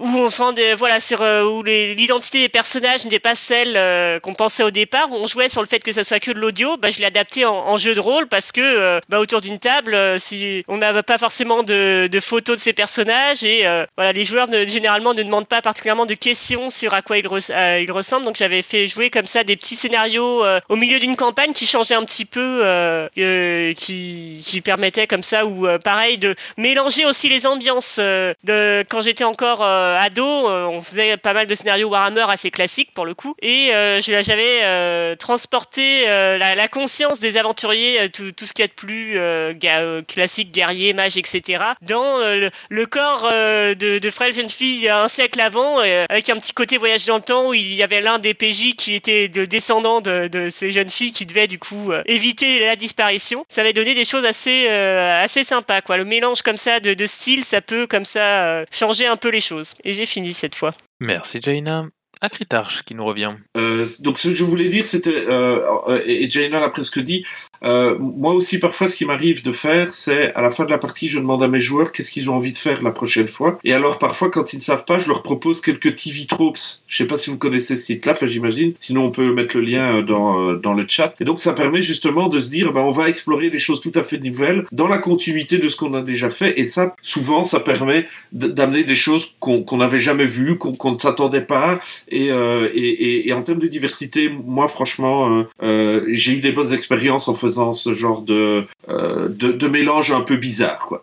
[0.00, 4.18] où on sent des voilà sur euh, où l'identité des personnages n'était pas celle euh,
[4.20, 5.10] qu'on pensait au départ.
[5.10, 6.76] Où on jouait sur le fait que ça soit que de l'audio.
[6.76, 9.58] Bah je l'ai adapté en, en jeu de rôle parce que euh, bah autour d'une
[9.58, 13.84] table euh, si on n'a pas forcément de, de photos de ces personnages et euh,
[13.96, 17.26] voilà les joueurs ne, généralement ne demandent pas particulièrement de questions sur à quoi ils,
[17.26, 18.24] res- euh, ils ressemblent.
[18.26, 21.66] Donc j'avais fait jouer comme ça des petits scénarios euh, au milieu d'une campagne qui
[21.66, 26.34] changeaient un petit peu euh, euh, qui qui permettaient comme ça ou euh, pareil de
[26.56, 31.32] mélanger aussi les ambiances euh, de quand j'étais encore euh, ado euh, on faisait pas
[31.32, 33.34] mal de scénarios Warhammer assez classiques pour le coup.
[33.42, 38.64] Et euh, j'avais euh, transporté euh, la, conscience des aventuriers euh, tout, ce qu'il y
[38.64, 43.98] a de plus euh, euh, classique guerrier mage etc dans euh, le, corps euh, de,
[43.98, 47.22] de frêles jeunes filles un siècle avant euh, avec un petit côté voyage dans le
[47.22, 50.88] temps où il y avait l'un des PJ qui était de descendant de, ces jeunes
[50.88, 53.44] filles qui devait du coup euh, éviter la disparition.
[53.48, 55.96] Ça avait donné des choses assez euh, assez sympas quoi.
[55.96, 59.28] Le mélange comme ça de, de style ça peut comme ça euh, changer un peu
[59.28, 61.86] les choses et j'ai fini cette fois Merci Jaina.
[62.20, 63.34] Acritarch qui nous revient.
[63.56, 67.24] Euh, donc ce que je voulais dire, c'était, euh, euh, et Jaina l'a presque dit,
[67.64, 70.78] euh, moi aussi parfois ce qui m'arrive de faire, c'est à la fin de la
[70.78, 73.58] partie, je demande à mes joueurs qu'est-ce qu'ils ont envie de faire la prochaine fois.
[73.64, 76.58] Et alors parfois quand ils ne savent pas, je leur propose quelques TV tropes.
[76.86, 78.74] Je sais pas si vous connaissez ce site-là, enfin j'imagine.
[78.80, 81.14] Sinon on peut mettre le lien euh, dans, euh, dans le chat.
[81.20, 83.92] Et donc ça permet justement de se dire, ben, on va explorer des choses tout
[83.94, 86.58] à fait nouvelles dans la continuité de ce qu'on a déjà fait.
[86.58, 90.92] Et ça, souvent, ça permet d'amener des choses qu'on qu'on n'avait jamais vues, qu'on qu'on
[90.92, 91.80] ne s'attendait pas.
[92.08, 96.40] Et, euh, et, et, et en termes de diversité, moi franchement, euh, euh, j'ai eu
[96.40, 101.00] des bonnes expériences en faisant ce genre de, euh, de, mélange un peu bizarre.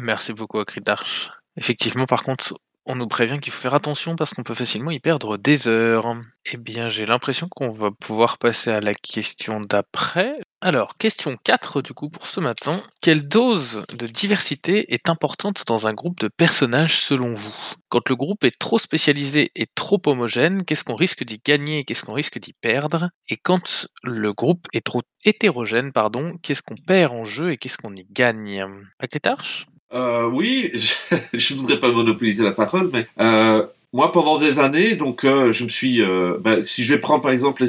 [0.00, 1.30] Merci beaucoup Acritarch.
[1.56, 2.54] Effectivement, par contre,
[2.86, 6.16] on nous prévient qu'il faut faire attention parce qu'on peut facilement y perdre des heures.
[6.52, 10.38] Eh bien, j'ai l'impression qu'on va pouvoir passer à la question d'après.
[10.66, 12.82] Alors, question 4 du coup pour ce matin.
[13.02, 17.54] Quelle dose de diversité est importante dans un groupe de personnages selon vous?
[17.90, 21.84] Quand le groupe est trop spécialisé et trop homogène, qu'est-ce qu'on risque d'y gagner et
[21.84, 23.10] qu'est-ce qu'on risque d'y perdre?
[23.28, 27.76] Et quand le groupe est trop hétérogène, pardon, qu'est-ce qu'on perd en jeu et qu'est-ce
[27.76, 28.64] qu'on y gagne?
[28.98, 30.70] Acritarch Euh, oui,
[31.34, 35.52] je ne voudrais pas monopoliser la parole, mais euh, moi, pendant des années, donc, euh,
[35.52, 36.02] je me suis.
[36.40, 37.64] ben, si je vais prendre par exemple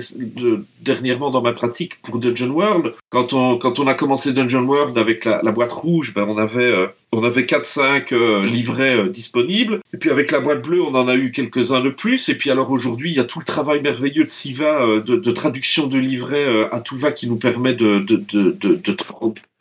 [0.82, 4.98] dernièrement dans ma pratique pour Dungeon World, quand on quand on a commencé Dungeon World
[4.98, 9.82] avec la, boîte rouge, ben on avait euh, on avait 4-5 euh, livrets disponibles.
[9.94, 12.28] Et puis avec la boîte bleue, on en a eu quelques-uns de plus.
[12.30, 15.32] Et puis alors aujourd'hui, il y a tout le travail merveilleux de Siva, de, de
[15.32, 18.92] traduction de livrets à tout va qui nous permet de, de, de, de, de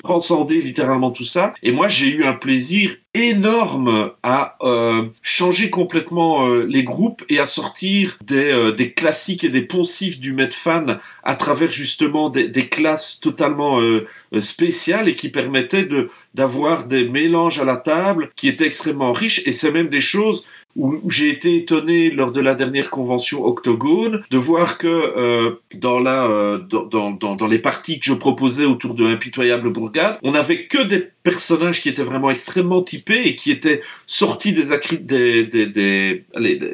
[0.05, 1.55] transcender littéralement tout ça.
[1.62, 7.38] Et moi, j'ai eu un plaisir énorme à euh, changer complètement euh, les groupes et
[7.38, 12.48] à sortir des, euh, des classiques et des poncifs du Medfan à travers justement des,
[12.48, 17.76] des classes totalement euh, euh, spéciales et qui permettaient de d'avoir des mélanges à la
[17.76, 20.44] table qui étaient extrêmement riches et c'est même des choses
[20.77, 26.59] où j'ai été étonné lors de la dernière convention Octogone de voir que euh, euh,
[26.59, 31.81] dans, les parties que je proposais autour de Impitoyable Bourgade, on n'avait que des personnages
[31.81, 36.25] qui étaient vraiment extrêmement typés typé et qui était sorti des, des, des,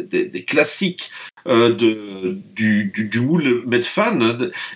[0.03, 1.11] des classiques
[1.47, 1.71] euh,
[2.55, 4.21] du, du, du, moule Medfan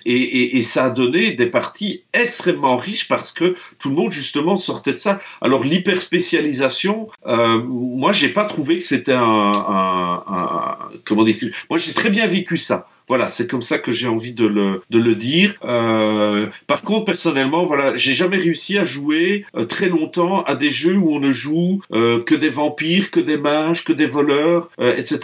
[0.05, 4.11] et, et, et, ça a donné des parties extrêmement riches parce que tout le monde
[4.11, 5.21] justement sortait de ça.
[5.41, 11.37] Alors l'hyperspécialisation, euh, moi j'ai pas trouvé que c'était un, comment dire,
[11.69, 12.89] moi j'ai très bien vécu ça.
[13.09, 15.55] Voilà, c'est comme ça que j'ai envie de le, de le dire.
[15.65, 20.71] Euh, par contre, personnellement, voilà, j'ai jamais réussi à jouer euh, très longtemps à des
[20.71, 24.71] jeux où on ne joue euh, que des vampires, que des mages, que des voleurs,
[24.79, 25.19] etc.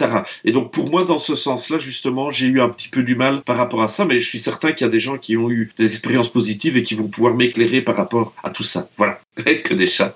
[0.45, 3.41] Et donc, pour moi, dans ce sens-là, justement, j'ai eu un petit peu du mal
[3.41, 5.49] par rapport à ça, mais je suis certain qu'il y a des gens qui ont
[5.49, 8.89] eu des expériences positives et qui vont pouvoir m'éclairer par rapport à tout ça.
[8.97, 9.19] Voilà,
[9.63, 10.15] que des chats.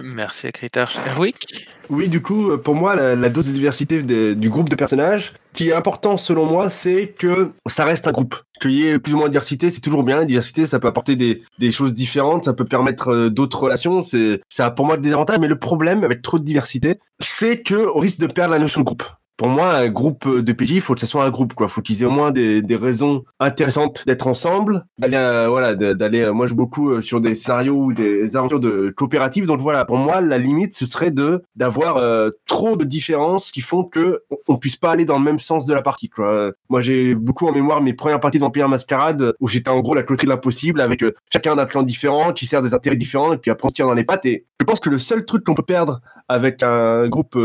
[0.00, 0.96] Merci, Critarch.
[1.06, 5.68] Erwick Oui, du coup, pour moi, la, dose de diversité du groupe de personnages, qui
[5.68, 8.34] est important selon moi, c'est que ça reste un groupe.
[8.60, 10.18] Qu'il y ait plus ou moins de diversité, c'est toujours bien.
[10.18, 14.00] La diversité, ça peut apporter des, choses différentes, ça peut permettre euh, d'autres relations.
[14.00, 17.94] Ça a pour moi des avantages, mais le problème avec trop de diversité, c'est que
[17.94, 19.02] on risque de perdre la notion de groupe
[19.36, 21.68] pour moi, un groupe de PJ, il faut que ce soit un groupe, quoi.
[21.68, 26.20] Faut qu'ils aient au moins des, raisons intéressantes d'être ensemble, d'aller, euh, voilà, d'aller.
[26.20, 29.46] Euh, moi, je joue beaucoup euh, sur des scénarios ou des aventures de coopératives.
[29.46, 32.00] Donc voilà, pour moi, la limite, ce serait de d'avoir
[32.46, 35.74] trop de différences qui font que on, puisse pas aller dans le même sens de
[35.74, 36.52] la partie, quoi.
[36.68, 40.02] Moi, j'ai beaucoup en mémoire mes premières parties d'Empire Mascarade où j'étais en gros la
[40.02, 43.50] clôture de l'impossible avec chacun d'un clan différent qui sert des intérêts différents et puis
[43.50, 44.26] après on se tire dans les pattes.
[44.26, 46.00] Et je pense que le seul truc qu'on peut perdre
[46.32, 47.38] avec un groupe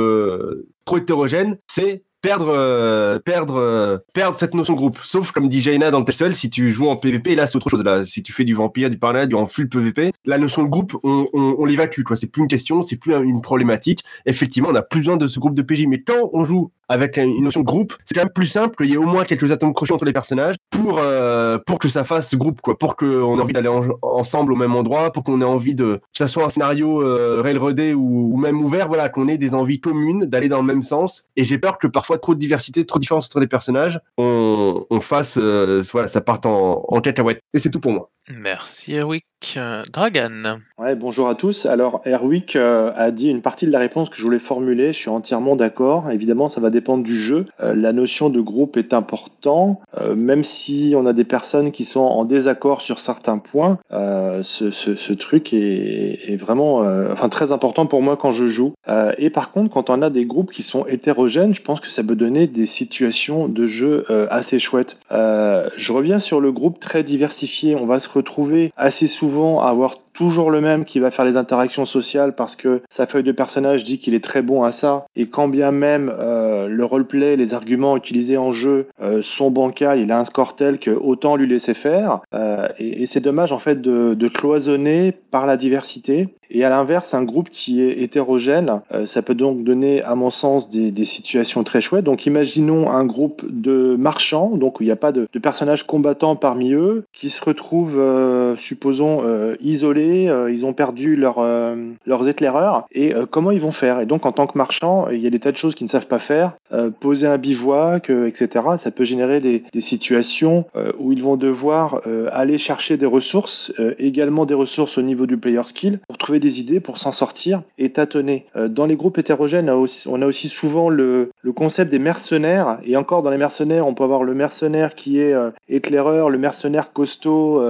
[0.85, 4.97] trop hétérogène, c'est perdre euh, perdre euh, perdre cette notion de groupe.
[5.03, 7.69] Sauf comme dit Jaina dans le seul si tu joues en PVP là c'est autre
[7.69, 7.83] chose.
[7.83, 10.67] Là si tu fais du vampire du parla du en full PVP la notion de
[10.67, 12.15] groupe on l'évacue quoi.
[12.15, 14.03] C'est plus une question c'est plus une problématique.
[14.25, 17.17] Effectivement on a plus besoin de ce groupe de PJ mais quand on joue avec
[17.17, 19.51] une notion de groupe, c'est quand même plus simple qu'il y ait au moins quelques
[19.51, 23.37] atomes crochés entre les personnages pour euh, pour que ça fasse groupe quoi, pour qu'on
[23.37, 26.27] ait envie d'aller en, ensemble au même endroit, pour qu'on ait envie de que ça
[26.27, 30.49] soit un scénario euh, railroadé ou, même ouvert, voilà, qu'on ait des envies communes d'aller
[30.49, 31.25] dans le même sens.
[31.35, 34.85] Et j'ai peur que parfois trop de diversité, trop de différence entre les personnages, on,
[35.01, 37.39] fasse euh, voilà, ça parte en, en cacahuète.
[37.53, 38.09] Et c'est tout pour moi.
[38.29, 39.25] Merci Erwick.
[39.39, 40.59] Dragan.
[40.79, 41.67] Ouais, bonjour à tous.
[41.67, 44.93] Alors Erwick euh, a dit une partie de la réponse que je voulais formuler.
[44.93, 46.09] Je suis entièrement d'accord.
[46.09, 47.45] Évidemment, ça va dépendre du jeu.
[47.61, 51.85] Euh, la notion de groupe est important, euh, même si on a des personnes qui
[51.85, 53.77] sont en désaccord sur certains points.
[53.91, 56.79] Ce, truc est, est vraiment,
[57.11, 58.73] enfin très important pour moi quand je joue.
[59.17, 62.03] et par contre, quand on a des groupes qui sont hétérogènes, je pense que ça
[62.03, 64.97] peut donner des situations de jeu assez chouettes.
[65.11, 67.75] je reviens sur le groupe très diversifié.
[67.75, 69.26] On va se retrouver assez souvent
[69.61, 73.23] à avoir toujours le même qui va faire les interactions sociales parce que sa feuille
[73.23, 75.05] de personnage dit qu'il est très bon à ça.
[75.15, 79.99] Et quand bien même euh, le roleplay, les arguments utilisés en jeu euh, sont bancals,
[79.99, 82.21] il a un score tel que autant lui laisser faire.
[82.33, 86.27] Euh, et, c'est dommage en fait de, cloisonner par la diversité.
[86.49, 90.69] Et à l'inverse un groupe qui est hétérogène ça peut donc donner à mon sens
[90.69, 92.05] des, situations très chouettes.
[92.05, 96.35] Donc imaginons un groupe de marchands donc où il n'y a pas de, personnages combattants
[96.35, 99.23] parmi eux qui se retrouvent supposons
[99.61, 103.99] isolés euh, ils ont perdu leur, euh, leurs éclaireurs, et euh, comment ils vont faire?
[103.99, 105.91] Et donc, en tant que marchand, il y a des tas de choses qu'ils ne
[105.91, 106.53] savent pas faire.
[106.99, 110.65] poser un bivouac, etc., ça peut générer des, des situations
[110.99, 112.01] où ils vont devoir
[112.31, 116.59] aller chercher des ressources, également des ressources au niveau du player skill, pour trouver des
[116.59, 118.45] idées, pour s'en sortir et tâtonner.
[118.55, 123.21] dans les groupes hétérogènes, on a aussi souvent le, le concept des mercenaires, et encore
[123.21, 125.33] dans les mercenaires, on peut avoir le mercenaire qui est
[125.69, 127.61] éclaireur, le mercenaire costaud,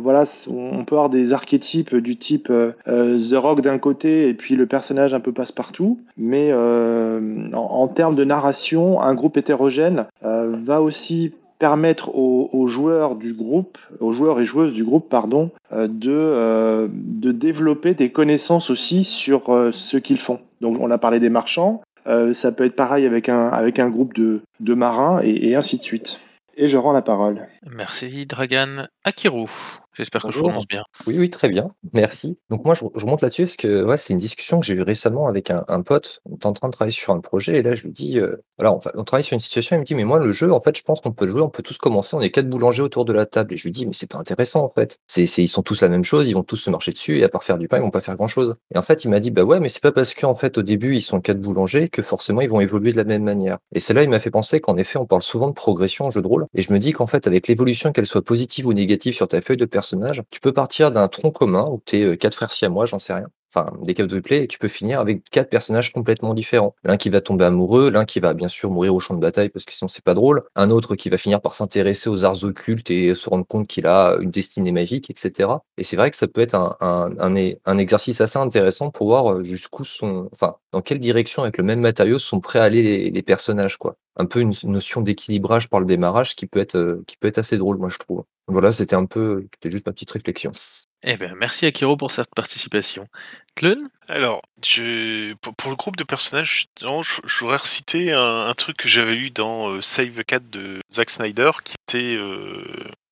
[0.00, 4.56] voilà, on peut avoir des archétypes du type euh, The Rock d'un côté et puis
[4.56, 6.00] le personnage un peu passe-partout.
[6.16, 13.16] Mais euh, en, termes de narration, un groupe hétérogène euh, va aussi permettre aux, joueurs
[13.16, 18.10] du groupe, aux joueurs et joueuses du groupe, pardon, euh, de, euh, de développer des
[18.10, 20.40] connaissances aussi sur euh, ce qu'ils font.
[20.60, 21.82] Donc on a parlé des marchands,
[22.34, 25.76] ça peut être pareil avec un, avec un groupe de, de marins et, et ainsi
[25.76, 26.20] de suite.
[26.56, 27.48] Et je rends la parole.
[27.68, 28.86] Merci Dragan.
[29.04, 29.48] Akiru.
[29.96, 30.82] J'espère que je prononce bien.
[31.06, 31.68] Oui, oui, très bien.
[31.94, 32.36] Merci.
[32.50, 34.82] Donc moi, je, je remonte là-dessus parce que ouais, c'est une discussion que j'ai eue
[34.82, 36.20] récemment avec un, un, pote.
[36.26, 38.36] On est en train de travailler sur un projet et là, je lui dis, euh,
[38.58, 39.76] voilà, on, on, travaille sur une situation.
[39.76, 41.48] Il me dit, mais moi, le jeu, en fait, je pense qu'on peut jouer, on
[41.48, 42.14] peut tous commencer.
[42.14, 43.54] On est quatre boulangers autour de la table.
[43.54, 44.98] Et je lui dis, mais c'est pas intéressant, en fait.
[45.06, 46.28] C'est, ils sont tous la même chose.
[46.28, 48.02] Ils vont tous se marcher dessus et à part faire du pain, ils vont pas
[48.02, 48.54] faire grand-chose.
[48.74, 50.62] Et en fait, il m'a dit, bah ouais, mais c'est pas parce qu'en fait, au
[50.62, 53.58] début, ils sont quatre boulangers que forcément, ils vont évoluer de la même manière.
[53.74, 56.10] Et c'est là, il m'a fait penser qu'en effet, on parle souvent de progression en
[56.10, 56.46] jeu de rôle.
[56.54, 59.40] Et je me dis qu'en fait, avec l'évolution, qu'elle soit positive ou négative sur ta
[59.40, 59.64] feuille de
[60.30, 63.28] tu peux partir d'un tronc commun où tu es quatre frères siamois, j'en sais rien.
[63.56, 66.74] Enfin des play, et tu peux finir avec quatre personnages complètement différents.
[66.84, 69.48] L'un qui va tomber amoureux, l'un qui va bien sûr mourir au champ de bataille
[69.48, 72.44] parce que sinon c'est pas drôle, un autre qui va finir par s'intéresser aux arts
[72.44, 75.50] occultes et se rendre compte qu'il a une destinée magique, etc.
[75.78, 79.84] Et c'est vrai que ça peut être un, exercice assez intéressant pour voir euh, jusqu'où
[79.84, 83.22] sont, enfin, dans quelle direction avec le même matériau sont prêts à aller les, les
[83.22, 83.96] personnages, quoi.
[84.18, 87.38] Un peu une notion d'équilibrage par le démarrage qui peut être, euh, qui peut être
[87.38, 88.24] assez drôle, moi je trouve.
[88.48, 90.52] Voilà, c'était un peu, c'était juste ma petite réflexion.
[91.02, 93.08] Eh ben, merci Akiro pour cette participation.
[93.54, 96.66] Clun Alors, je, pour, le groupe de personnages,
[97.40, 101.10] voudrais reciter un, un truc que j'avais lu dans euh, Save the Cat de Zack
[101.10, 102.62] Snyder, qui était euh,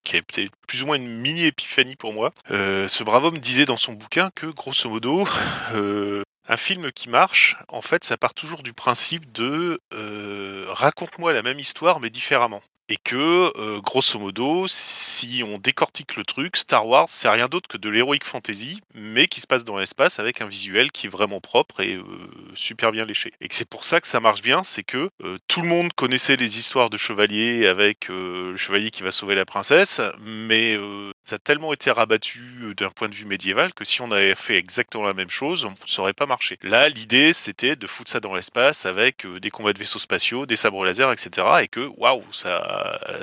[0.05, 2.33] qui été plus ou moins une mini épiphanie pour moi.
[2.51, 5.27] Euh, ce brave homme disait dans son bouquin que, grosso modo,
[5.75, 11.33] euh, un film qui marche, en fait, ça part toujours du principe de euh, raconte-moi
[11.33, 12.61] la même histoire mais différemment.
[12.91, 17.67] Et que, euh, grosso modo, si on décortique le truc, Star Wars, c'est rien d'autre
[17.67, 21.11] que de l'heroic fantasy, mais qui se passe dans l'espace avec un visuel qui est
[21.11, 22.05] vraiment propre et euh,
[22.55, 23.33] super bien léché.
[23.41, 25.95] Et que c'est pour ça que ça marche bien, c'est que euh, tout le monde
[25.95, 30.79] connaissait les histoires de chevaliers avec le chevalier qui va sauver la princesse, mais
[31.25, 34.57] ça a tellement été rabattu d'un point de vue médiéval que si on avait fait
[34.57, 36.59] exactement la même chose, ça aurait pas marché.
[36.63, 40.57] Là, l'idée, c'était de foutre ça dans l'espace avec des combats de vaisseaux spatiaux, des
[40.57, 41.47] sabres laser, etc.
[41.63, 42.74] Et que, waouh, ça,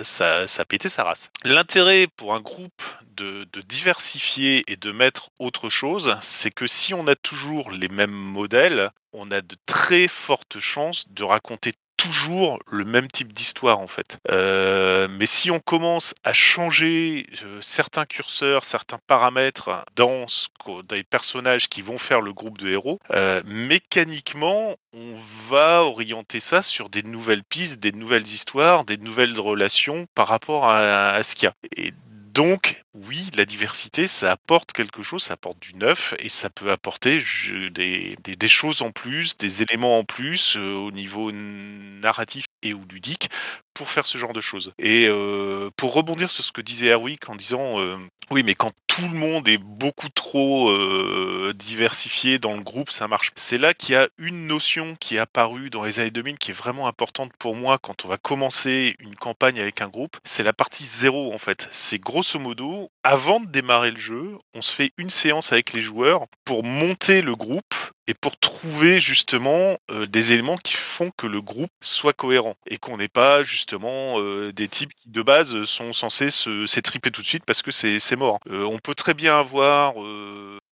[0.04, 1.32] ça, ça pété sa race.
[1.44, 2.84] L'intérêt pour un groupe
[3.16, 7.90] de, de diversifier et de mettre autre chose, c'est que si on a toujours les
[7.90, 13.80] mêmes modèles, on a de très fortes chances de raconter toujours le même type d'histoire
[13.80, 14.18] en fait.
[14.32, 20.48] Euh, mais si on commence à changer euh, certains curseurs, certains paramètres dans, ce
[20.92, 25.14] les personnages qui vont faire le groupe de héros, euh, mécaniquement, on
[25.50, 30.68] va orienter ça sur des nouvelles pistes, des nouvelles histoires, des nouvelles relations par rapport
[30.68, 31.54] à, à ce qu'il y a.
[31.76, 31.94] Et
[32.34, 36.72] donc, oui, la diversité, ça apporte quelque chose, ça apporte du neuf et ça peut
[36.72, 37.24] apporter
[37.72, 43.30] des, choses en plus, des éléments en plus euh, au niveau narratif et ou ludique
[43.74, 44.74] pour faire ce genre de choses.
[44.78, 47.96] Et euh, pour rebondir sur ce que disait Erwick en disant euh,
[48.30, 50.70] oui, mais quand tout le monde est beaucoup trop
[51.54, 53.32] diversifié dans le groupe, ça marche.
[53.38, 56.52] C'est là qu'il y a une notion qui est apparue dans les années 2000 qui
[56.52, 60.18] est vraiment importante pour moi quand on va commencer une campagne avec un groupe.
[60.26, 61.70] C'est la partie zéro en fait.
[61.72, 65.82] C'est grosso modo, avant de démarrer le jeu, on se fait une séance avec les
[65.82, 67.74] joueurs pour monter le groupe
[68.08, 72.78] et pour trouver justement euh, des éléments qui font que le groupe soit cohérent et
[72.78, 77.28] qu'on n'ait pas justement euh, des types qui de base sont censés s'étriper tout de
[77.28, 78.40] suite parce que c'est mort.
[78.50, 79.94] Euh, on peut très bien avoir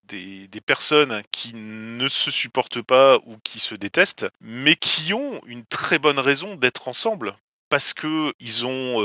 [0.03, 5.41] des, des personnes qui ne se supportent pas ou qui se détestent, mais qui ont
[5.45, 7.35] une très bonne raison d'être ensemble
[7.69, 8.99] parce que ils ont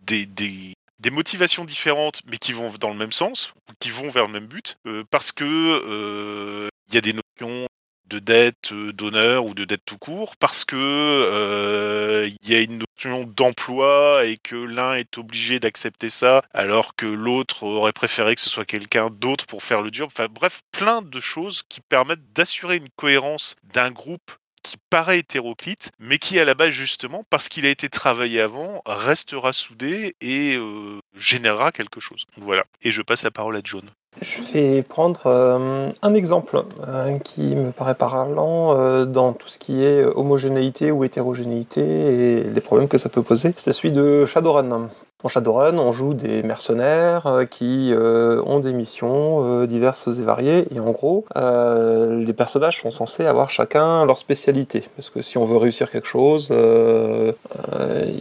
[0.00, 4.26] des, des des motivations différentes, mais qui vont dans le même sens, qui vont vers
[4.26, 7.66] le même but, euh, parce que euh, il y a des notions
[8.06, 12.78] de dette, euh, d'honneur ou de dette tout court, parce que il y a une
[12.78, 18.40] notion d'emploi et que l'un est obligé d'accepter ça, alors que l'autre aurait préféré que
[18.40, 20.06] ce soit quelqu'un d'autre pour faire le dur.
[20.06, 24.30] Enfin bref, plein de choses qui permettent d'assurer une cohérence d'un groupe
[24.72, 28.80] qui paraît hétéroclite, mais qui à la base justement, parce qu'il a été travaillé avant,
[28.86, 32.24] restera soudé et euh, générera quelque chose.
[32.38, 32.64] Voilà.
[32.82, 33.82] Et je passe la parole à John.
[34.22, 39.84] Je vais prendre euh, un exemple euh, qui me paraît parlant dans tout ce qui
[39.84, 43.52] est homogénéité ou hétérogénéité et les problèmes que ça peut poser.
[43.56, 44.88] C'est celui de Shadowrun.
[45.22, 50.22] Dans Shadowrun, on joue des mercenaires euh, qui euh, ont des missions euh, diverses et
[50.22, 54.82] variées et en gros, les personnages sont censés avoir chacun leur spécialité.
[54.96, 56.52] Parce que si on veut réussir quelque chose,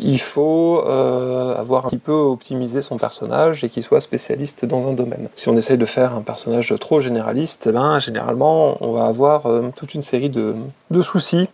[0.02, 4.94] il faut avoir un petit peu optimisé son personnage et qu'il soit spécialiste dans un
[4.94, 5.30] domaine.
[5.36, 9.44] Si on essaye de faire un personnage trop généraliste, eh ben, généralement, on va avoir
[9.76, 10.56] toute une série de,
[10.90, 11.48] de soucis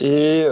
[0.00, 0.46] et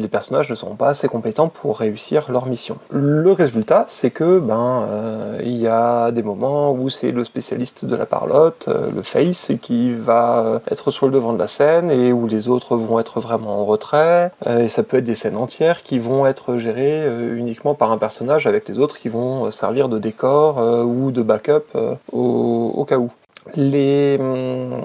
[0.00, 2.79] les personnages ne seront pas assez compétents pour réussir leur mission.
[2.92, 7.84] Le résultat, c'est que ben euh, il y a des moments où c'est le spécialiste
[7.84, 11.90] de la parlotte, euh, le face, qui va être sur le devant de la scène
[11.90, 14.32] et où les autres vont être vraiment en retrait.
[14.46, 17.92] Euh, et ça peut être des scènes entières qui vont être gérées euh, uniquement par
[17.92, 21.66] un personnage avec les autres qui vont euh, servir de décor euh, ou de backup
[21.76, 23.10] euh, au, au cas où.
[23.54, 24.80] Les, hum,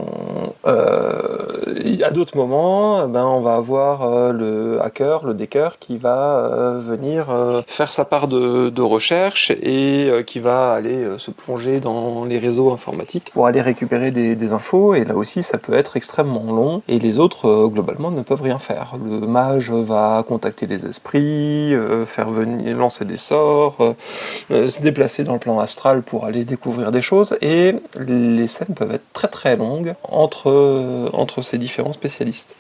[0.68, 5.97] euh, à d'autres moments, eh ben, on va avoir euh, le hacker, le decker, qui
[5.97, 7.28] va euh, venir
[7.68, 13.32] faire sa part de, recherche et qui va aller se plonger dans les réseaux informatiques
[13.34, 14.93] pour aller récupérer des, infos.
[14.93, 16.84] Et là aussi, ça peut être extrêmement long.
[16.88, 18.93] Et les autres, globalement, ne peuvent rien faire.
[19.03, 21.74] Le mage va contacter les esprits,
[22.06, 23.78] faire venir, lancer des sorts,
[24.49, 27.36] se déplacer dans le plan astral pour aller découvrir des choses.
[27.41, 32.56] Et les scènes peuvent être très très longues entre, euh, entre ces différents spécialistes.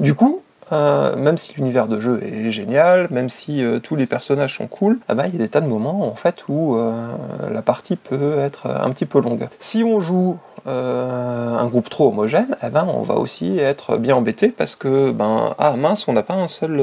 [0.00, 0.42] Du coup,
[0.72, 4.66] euh, même si l'univers de jeu est génial, même si euh, tous les personnages sont
[4.66, 7.08] cool, ah bah, il y a des tas de moments en fait où euh,
[7.52, 9.48] la partie peut être un petit peu longue.
[9.58, 14.48] Si on joue un groupe trop homogène, eh ben, on va aussi être bien embêté
[14.48, 16.82] parce que ben ah mince, on n'a pas un seul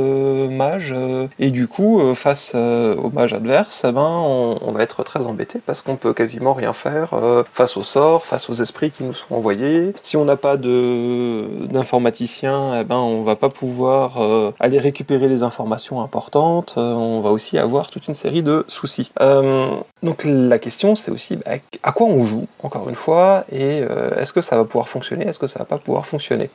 [0.50, 0.96] mage
[1.38, 5.84] et du coup face au mage adverse, eh ben on, va être très embêté parce
[5.84, 7.12] qu'on peut quasiment rien faire
[7.54, 9.94] face aux sorts, face aux esprits qui nous sont envoyés.
[10.02, 15.44] Si on n'a pas d'informaticien, eh ben on va pas pouvoir euh, aller récupérer les
[15.44, 16.76] informations importantes.
[16.78, 19.12] Euh, on va aussi avoir toute une série de soucis.
[19.22, 21.52] Euh, donc la question c'est aussi bah,
[21.84, 23.80] à quoi on joue encore une fois et
[24.18, 26.50] est-ce que ça va pouvoir fonctionner, est-ce que ça va pas pouvoir fonctionner?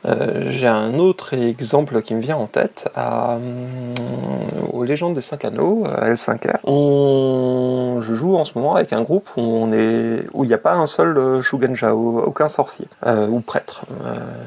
[0.47, 3.37] J'ai un autre exemple qui me vient en tête à,
[4.71, 6.59] aux légendes des 5 anneaux, à L5R.
[6.63, 10.87] On, je joue en ce moment avec un groupe où il n'y a pas un
[10.87, 13.85] seul Shugenja, aucun sorcier ou prêtre.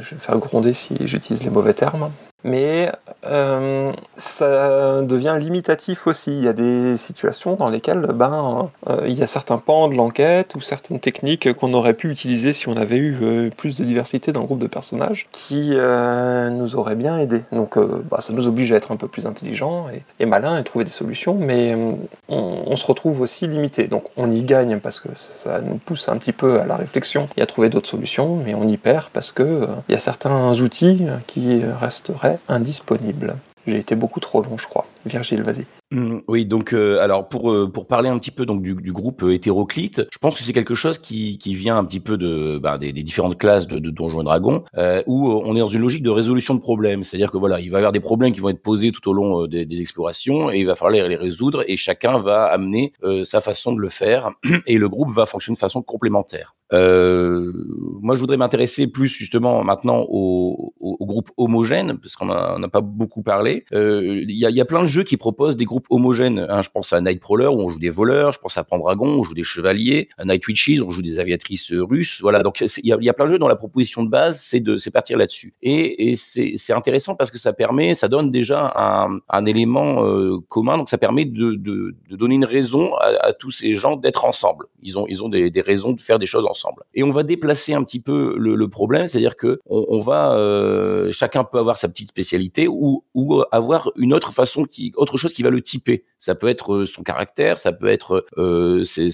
[0.00, 2.10] Je vais faire gronder si j'utilise les mauvais termes
[2.46, 2.92] mais
[3.24, 6.30] euh, ça devient limitatif aussi.
[6.30, 9.94] Il y a des situations dans lesquelles ben, euh, il y a certains pans de
[9.94, 13.84] l'enquête ou certaines techniques qu'on aurait pu utiliser si on avait eu euh, plus de
[13.84, 17.42] diversité dans le groupe de personnages qui nous auraient bien aidé.
[17.50, 20.64] Donc bah, ça nous oblige à être un peu plus intelligent et, et malin et
[20.64, 21.74] trouver des solutions, mais
[22.28, 23.88] on, on se retrouve aussi limité.
[23.88, 27.26] Donc on y gagne parce que ça nous pousse un petit peu à la réflexion
[27.36, 30.52] et à trouver d'autres solutions, mais on y perd parce que il y a certains
[30.60, 33.45] outils qui resteraient indisponibles.
[33.66, 34.86] J'ai été beaucoup trop long, je crois.
[35.04, 35.64] Virgile, vas-y.
[35.92, 38.92] Mmh, oui, donc euh, alors pour euh, pour parler un petit peu donc du, du
[38.92, 42.18] groupe euh, hétéroclite, je pense que c'est quelque chose qui qui vient un petit peu
[42.18, 44.64] de bah, des, différentes classes de, de Donjons et Dragons
[45.06, 47.78] où on est dans une logique de résolution de problèmes, c'est-à-dire que voilà, il va
[47.78, 50.66] y avoir des problèmes qui vont être posés tout au long des, explorations et il
[50.66, 52.92] va falloir les, résoudre et chacun va amener
[53.22, 54.30] sa façon de le faire
[54.66, 56.56] et le groupe va fonctionner de façon complémentaire.
[56.72, 62.68] Moi, je voudrais m'intéresser plus justement maintenant au, au, au groupe homogène parce qu'on n'a
[62.68, 63.55] pas beaucoup parlé.
[63.72, 66.46] Il y, a, plein de jeux qui proposent des groupes homogènes.
[66.48, 69.20] Hein, je pense à Nightcrawler où on joue des voleurs, je pense à Pendragon où
[69.20, 72.20] on joue des chevaliers, à Night Witches où on joue des aviatrices russes.
[72.20, 74.76] Voilà, donc il y a, plein de jeux dont la proposition de base c'est de
[74.76, 75.54] c'est partir là-dessus.
[75.62, 80.76] Et, et c'est intéressant parce que ça permet, ça donne déjà un, élément euh, commun,
[80.76, 84.66] donc ça permet de, de, donner une raison à, tous ces gens d'être ensemble.
[84.82, 86.82] Ils ont ils ont des, raisons de faire des choses ensemble.
[86.94, 91.44] Et on va déplacer un petit peu le, problème, c'est-à-dire que on, va euh, chacun
[91.44, 93.04] peut avoir sa petite spécialité ou
[93.52, 96.04] avoir une autre façon qui autre chose qui va le typer.
[96.18, 99.08] Ça peut être euh, son caractère, ça peut être euh, c'est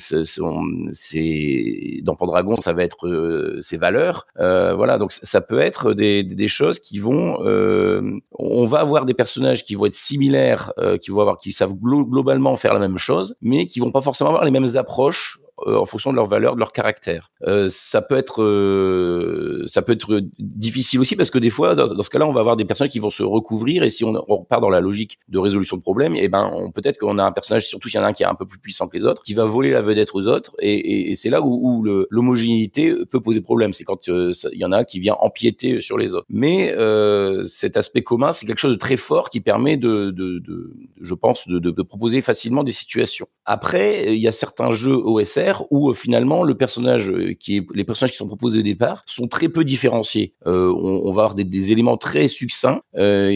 [2.03, 4.27] dans Pendragon, ça va être euh, ses valeurs.
[4.39, 7.45] Euh, voilà, donc ça peut être des, des choses qui vont.
[7.45, 11.53] Euh, on va avoir des personnages qui vont être similaires, euh, qui vont avoir, qui
[11.53, 14.77] savent glo globalement faire la même chose, mais qui vont pas forcément avoir les mêmes
[14.77, 17.31] approches en fonction de leurs valeurs, de leur caractère.
[17.47, 21.87] Euh, ça peut être euh, ça peut être difficile aussi parce que des fois dans,
[21.87, 24.37] ce cas-là on va avoir des personnages qui vont se recouvrir et si on, on
[24.39, 27.33] repart dans la logique de résolution de problème et eh ben peut-être qu'on a un
[27.33, 29.07] personnage surtout s'il y en a un qui est un peu plus puissant que les
[29.07, 33.41] autres qui va voler la vedette aux autres et, c'est là où, l'homogénéité peut poser
[33.41, 33.73] problème.
[33.73, 36.27] C'est quand euh, il y en a un qui vient empiéter sur les autres.
[36.31, 40.39] Mais euh, cet aspect commun c'est quelque chose de très fort qui permet de, de,
[40.39, 43.27] de je pense de, proposer facilement des situations.
[43.45, 48.27] Après il y a certains jeux OSR où euh, finalement euh, les personnages qui sont
[48.27, 50.35] proposés au départ sont très peu différenciés.
[50.47, 52.81] Euh, on, va avoir des, éléments très succincts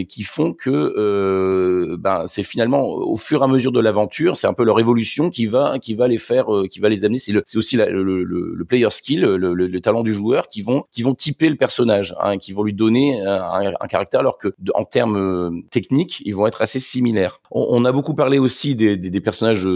[0.08, 4.52] qui font que ben c'est finalement au fur et à mesure de l'aventure, c'est un
[4.52, 7.18] peu leur évolution qui va les faire qui va les amener.
[7.18, 12.14] C'est aussi le, player skill, le, le, talent du joueur qui vont typer le personnage,
[12.20, 16.62] hein, qui vont lui donner un, caractère alors que en termes techniques ils vont être
[16.62, 17.40] assez similaires.
[17.50, 19.68] On, a beaucoup parlé aussi des, personnages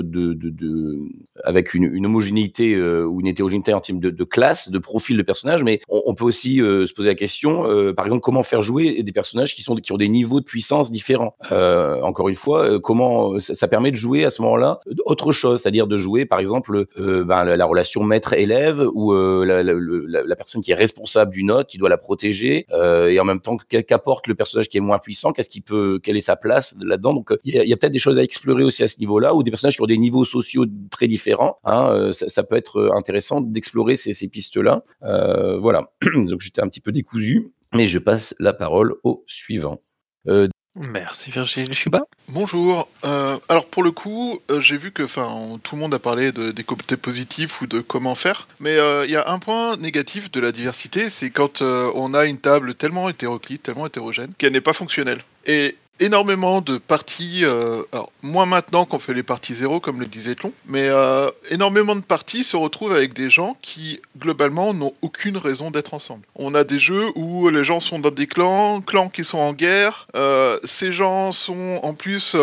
[1.45, 2.30] avec une, une homogénéité
[2.61, 6.25] euh, ou une hétérogénéité en termes de, classe, de profil de personnage, mais on, peut
[6.25, 9.63] aussi euh, se poser la question, euh, par exemple, comment faire jouer des personnages qui
[9.63, 11.37] sont qui ont des niveaux de puissance différents.
[11.53, 15.87] Euh, encore une fois, comment ça, permet de jouer à ce moment-là autre chose, c'est-à-dire
[15.87, 21.33] de jouer, par exemple, ben, la, la, relation maître-élève ou la, personne qui est responsable
[21.33, 24.81] d'une note, qui doit la protéger, et en même temps qu'apporte le personnage qui est
[24.81, 27.15] moins puissant, qu'est-ce qui peut, quelle est sa place là-dedans.
[27.15, 29.43] Donc, il y a, a peut-être des choses à explorer aussi à ce niveau-là, ou
[29.43, 31.59] des personnages qui ont des niveaux sociaux très différents.
[31.65, 34.83] Hein, ça, ça, peut être intéressant d'explorer ces, ces pistes-là.
[35.03, 35.93] Euh, voilà.
[36.15, 37.53] Donc j'étais un petit peu décousu.
[37.73, 39.79] Mais je passe la parole au suivant.
[40.27, 42.03] Euh, Merci Virgile Chuba.
[42.29, 42.89] Bonjour.
[43.05, 46.31] Euh, alors pour le coup, euh, j'ai vu que, enfin, tout le monde a parlé
[46.31, 49.77] de, des côtés positifs ou de comment faire, mais euh, il y a un point
[49.79, 54.33] négatif de la diversité, c'est quand euh, on a une table tellement hétéroclite, tellement hétérogène,
[54.39, 55.23] qu'elle n'est pas fonctionnelle.
[55.45, 60.07] Et énormément de parties, euh, alors moins maintenant qu'on fait les parties zéro comme le
[60.07, 64.95] disait Tlon, mais euh, énormément de parties se retrouvent avec des gens qui globalement n'ont
[65.03, 66.23] aucune raison d'être ensemble.
[66.35, 69.53] On a des jeux où les gens sont dans des clans, clans qui sont en
[69.53, 72.35] guerre, euh, ces gens sont en plus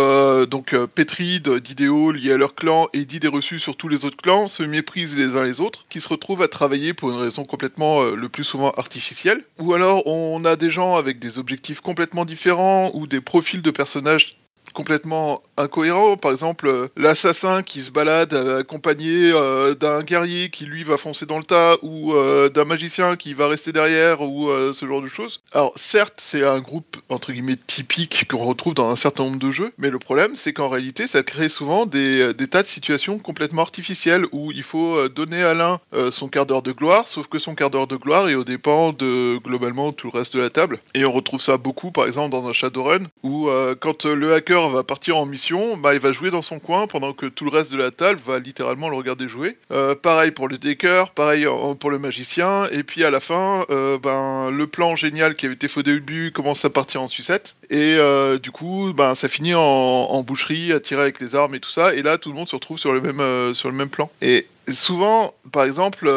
[0.50, 4.48] donc pétris d'idéaux liés à leur clan et d'idées reçues sur tous les autres clans,
[4.48, 8.04] se méprisent les uns les autres, qui se retrouvent à travailler pour une raison complètement
[8.04, 12.92] le plus souvent artificielle, ou alors on a des gens avec des objectifs complètement différents
[12.94, 14.38] ou des profils de personnages
[14.74, 16.18] complètement incohérents.
[16.18, 21.26] Par exemple, euh, l'assassin qui se balade accompagné euh, d'un guerrier qui lui va foncer
[21.26, 25.08] dans le tas, ou euh, d'un magicien qui va rester derrière, ou ce genre de
[25.08, 25.42] choses.
[25.52, 29.52] Alors certes, c'est un groupe entre guillemets typique qu'on retrouve dans un certain nombre de
[29.52, 33.20] jeux, mais le problème c'est qu'en réalité, ça crée souvent des, des tas de situations
[33.20, 35.80] complètement artificielles où il faut donner à l'un
[36.12, 38.94] son quart d'heure de gloire, sauf que son quart d'heure de gloire est au dépend
[38.94, 40.80] de globalement tout le reste de la table.
[40.94, 43.50] Et on retrouve ça beaucoup, par exemple, dans un Shadowrun, où
[43.80, 47.14] quand le hacker va partir en mission, bah, il va jouer dans son coin pendant
[47.14, 49.58] que tout le reste de la table va littéralement le regarder jouer.
[49.72, 53.66] Euh, pareil pour le decker, pareil euh, pour le magicien, et puis à la fin,
[53.70, 57.56] euh, ben, le plan génial qui avait été au début commence à partir en sucette,
[57.70, 57.98] et
[58.42, 61.94] du coup, ben, ça finit en, boucherie, à tirer avec les armes et tout ça,
[61.94, 64.10] et là tout le monde se retrouve sur le même, plan.
[64.22, 66.12] Et souvent, par exemple,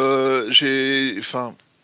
[0.49, 1.21] j'ai,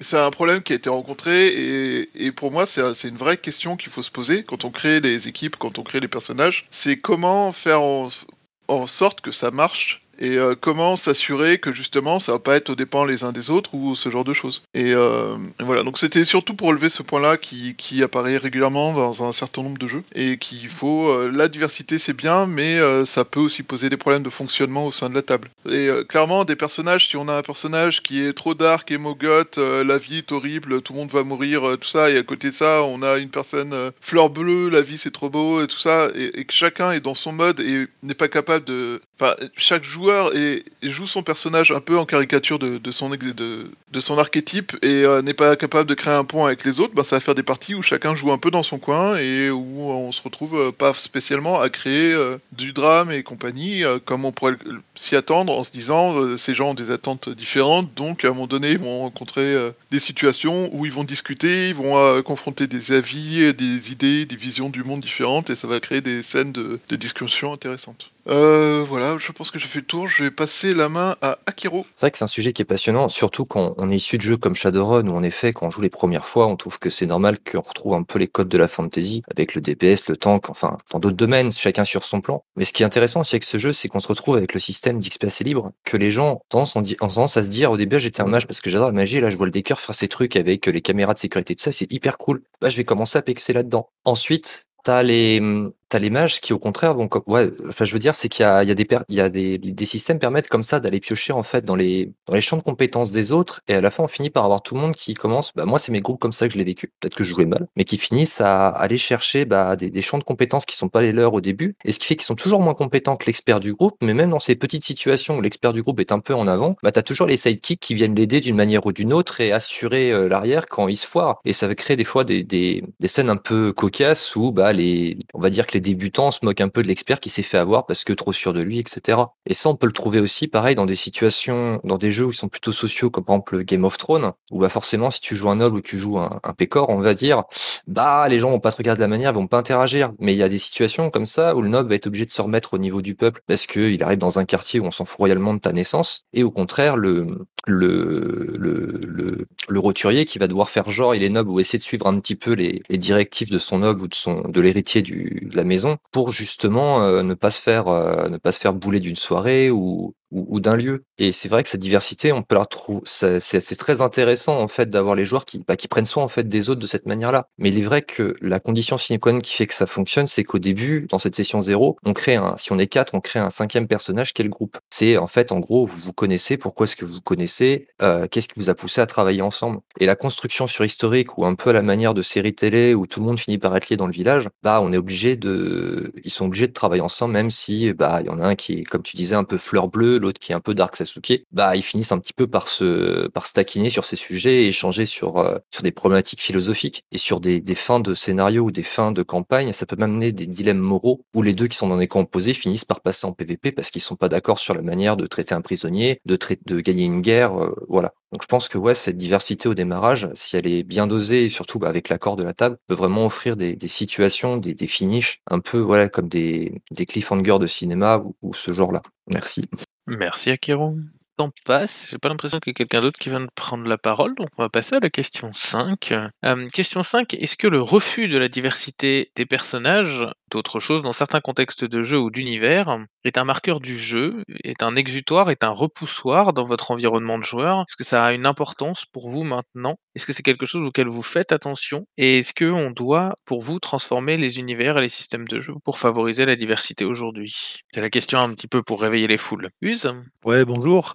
[0.00, 3.90] c'est un problème qui a été rencontré et, pour moi c'est une vraie question qu'il
[3.90, 6.66] faut se poser quand on crée les équipes, quand on crée les personnages.
[6.70, 12.32] C'est comment faire en sorte que ça marche et euh, comment s'assurer que justement ça
[12.32, 14.62] va pas être aux dépens les uns des autres ou ce genre de choses.
[14.74, 19.24] Et, euh, voilà, donc c'était surtout pour relever ce point-là qui, qui apparaît régulièrement dans
[19.24, 23.04] un certain nombre de jeux et qu'il faut euh, la diversité c'est bien, mais euh,
[23.04, 25.48] ça peut aussi poser des problèmes de fonctionnement au sein de la table.
[25.70, 29.58] Et clairement des personnages, si on a un personnage qui est trop dark et mogote,
[29.58, 32.54] la vie est horrible, tout le monde va mourir, tout ça, et à côté de
[32.54, 36.08] ça on a une personne fleur bleue, la vie c'est trop beau et tout ça,
[36.14, 39.84] et, et que chacun est dans son mode et n'est pas capable de, enfin chaque
[39.84, 44.76] joueur et joue son personnage un peu en caricature de, son de, de son archétype
[44.82, 47.20] et euh, n'est pas capable de créer un pont avec les autres, bah, ça va
[47.20, 50.22] faire des parties où chacun joue un peu dans son coin et où on se
[50.22, 54.56] retrouve euh, pas spécialement à créer euh, du drame et compagnie comme on pourrait
[54.94, 58.46] s'y attendre en se disant ces gens ont des attentes différentes donc à un moment
[58.46, 59.54] donné ils vont rencontrer
[59.90, 64.68] des situations où ils vont discuter, ils vont confronter des avis, des idées, des visions
[64.68, 68.10] du monde différentes et ça va créer des scènes de, de discussion intéressantes.
[68.28, 70.08] Euh, voilà, je pense que j'ai fait le tour.
[70.08, 71.86] Je vais passer la main à Akiro.
[71.94, 74.22] C'est vrai que c'est un sujet qui est passionnant, surtout quand on est issu de
[74.22, 76.90] jeux comme Shadowrun, où en effet, quand on joue les premières fois, on trouve que
[76.90, 80.16] c'est normal qu'on retrouve un peu les codes de la fantasy, avec le DPS, le
[80.16, 82.44] tank, enfin, dans d'autres domaines, chacun sur son plan.
[82.56, 84.60] Mais ce qui est intéressant aussi avec ce jeu, c'est qu'on se retrouve avec le
[84.60, 86.66] système d'XP libre, que les gens ont
[86.98, 89.20] tendance, à se dire, au début, j'étais un mage parce que j'adore la magie, et
[89.20, 91.72] là, je vois le decker faire ses trucs avec les caméras de sécurité, tout ça,
[91.72, 92.42] c'est hyper cool.
[92.60, 93.88] Bah, je vais commencer à pexer là-dedans.
[94.04, 95.40] Ensuite, T'as les,
[95.86, 98.44] hum, t'as les mages qui, au contraire, vont ouais, enfin, je veux dire, c'est qu'il
[98.44, 100.80] y a, il y a des, il y a des, des systèmes permettent comme ça
[100.80, 103.80] d'aller piocher, en fait, dans les, dans les champs de compétences des autres, et à
[103.80, 106.00] la fin, on finit par avoir tout le monde qui commence, bah, moi, c'est mes
[106.00, 108.40] groupes comme ça que je l'ai vécu, peut-être que je jouais mal, mais qui finissent
[108.40, 111.40] à aller chercher, bah, des, des champs de compétences qui sont pas les leurs au
[111.40, 114.14] début, et ce qui fait qu'ils sont toujours moins compétents que l'expert du groupe, mais
[114.14, 116.92] même dans ces petites situations où l'expert du groupe est un peu en avant, bah,
[116.92, 120.28] t'as toujours les sidekicks qui viennent l'aider d'une manière ou d'une autre et assurer euh,
[120.28, 121.40] l'arrière quand il se foire.
[121.44, 124.72] Et ça va créer des fois des, des, des scènes un peu cocasses où, bah,
[124.72, 127.42] les, on va dire que les débutants se moquent un peu de l'expert qui s'est
[127.42, 129.18] fait avoir parce que trop sûr de lui, etc.
[129.44, 132.30] Et ça, on peut le trouver aussi, pareil, dans des situations, dans des jeux où
[132.30, 135.36] ils sont plutôt sociaux, comme par exemple Game of Thrones, où bah forcément, si tu
[135.36, 137.44] joues un noble ou tu joues un, un pécor, on va dire,
[137.86, 140.12] bah les gens vont pas te regarder de la manière, ils vont pas interagir.
[140.18, 142.30] Mais il y a des situations comme ça où le noble va être obligé de
[142.30, 144.90] se remettre au niveau du peuple parce que il arrive dans un quartier où on
[144.90, 150.24] s'en fout royalement de ta naissance, et au contraire, le, le, le, le, le roturier
[150.24, 152.52] qui va devoir faire genre il est noble ou essayer de suivre un petit peu
[152.52, 155.96] les, les directives de son noble ou de son de l'héritier du de la maison
[156.12, 159.70] pour justement euh, ne pas se faire euh, ne pas se faire bouler d'une soirée
[159.70, 161.04] ou ou, ou d'un lieu.
[161.18, 163.02] Et c'est vrai que cette diversité, on peut la retrouver.
[163.06, 166.46] C'est très intéressant en fait d'avoir les joueurs qui bah, qui prennent soin en fait
[166.48, 167.48] des autres de cette manière-là.
[167.58, 170.26] Mais il est vrai que la condition sine qua non qui fait que ça fonctionne,
[170.26, 172.54] c'est qu'au début, dans cette session zéro, on crée un.
[172.56, 174.78] Si on est quatre, on crée un cinquième personnage qui est le groupe.
[174.90, 176.56] C'est en fait en gros vous vous connaissez.
[176.56, 179.80] Pourquoi est-ce que vous vous connaissez euh, Qu'est-ce qui vous a poussé à travailler ensemble
[180.00, 183.06] Et la construction sur historique ou un peu à la manière de séries télé où
[183.06, 186.12] tout le monde finit par être lié dans le village, bah on est obligé de.
[186.24, 188.80] Ils sont obligés de travailler ensemble même si bah il y en a un qui
[188.80, 191.44] est comme tu disais un peu fleur bleue l'autre qui est un peu Dark Sasuke,
[191.52, 194.68] bah ils finissent un petit peu par se par se taquiner sur ces sujets et
[194.68, 198.70] échanger sur euh, sur des problématiques philosophiques et sur des, des fins de scénario ou
[198.70, 199.72] des fins de campagne.
[199.72, 202.24] Ça peut même mener des dilemmes moraux où les deux qui sont dans des camps
[202.54, 205.54] finissent par passer en PVP parce qu'ils sont pas d'accord sur la manière de traiter
[205.54, 208.12] un prisonnier, de traiter, de gagner une guerre, euh, voilà.
[208.32, 211.48] Donc je pense que ouais, cette diversité au démarrage, si elle est bien dosée et
[211.48, 214.86] surtout bah, avec l'accord de la table, peut vraiment offrir des, des situations, des, des
[214.86, 219.02] finishes un peu voilà comme des, des cliffhangers de cinéma ou ce genre-là.
[219.32, 219.62] Merci.
[220.06, 220.96] Merci Akiro.
[221.36, 223.98] Temps passe, j'ai pas l'impression qu'il y ait quelqu'un d'autre qui vient de prendre la
[223.98, 226.12] parole, donc on va passer à la question 5.
[226.46, 230.24] Euh, question 5, est-ce que le refus de la diversité des personnages,
[230.56, 234.82] d'autres choses dans certains contextes de jeu ou d'univers, est un marqueur du jeu, est
[234.82, 238.46] un exutoire, est un repoussoir dans votre environnement de joueur Est-ce que ça a une
[238.46, 239.96] importance pour vous maintenant?
[240.14, 242.06] Est-ce que c'est quelque chose auquel vous faites attention?
[242.16, 245.98] Et est-ce qu'on doit, pour vous, transformer les univers et les systèmes de jeu pour
[245.98, 247.82] favoriser la diversité aujourd'hui?
[247.92, 249.68] C'est la question un petit peu pour réveiller les foules.
[249.82, 250.10] Use
[250.44, 251.12] Ouais, bonjour.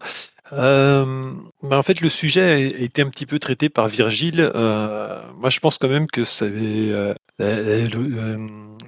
[0.53, 1.33] Euh,
[1.63, 4.51] bah en fait, le sujet a été un petit peu traité par Virgile.
[4.55, 8.37] Euh, moi, je pense quand même que ça avait, euh, le, euh,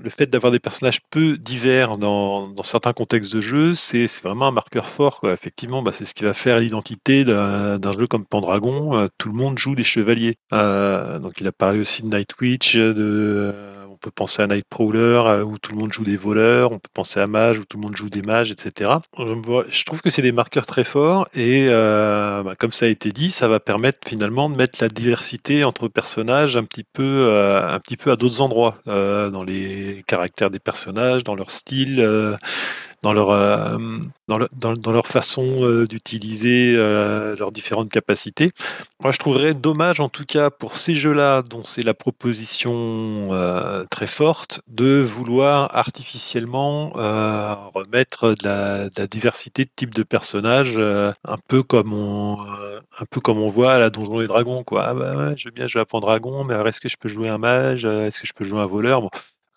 [0.04, 4.52] le fait d'avoir des personnages peu divers dans, certains contextes de jeu, c'est vraiment un
[4.52, 5.22] marqueur fort.
[5.24, 8.98] Effectivement, bah, c'est ce qui va faire l'identité d'un jeu comme Pendragon.
[8.98, 10.36] Euh, tout le monde joue des chevaliers.
[10.52, 13.54] Euh, donc, il a parlé aussi de Nightwitch, de
[14.04, 17.20] peut penser à Nightcrawler euh, où tout le monde joue des voleurs, on peut penser
[17.20, 18.92] à Mage où tout le monde joue des mages, etc.
[19.20, 22.90] Euh, Je trouve que c'est des marqueurs très forts et euh, bah, comme ça a
[22.90, 27.32] été dit, ça va permettre finalement de mettre la diversité entre personnages un petit peu,
[27.34, 32.38] un petit peu à d'autres endroits, dans les caractères des personnages, dans leur style.
[33.04, 33.78] Dans leur, euh,
[34.30, 38.52] dans, le- dans- leur façon euh, d'utiliser euh, leurs différentes capacités.
[39.04, 43.28] Moi, je trouverais dommage, en tout cas, pour ces jeux-là, dont c'est la proposition
[43.90, 46.90] très forte, de vouloir artificiellement
[47.74, 53.40] remettre de la, diversité de types de personnages, un peu comme on, un peu comme
[53.40, 54.86] on voit à la Donjons et Dragons, quoi.
[54.88, 57.30] Ah bah je veux bien jouer à Pendragon, mais alors est-ce que je peux jouer
[57.30, 57.86] un mage?
[57.86, 59.02] Est-ce que je peux jouer un voleur?
[59.02, 59.10] Bon,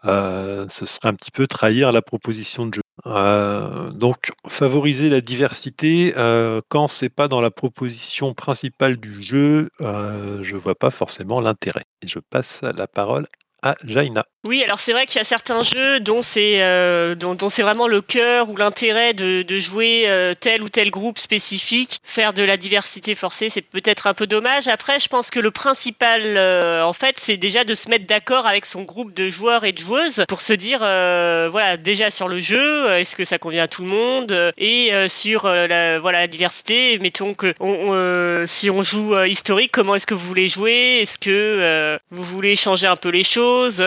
[0.04, 2.82] ce serait un petit peu trahir la proposition de jeu.
[3.04, 9.68] Euh, donc favoriser la diversité euh, quand c'est pas dans la proposition principale du jeu,
[9.82, 11.84] euh, je vois pas forcément l'intérêt.
[12.02, 13.26] Et je passe la parole
[13.62, 14.24] à Jaina.
[14.46, 17.88] Oui, alors c'est vrai qu'il y a certains jeux dont c'est euh, dont, c'est vraiment
[17.88, 21.98] le cœur ou l'intérêt de, jouer euh, tel ou tel groupe spécifique.
[22.04, 24.68] Faire de la diversité forcée, c'est peut-être un peu dommage.
[24.68, 28.46] Après, je pense que le principal, euh, en fait, c'est déjà de se mettre d'accord
[28.46, 32.28] avec son groupe de joueurs et de joueuses pour se dire, euh, voilà, déjà sur
[32.28, 36.28] le jeu, est-ce que ça convient à tout le monde Et sur la, voilà, la
[36.28, 41.00] diversité, mettons que on, si on joue historique, comment est-ce que vous voulez jouer?
[41.02, 43.82] Est-ce que vous voulez changer un peu les choses?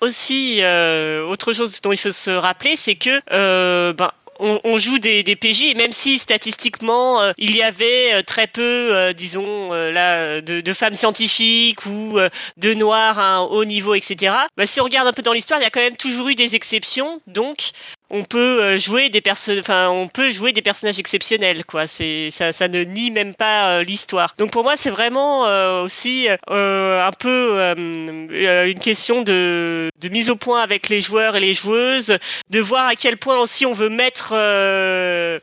[0.00, 4.10] Aussi euh, autre chose dont il faut se rappeler, c'est que euh, ben,
[4.40, 9.12] on, joue des, des PJ même si statistiquement euh, il y avait très peu, euh,
[9.12, 12.18] disons là, de, femmes scientifiques ou
[12.56, 14.34] de noirs à un haut niveau, etc.
[14.56, 16.34] Bah, si on regarde un peu dans l'histoire, il y a quand même toujours eu
[16.34, 17.70] des exceptions, donc
[18.10, 19.22] on peut euh, jouer des
[19.58, 21.86] enfin on peut jouer des personnages exceptionnels, quoi.
[21.86, 24.34] C'est ça, ça ne nie même pas euh, l'histoire.
[24.38, 30.62] Donc pour moi c'est vraiment euh, aussi un peu une question de, mise au point
[30.62, 32.16] avec les joueurs et les joueuses,
[32.50, 34.32] de voir à quel point aussi on veut mettre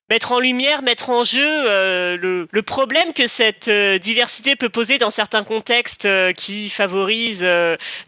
[0.10, 1.46] mettre en lumière, mettre en jeu
[2.18, 7.46] le, problème que cette diversité peut poser dans certains contextes qui favorisent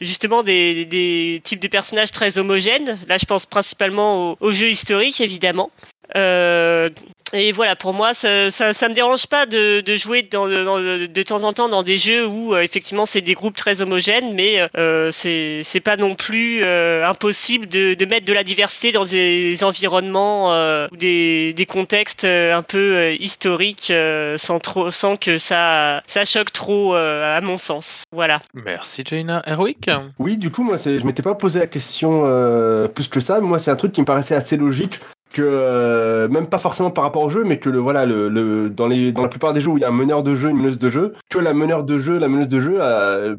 [0.01, 2.97] justement des, types de personnages très homogènes.
[3.07, 5.71] Là, je pense principalement aux jeux historiques, évidemment.
[6.15, 6.89] Euh,
[7.33, 10.79] et voilà, pour moi, ça, ça, ça me dérange pas de, de jouer dans, dans-
[10.79, 14.33] de temps en temps dans des jeux où euh, effectivement c'est des groupes très homogènes,
[14.33, 18.91] mais euh, c'est c'est pas non plus euh, impossible de, de mettre de la diversité
[18.91, 24.59] dans des environnements euh, ou des, des contextes euh, un peu euh, historiques euh, sans
[24.59, 28.03] trop sans que ça ça choque trop euh, à mon sens.
[28.11, 28.39] Voilà.
[28.53, 29.43] Merci Jaina.
[29.45, 29.89] Erwick?
[30.19, 33.39] Oui, du coup, moi, c'est- je m'étais pas posé la question euh, plus que ça.
[33.41, 34.99] mais Moi, c'est un truc qui me paraissait assez logique
[35.37, 38.87] que euh, même pas forcément par rapport au jeu, mais que le voilà, le, dans
[38.87, 40.57] les dans la plupart des jeux où il y a un meneur de jeu, une
[40.57, 42.79] meneuse de jeu, que la meneur de jeu, la meneuse de jeu,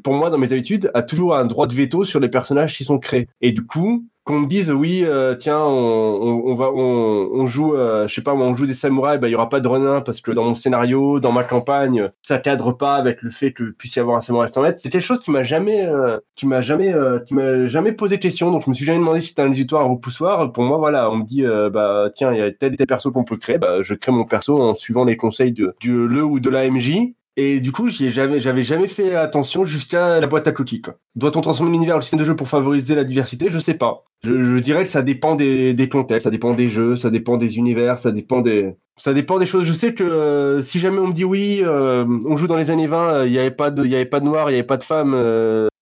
[0.05, 2.85] pour moi, dans mes habitudes, a toujours un droit de veto sur les personnages qui
[2.85, 3.29] sont créés.
[3.41, 7.75] Et du coup, qu'on me dise oui, euh, tiens, on, on, va, on, on joue,
[7.75, 10.03] euh, je sais pas, on joue des samouraïs, bah il y aura pas de renin
[10.03, 13.71] parce que dans mon scénario, dans ma campagne, ça cadre pas avec le fait que
[13.71, 14.81] puisse y avoir un samouraï de 100 mètres.
[14.81, 18.19] C'est quelque chose qui m'a jamais, euh, qui m'a jamais, euh, qui m'a jamais posé
[18.19, 18.51] question.
[18.51, 20.53] Donc je me suis jamais demandé si c'était un exutoire ou repoussoir.
[20.53, 22.87] Pour moi, voilà, on me dit, euh, bah tiens, il y a tel et tel
[22.87, 26.07] perso qu'on peut créer, bah je crée mon perso en suivant les conseils de, du
[26.07, 27.15] le ou de la MJ.
[27.41, 30.83] Et du coup, j'avais jamais fait attention jusqu'à la boîte à cookies.
[31.15, 33.47] Doit-on transformer l'univers ou le système de jeu pour favoriser la diversité?
[33.49, 34.03] Je sais pas.
[34.25, 37.97] Je, dirais que ça dépend des, contextes, ça dépend des jeux, ça dépend des univers,
[37.97, 39.67] ça dépend des, ça dépend des choses.
[39.67, 42.73] Je sais que euh, si jamais on me dit oui, euh, on joue dans les
[42.73, 44.55] années 20, euh, il n'y avait pas de, il y avait pas de noirs, il
[44.55, 45.13] n'y avait pas de femmes,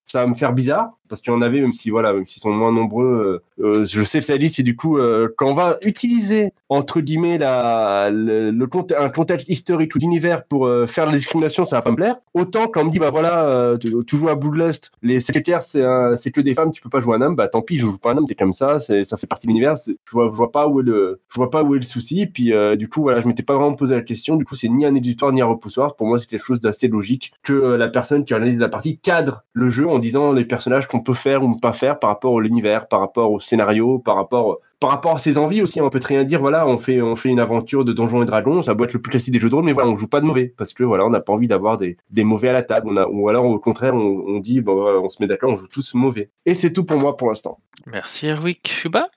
[0.04, 2.42] ça va me faire bizarre parce qu'il y en avait, même si voilà, même s'ils
[2.42, 3.42] sont moins nombreux.
[3.61, 6.52] euh, euh, je sais que ça dit, c'est du coup euh, quand on va utiliser
[6.68, 8.52] entre guillemets le,
[8.98, 12.16] un contexte historique ou d'univers pour faire la discrimination, ça va pas me plaire.
[12.34, 16.40] Autant quand on me dit bah voilà, tu, joues à Bloodlust, les secrétaires c'est que
[16.40, 18.16] des femmes, tu peux pas jouer un homme, bah tant pis, je joue pas un
[18.16, 19.74] homme, c'est comme ça, ça fait partie de l'univers.
[19.76, 21.50] Je vois, vois pas où est le, je vois
[21.82, 22.26] souci.
[22.26, 24.36] Puis du coup voilà, je m'étais pas vraiment posé la question.
[24.36, 25.94] Du coup c'est ni un éditoire ni un repoussoir.
[25.94, 29.44] Pour moi c'est quelque chose d'assez logique que la personne qui analyse la partie cadre
[29.52, 32.38] le jeu en disant les personnages qu'on peut faire ou ne pas faire par rapport
[32.38, 35.88] à l'univers, par rapport au scénario, par rapport par rapport à ses envies aussi, on
[35.88, 38.62] peut très bien dire voilà, on fait on fait une aventure de Donjons et Dragons,
[38.62, 40.20] ça doit être le plus classique des jeux de rôle, mais voilà, on joue pas
[40.20, 42.62] de mauvais parce que voilà, on n'a pas envie d'avoir des, des mauvais à la
[42.62, 45.68] table, on a, ou alors au contraire, on, dit on se met d'accord, on joue
[45.68, 46.31] tous mauvais.
[46.44, 47.59] Et c'est tout pour moi pour l'instant.
[47.86, 48.68] Merci Erwick.
[48.68, 49.09] Shuba?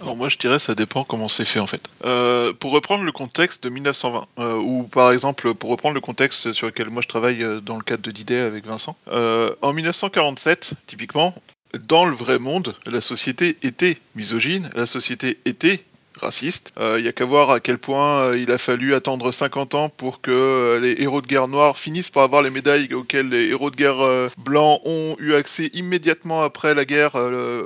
[0.00, 1.88] Alors moi je dirais ça dépend comment c'est fait en fait.
[2.04, 6.52] Euh, pour reprendre le contexte de 1920, euh, ou par exemple pour reprendre le contexte
[6.52, 8.96] sur lequel moi je travaille euh, dans le cadre de D-Day avec Vincent,
[9.62, 11.34] en 1947 typiquement,
[11.86, 15.84] dans le vrai monde, la société était misogyne, la société était
[16.18, 16.72] raciste.
[16.78, 19.74] Euh, Il y a qu'à voir à quel point euh, il a fallu attendre 50
[19.74, 23.28] ans pour que euh, les héros de guerre noirs finissent par avoir les médailles auxquelles
[23.28, 27.12] les héros de guerre blancs ont eu accès immédiatement après la guerre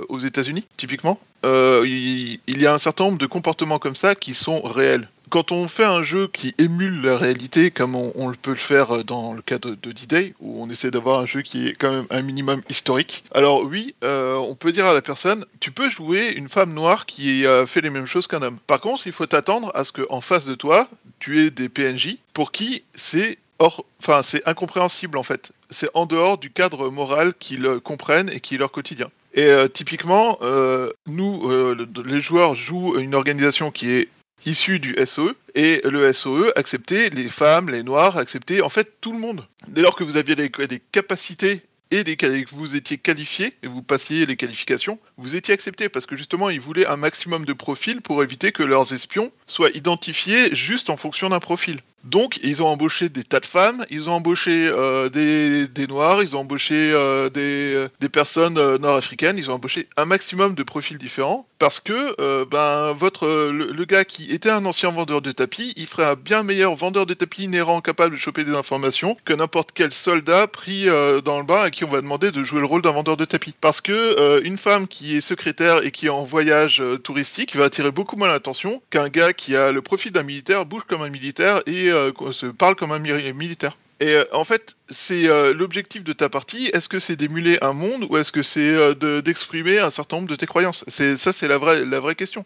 [0.09, 1.19] aux États-Unis, typiquement.
[1.45, 5.09] Il y a un certain nombre de comportements comme ça qui sont réels.
[5.33, 9.03] Quand on fait un jeu qui émule la réalité, comme on, on peut le faire
[9.03, 12.05] dans le cadre de D-Day, où on essaie d'avoir un jeu qui est quand même
[12.11, 16.35] un minimum historique, alors oui, euh, on peut dire à la personne, tu peux jouer
[16.37, 18.59] une femme noire qui a fait les mêmes choses qu'un homme.
[18.67, 20.87] Par contre, il faut t'attendre à ce qu'en face de toi,
[21.19, 25.53] tu aies des PNJ pour qui c'est enfin incompréhensible en fait.
[25.71, 29.09] C'est en dehors du cadre moral qu'ils euh, comprennent et qui est leur quotidien.
[29.33, 34.09] Et euh, typiquement, euh, nous, euh, le- les joueurs jouent une organisation qui est
[34.47, 39.13] issue du SOE, et le SOE acceptait les femmes, les noirs, acceptait en fait tout
[39.13, 39.47] le monde.
[39.69, 40.51] Dès lors que vous aviez des,
[40.93, 46.07] capacités et que vous étiez qualifié et vous passiez les qualifications, vous étiez accepté parce
[46.07, 50.55] que justement ils voulaient un maximum de profils pour éviter que leurs espions soient identifiés
[50.55, 51.81] juste en fonction d'un profil.
[52.05, 56.23] Donc ils ont embauché des tas de femmes, ils ont embauché euh, des, des noirs,
[56.23, 60.63] ils ont embauché euh, des, des personnes euh, nord-africaines, ils ont embauché un maximum de
[60.65, 65.73] profils différents parce que ben votre le, gars qui était un ancien vendeur de tapis,
[65.77, 69.33] il ferait un bien meilleur vendeur de tapis inhérent capable de choper des informations que
[69.33, 70.87] n'importe quel soldat pris
[71.25, 73.25] dans le bain à qui on va demander de jouer le rôle d'un vendeur de
[73.25, 73.55] tapis.
[73.61, 77.93] Parce que une femme qui est secrétaire et qui est en voyage touristique va attirer
[77.93, 81.63] beaucoup moins l'attention qu'un gars qui a le profil d'un militaire, bouge comme un militaire
[81.67, 83.77] et euh, se parle comme un mi- militaire.
[84.01, 86.67] Et euh, en fait, c'est euh, l'objectif de ta partie.
[86.73, 90.17] Est-ce que c'est d'émuler un monde ou est-ce que c'est euh, de- d'exprimer un certain
[90.17, 90.85] nombre de tes croyances?
[90.89, 92.45] C'est ça, c'est la vraie la vraie question.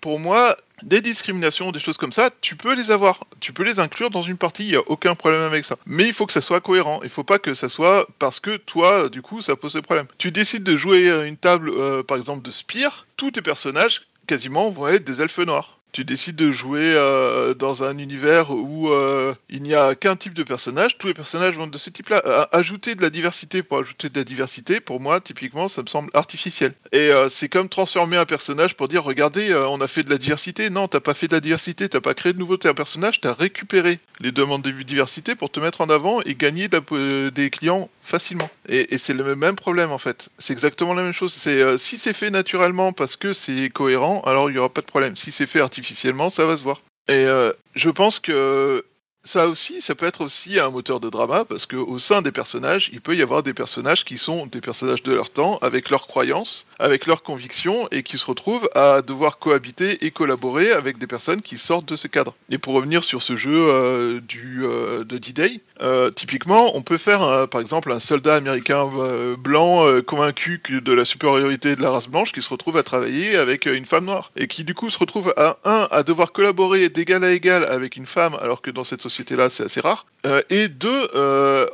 [0.00, 3.78] Pour moi, des discriminations, des choses comme ça, tu peux les avoir, tu peux les
[3.78, 4.64] inclure dans une partie.
[4.64, 5.76] Il y a aucun problème avec ça.
[5.86, 7.00] Mais il faut que ça soit cohérent.
[7.04, 10.06] Il faut pas que ça soit parce que toi, du coup, ça pose des problèmes.
[10.18, 11.70] Tu décides de jouer une table,
[12.04, 13.06] par exemple, de Spire.
[13.16, 17.84] Tous tes personnages, quasiment, vont être des elfes noirs tu décides de jouer euh, dans
[17.84, 21.66] un univers où euh, il n'y a qu'un type de personnage, tous les personnages vont
[21.66, 22.48] de ce type-là.
[22.50, 26.10] Ajouter de la diversité pour ajouter de la diversité, pour moi, typiquement, ça me semble
[26.14, 26.72] artificiel.
[26.92, 30.18] Et euh, c'est comme transformer un personnage pour dire, regardez, on a fait de la
[30.18, 30.70] diversité.
[30.70, 33.34] Non, t'as pas fait de la diversité, t'as pas créé de nouveauté un personnage, t'as
[33.34, 38.50] récupéré les demandes de diversité pour te mettre en avant et gagner des clients facilement.
[38.68, 40.28] Et, c'est le même problème en fait.
[40.38, 41.32] C'est exactement la même chose.
[41.76, 45.16] Si c'est fait naturellement parce que c'est cohérent, alors il y aura pas de problème.
[45.16, 46.80] Si c'est fait artificiellement, ça va se voir.
[47.08, 48.84] Et euh, je pense que
[49.24, 52.32] ça aussi, ça peut être aussi un moteur de drama parce que au sein des
[52.32, 55.90] personnages, il peut y avoir des personnages qui sont des personnages de leur temps, avec
[55.90, 60.98] leurs croyances, avec leurs convictions, et qui se retrouvent à devoir cohabiter et collaborer avec
[60.98, 62.34] des personnes qui sortent de ce cadre.
[62.50, 66.98] Et pour revenir sur ce jeu euh, du euh, de D-Day, euh, typiquement, on peut
[66.98, 71.90] faire euh, par exemple un soldat américain euh, blanc convaincu de la supériorité de la
[71.90, 74.30] race blanche qui se retrouve à travailler avec une femme noire.
[74.36, 77.96] Et qui du coup se retrouve à un à devoir collaborer d'égal à égal avec
[77.96, 80.06] une femme alors que dans cette société-là c'est assez rare.
[80.50, 81.08] Et deux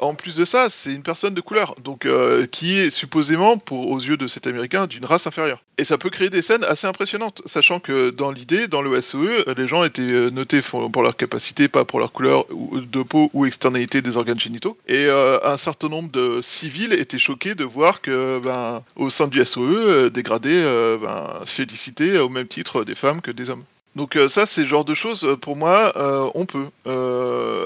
[0.01, 2.07] en plus de ça c'est une personne de couleur donc
[2.51, 5.63] qui est supposément pour aux yeux de cet américain d'une race inférieure.
[5.77, 9.45] Et ça peut créer des scènes assez impressionnantes sachant que dans l'idée dans le SOE
[9.57, 13.47] les gens étaient notés pour leur capacité pas pour leur couleur ou- de peau ou
[13.47, 18.01] externalité des organes génitaux et euh, un certain nombre de civils étaient choqués de voir
[18.01, 23.21] que ben au sein du SOE euh, dégradés euh, ben, au même titre des femmes
[23.21, 23.65] que des hommes
[23.97, 25.93] Donc ça, c'est le genre de choses, pour moi,
[26.35, 26.69] on peut.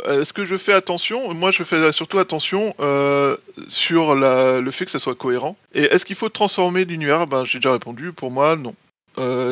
[0.09, 1.33] Est-ce que je fais attention?
[1.35, 2.75] Moi, je fais surtout attention
[3.69, 5.57] sur le fait que ça soit cohérent.
[5.75, 7.27] Et est-ce qu'il faut transformer l'univers?
[7.27, 8.13] Ben, j'ai déjà répondu.
[8.13, 8.75] Pour moi, non.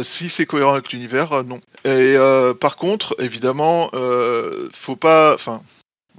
[0.02, 1.61] Si c'est cohérent avec l'univers, non.
[1.85, 2.16] Et
[2.61, 3.90] par contre, évidemment,
[4.73, 5.35] faut pas.
[5.35, 5.61] Enfin,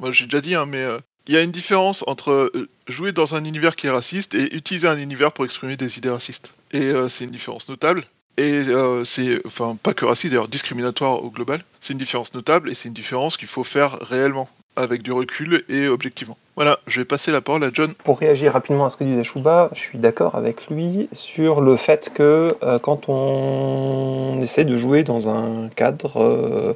[0.02, 0.98] moi j'ai déjà dit, hein, mais euh,
[1.28, 4.54] il y a une différence entre euh, jouer dans un univers qui est raciste et
[4.56, 6.54] utiliser un univers pour exprimer des idées racistes.
[6.72, 8.04] Et euh, c'est une différence notable.
[8.38, 8.62] Et
[9.04, 11.64] c'est, enfin, pas que raciste, d'ailleurs, discriminatoire au global.
[11.80, 15.64] C'est une différence notable et c'est une différence qu'il faut faire réellement, avec du recul
[15.70, 16.38] et objectivement.
[16.56, 17.94] Voilà, je vais passer la parole à John.
[18.04, 21.76] Pour réagir rapidement à ce que disait Chouba, je suis d'accord avec lui sur le
[21.76, 26.74] fait que quand on essaie de jouer dans un cadre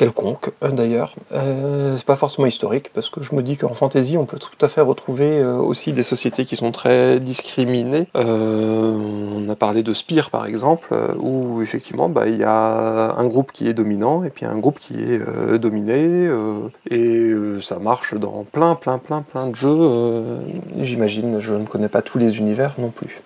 [0.00, 4.16] quelconque, euh, d'ailleurs, euh, c'est pas forcément historique, parce que je me dis qu'en fantasy,
[4.16, 8.06] on peut tout à fait retrouver euh, aussi des sociétés qui sont très discriminées.
[8.14, 13.52] On a parlé de Spire, par exemple, où effectivement, bah, il y a un groupe
[13.52, 16.30] qui est dominant et puis un groupe qui est dominé,
[16.90, 20.40] et ça marche dans plein, plein, plein, plein de jeux.
[20.78, 23.20] J'imagine, je ne connais pas tous les univers non plus.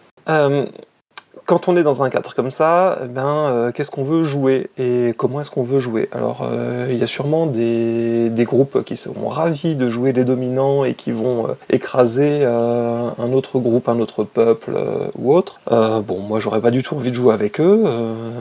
[1.46, 4.70] Quand on est dans un cadre comme ça, eh ben, euh, qu'est-ce qu'on veut jouer
[4.78, 6.08] et comment est-ce qu'on veut jouer?
[6.12, 10.24] Alors, euh, il y a sûrement des, des groupes qui seront ravis de jouer les
[10.24, 14.72] dominants et qui vont euh, écraser un autre groupe, un autre peuple
[15.18, 15.60] ou autre.
[15.68, 17.84] Bon, moi, j'aurais pas du tout envie de jouer avec eux.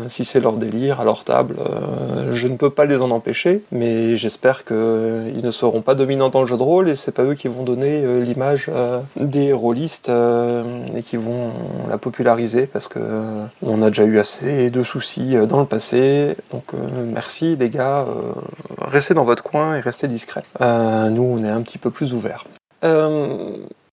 [0.07, 1.55] si c'est leur délire, à leur table,
[2.31, 6.41] je ne peux pas les en empêcher, mais j'espère qu'ils ne seront pas dominants dans
[6.41, 8.69] le jeu de rôle et c'est pas eux qui vont donner l'image
[9.17, 10.11] des rôlistes
[10.95, 11.51] et qui vont
[11.89, 15.65] la populariser parce que euh, on a déjà eu assez de soucis euh, dans le
[15.65, 16.35] passé.
[16.51, 18.05] Donc euh, merci les gars,
[18.79, 20.43] restez dans votre coin et restez discrets.
[20.59, 22.45] Nous on est un petit peu plus ouverts.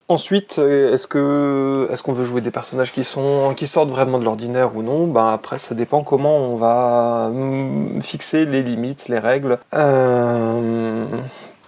[0.08, 4.24] Ensuite, est-ce que est-ce qu'on veut jouer des personnages qui sont qui sortent vraiment de
[4.24, 5.06] l'ordinaire ou non?
[5.06, 9.58] Ben après, ça dépend comment on va mm, fixer les limites, les règles.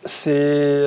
[0.05, 0.83] C'est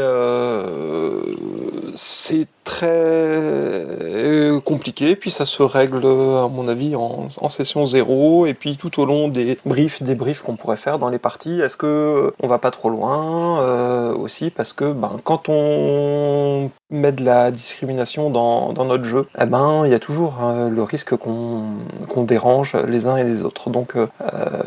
[1.95, 8.53] c'est très euh, compliqué, puis ça se règle à mon avis en, session zéro, et
[8.53, 11.77] puis tout au long des briefs, des briefs qu'on pourrait faire dans les parties, est-ce
[11.77, 17.23] que on va pas trop loin euh, aussi parce que ben quand on met de
[17.23, 21.15] la discrimination dans, dans notre jeu, eh ben il y a toujours euh, le risque
[21.15, 21.63] qu'on
[22.09, 23.69] qu'on dérange les uns et les autres.
[23.69, 24.07] Donc euh,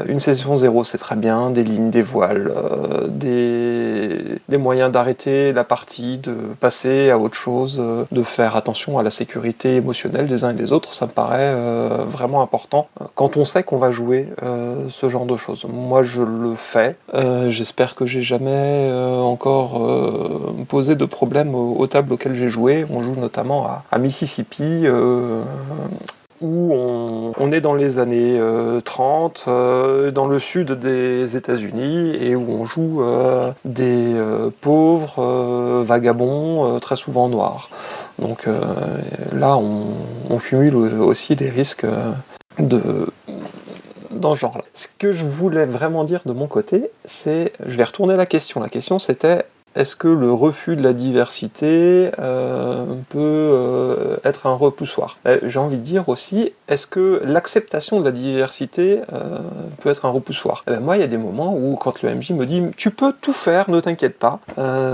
[0.07, 5.53] une session zéro c'est très bien, des lignes, des voiles, euh, des, des moyens d'arrêter
[5.53, 10.27] la partie, de passer à autre chose, euh, de faire attention à la sécurité émotionnelle
[10.27, 13.79] des uns et des autres, ça me paraît euh, vraiment important quand on sait qu'on
[13.79, 15.67] va jouer euh, ce genre de choses.
[15.69, 16.97] Moi je le fais,
[17.49, 18.91] j'espère que j'ai jamais
[19.21, 19.81] encore
[20.69, 22.87] posé de problème aux, tables auxquelles j'ai joué.
[22.91, 24.87] On joue notamment à Mississippi.
[26.43, 26.73] Euh, où
[27.39, 32.47] on, est dans les années euh, 30, euh, dans le sud des États-Unis, et où
[32.51, 37.71] on joue euh, des euh, pauvres euh, vagabonds, euh, très souvent noirs.
[38.19, 38.61] Donc euh,
[39.33, 42.13] là, on, cumule aussi des risques euh,
[42.59, 43.09] de
[44.11, 44.65] dans ce genre-là.
[44.73, 48.61] Ce que je voulais vraiment dire de mon côté, c'est, je vais retourner la question.
[48.61, 49.45] La question c'était
[49.75, 55.19] est-ce que le refus de la diversité euh, peut euh, être un repoussoir?
[55.27, 59.01] Euh, J'ai envie de dire aussi, est-ce que l'acceptation de la diversité
[59.81, 60.65] peut être un repoussoir?
[60.67, 62.91] Eh ben, Moi, il y a des moments où, quand le MJ me dit tu
[62.91, 64.41] peux tout faire, ne t'inquiète pas,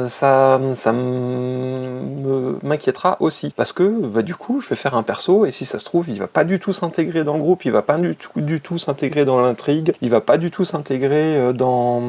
[0.08, 0.92] ça, ça
[2.62, 3.54] m'inquiétera aussi.
[3.56, 6.10] Parce que bah, du coup, je vais faire un perso et si ça se trouve,
[6.10, 9.24] il va pas du tout s'intégrer dans le groupe, il va pas du tout, s'intégrer
[9.24, 12.02] dans l'intrigue, il va pas du tout s'intégrer dans,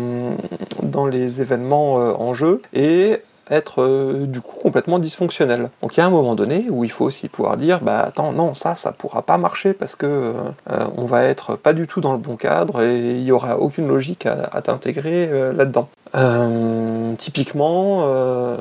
[1.10, 5.70] les événements en jeu et être euh, du coup complètement dysfonctionnel.
[5.82, 8.32] Donc il y a un moment donné où il faut aussi pouvoir dire bah attends
[8.32, 12.02] non ça ça pourra pas marcher parce que euh, on va être pas du tout
[12.02, 15.90] dans le bon cadre et il y aura aucune logique à, à t'intégrer euh, là-dedans.
[16.16, 18.58] Euh, typiquement euh,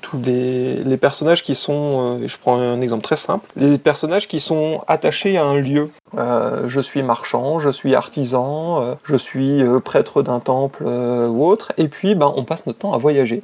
[0.00, 4.40] tous les, personnages qui sont, euh, je prends un exemple très simple, les personnages qui
[4.40, 5.90] sont attachés à un lieu.
[6.16, 12.14] Je suis marchand, je suis artisan, je suis prêtre d'un temple ou autre, et puis
[12.14, 13.42] ben, on passe notre temps à voyager.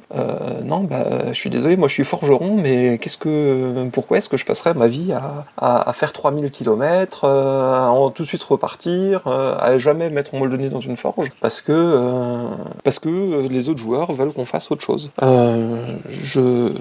[0.63, 4.37] Non, bah, je suis désolé, moi je suis forgeron, mais qu'est-ce que, pourquoi est-ce que
[4.37, 5.13] je passerais ma vie
[5.57, 10.79] à, faire 3000 km, à tout de suite repartir, à jamais mettre mon nez dans
[10.79, 11.31] une forge?
[11.41, 12.01] Parce que,
[12.83, 15.11] parce que euh, les autres joueurs veulent qu'on fasse autre chose.
[15.21, 16.73] Euh, je,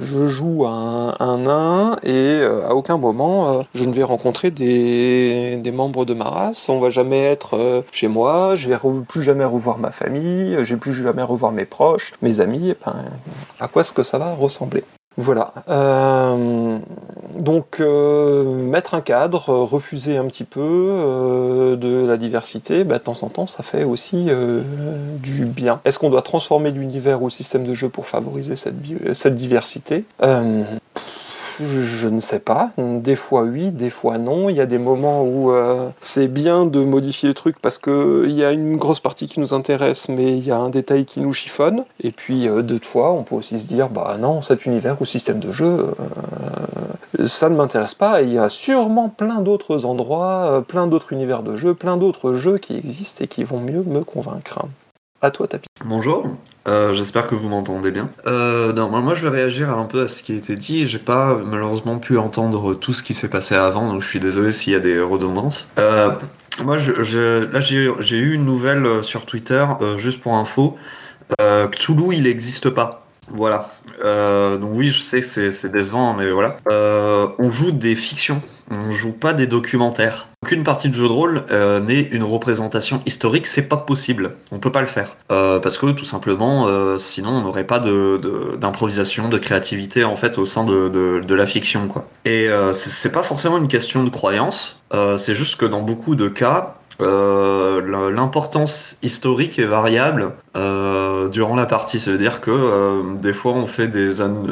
[0.00, 5.72] je joue un, nain et euh, à aucun moment je ne vais rencontrer des, des
[5.72, 6.68] membres de ma race.
[6.68, 8.54] On va jamais être chez moi.
[8.56, 8.76] Je vais
[9.06, 10.56] plus jamais revoir ma famille.
[10.62, 12.74] Je vais plus jamais revoir mes proches, mes amis.
[13.60, 14.84] À quoi est-ce que ça va ressembler?
[15.16, 15.52] Voilà.
[17.38, 22.98] Donc, euh, mettre un cadre, euh, refuser un petit peu euh, de la diversité, bah,
[22.98, 24.28] de temps en temps, ça fait aussi
[25.22, 25.80] du bien.
[25.84, 30.04] Est-ce qu'on doit transformer l'univers ou le système de jeu pour favoriser cette, diversité?
[31.64, 32.70] Je ne sais pas.
[32.78, 34.48] Des fois oui, des fois non.
[34.48, 38.26] Il y a des moments où euh, c'est bien de modifier le truc parce que
[38.26, 41.04] il y a une grosse partie qui nous intéresse, mais il y a un détail
[41.04, 41.84] qui nous chiffonne.
[42.00, 45.04] Et puis euh, d'autres fois, on peut aussi se dire, bah non, cet univers ou
[45.04, 48.22] système de jeu, euh, ça ne m'intéresse pas.
[48.22, 51.96] Et il y a sûrement plein d'autres endroits, euh, plein d'autres univers de jeux, plein
[51.96, 54.60] d'autres jeux qui existent et qui vont mieux me convaincre.
[55.22, 55.66] À toi, Tapi.
[55.84, 56.26] Bonjour,
[56.66, 58.08] euh, j'espère que vous m'entendez bien.
[58.26, 60.86] Euh, non, moi je vais réagir un peu à ce qui a été dit.
[60.86, 64.52] J'ai pas malheureusement pu entendre tout ce qui s'est passé avant, donc je suis désolé
[64.52, 65.70] s'il y a des redondances.
[65.78, 66.10] Euh,
[66.64, 69.64] moi, là j'ai eu une nouvelle sur Twitter,
[69.96, 70.76] juste pour info.
[71.38, 73.06] Cthulhu, il n'existe pas.
[73.28, 73.68] Voilà.
[74.02, 76.56] Donc oui, je sais que c'est décevant, mais voilà.
[77.38, 78.40] On joue des fictions,
[78.70, 80.28] on joue pas des documentaires.
[80.46, 84.36] Aucune partie de jeu de rôle euh, n'est une représentation historique, c'est pas possible.
[84.52, 85.16] On peut pas le faire.
[85.32, 90.04] Euh, parce que tout simplement, euh, sinon on n'aurait pas de- de- d'improvisation, de, créativité
[90.04, 91.88] en fait au sein de, de- de la fiction.
[91.88, 92.06] quoi.
[92.24, 94.76] Et c'est pas forcément une question de croyance,
[95.16, 100.30] c'est juste que dans beaucoup de cas, l'importance historique est variable
[101.32, 101.98] durant la partie.
[101.98, 104.44] Ça veut dire que des fois on fait des an-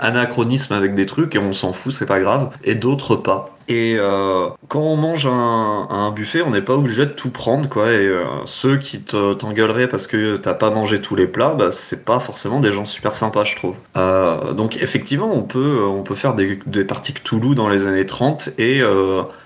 [0.00, 3.57] anachronismes avec des trucs et on s'en fout, c'est pas grave, et d'autres pas.
[3.68, 7.92] Et euh, quand on mange un, buffet, on n'est pas obligé de tout prendre, quoi.
[7.92, 11.68] Et euh, ceux qui te- t'engueuleraient parce que t'as pas mangé tous les plats, bah,
[11.70, 13.76] c'est pas forcément des gens super sympas, je trouve.
[13.98, 18.06] Euh, donc effectivement, on peut, on peut faire des, des parties Cthulhu dans les années
[18.06, 18.82] 30 et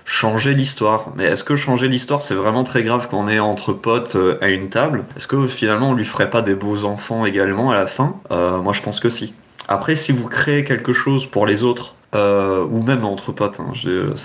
[0.05, 1.07] changer l'histoire.
[1.17, 4.49] Mais est-ce que changer l'histoire, c'est vraiment très grave quand on est entre potes à
[4.49, 5.03] une table?
[5.17, 8.15] Est-ce que finalement, on lui ferait pas des beaux enfants également à la fin?
[8.29, 9.33] Moi, je pense que si.
[9.67, 13.71] Après, si vous créez quelque chose pour les autres, euh, ou même entre potes, hein,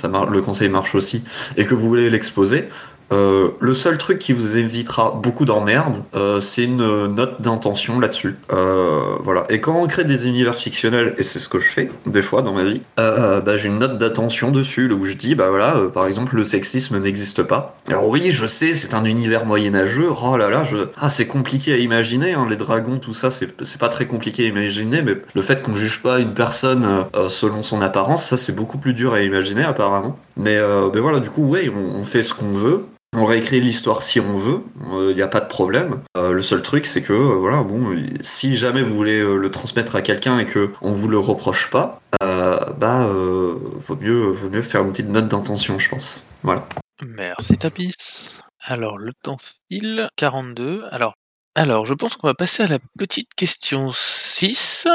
[0.09, 1.24] mar- le conseil marche aussi,
[1.56, 2.69] et que vous voulez l'exposer,
[3.12, 8.36] euh, le seul truc qui vous évitera beaucoup d'emmerdes, euh, c'est une note d'intention là-dessus.
[8.52, 9.44] Euh, voilà.
[9.48, 12.43] Et quand on crée des univers fictionnels, et c'est ce que je fais des fois
[12.43, 15.76] dans ma vie, euh, bah, j'ai une note d'attention dessus où je dis, bah voilà,
[15.76, 17.76] euh, par exemple, le sexisme n'existe pas.
[17.89, 20.09] Alors oui, je sais, c'est un univers moyenâgeux.
[20.22, 20.76] Oh là là, je...
[21.01, 22.35] ah c'est compliqué à imaginer.
[22.35, 25.74] hein, les dragons, tout ça, c'est pas très compliqué à imaginer, mais le fait qu'on
[25.74, 26.86] juge pas une personne
[27.16, 30.18] euh, selon son apparence, ça c'est beaucoup plus dur à imaginer apparemment.
[30.36, 30.59] Mais,
[30.94, 32.85] mais voilà, du coup, on, on fait ce qu'on veut.
[33.16, 34.62] On réécrit l'histoire si on veut,
[35.10, 36.02] il n'y a pas de problème.
[36.16, 39.51] Euh, le seul truc, c'est que, euh, voilà, bon, si jamais vous voulez euh, le
[39.51, 44.26] transmettre à quelqu'un et que on vous le reproche pas, euh, bah, euh, vaut mieux,
[44.26, 46.22] vaut mieux faire une petite note d'intention, je pense.
[46.43, 46.68] Voilà.
[47.02, 48.40] Merci Tapis.
[48.60, 49.39] Alors, le temps
[49.70, 50.09] file.
[50.16, 50.85] 42.
[50.90, 51.14] Alors,
[51.55, 54.86] alors je pense qu'on va passer à la petite question 6.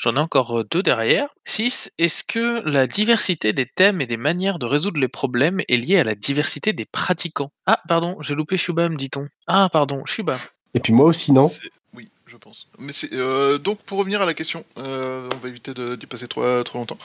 [0.00, 1.28] J'en ai encore deux derrière.
[1.44, 1.92] 6.
[1.98, 5.98] Est-ce que la diversité des thèmes et des manières de résoudre les problèmes est liée
[5.98, 7.50] à la diversité des pratiquants?
[7.66, 9.28] Ah, pardon, j'ai loupé Shuba, me dit-on.
[9.46, 10.40] Ah, pardon, Shuba.
[10.74, 11.50] Et puis moi aussi, non
[12.26, 12.66] je pense.
[13.12, 16.78] Euh, donc pour revenir à la question, euh, on va éviter d'y passer trop, trop
[16.78, 16.98] longtemps.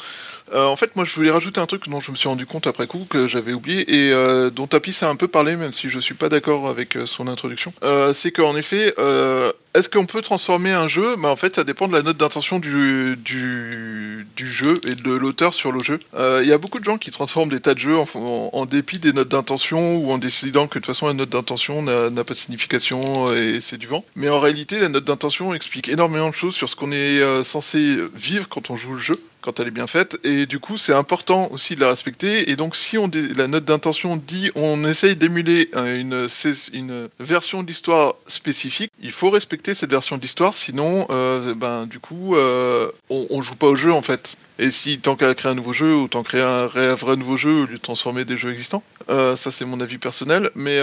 [0.53, 2.65] Euh, en fait, moi, je voulais rajouter un truc dont je me suis rendu compte
[2.67, 5.89] après coup que j'avais oublié et euh, dont Tapis a un peu parlé, même si
[5.89, 7.71] je suis pas d'accord avec euh, son introduction.
[7.83, 11.15] Euh, c'est qu'en effet, euh, est-ce qu'on peut transformer un jeu?
[11.17, 15.11] Mais en fait, ça dépend de la note d'intention du, du, du jeu et de
[15.11, 15.99] l'auteur sur le jeu.
[16.15, 18.49] Euh, Il y a beaucoup de gens qui transforment des tas de jeux en, en-
[18.53, 21.81] en dépit des notes d'intention ou en décidant que de toute façon la note d'intention
[21.83, 22.99] n'a pas de signification
[23.33, 24.03] et c'est du vent.
[24.15, 27.43] Mais en réalité, la note d'intention explique énormément de choses sur ce qu'on est euh,
[27.43, 30.77] censé vivre quand on joue le jeu quand elle est bien faite et du coup
[30.77, 34.85] c'est important aussi de la respecter et donc si on la note d'intention dit on
[34.85, 36.27] essaye d'émuler euh, une,
[36.73, 41.87] une version de l'histoire spécifique il faut respecter cette version de l'histoire sinon euh, ben
[41.87, 44.37] du coup euh, on, joue pas au jeu en fait.
[44.59, 47.63] Et si tant qu'à créer un nouveau jeu autant créer un vrai, vrai nouveau jeu
[47.63, 50.79] au lieu de transformer des jeux existants ça c'est mon avis personnel mais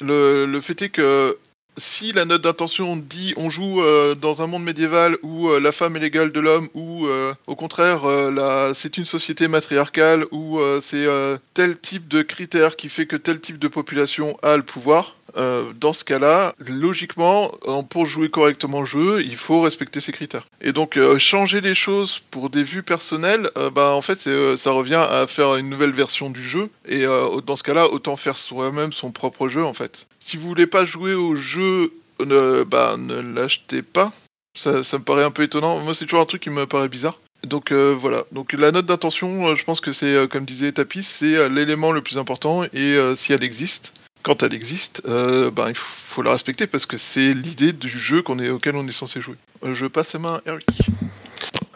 [0.00, 1.38] le, le fait est que
[1.76, 5.72] si la note d'intention dit on joue euh, dans un monde médiéval où euh, la
[5.72, 8.02] femme est l'égale de l'homme ou euh, au contraire
[8.74, 11.06] c'est une société matriarcale où c'est
[11.54, 15.92] tel type de critère qui fait que tel type de population a le pouvoir, dans
[15.92, 17.52] ce cas-là, logiquement,
[17.88, 20.46] pour jouer correctement le jeu, il faut respecter ces critères.
[20.60, 25.26] Et donc changer les choses pour des vues personnelles, bah en fait ça revient à
[25.26, 29.48] faire une nouvelle version du jeu et dans ce cas-là autant faire soi-même son propre
[29.48, 30.06] jeu en fait.
[30.22, 31.69] Si vous voulez pas jouer au jeu,
[32.24, 34.12] ne, bah ne l'achetez pas.
[34.54, 35.78] Ça, me paraît un peu étonnant.
[35.80, 37.18] Moi c'est toujours un truc qui me paraît bizarre.
[37.44, 38.24] Donc euh, voilà.
[38.32, 41.92] Donc la note d'intention, euh, je pense que c'est euh, comme disait Tapis, c'est l'élément
[41.92, 46.66] le plus important et si elle existe, quand elle existe, ben, il faut, la respecter
[46.66, 49.36] parce que c'est l'idée du jeu qu'on est, auquel on est censé jouer.
[49.64, 50.66] Je passe la main à Eric.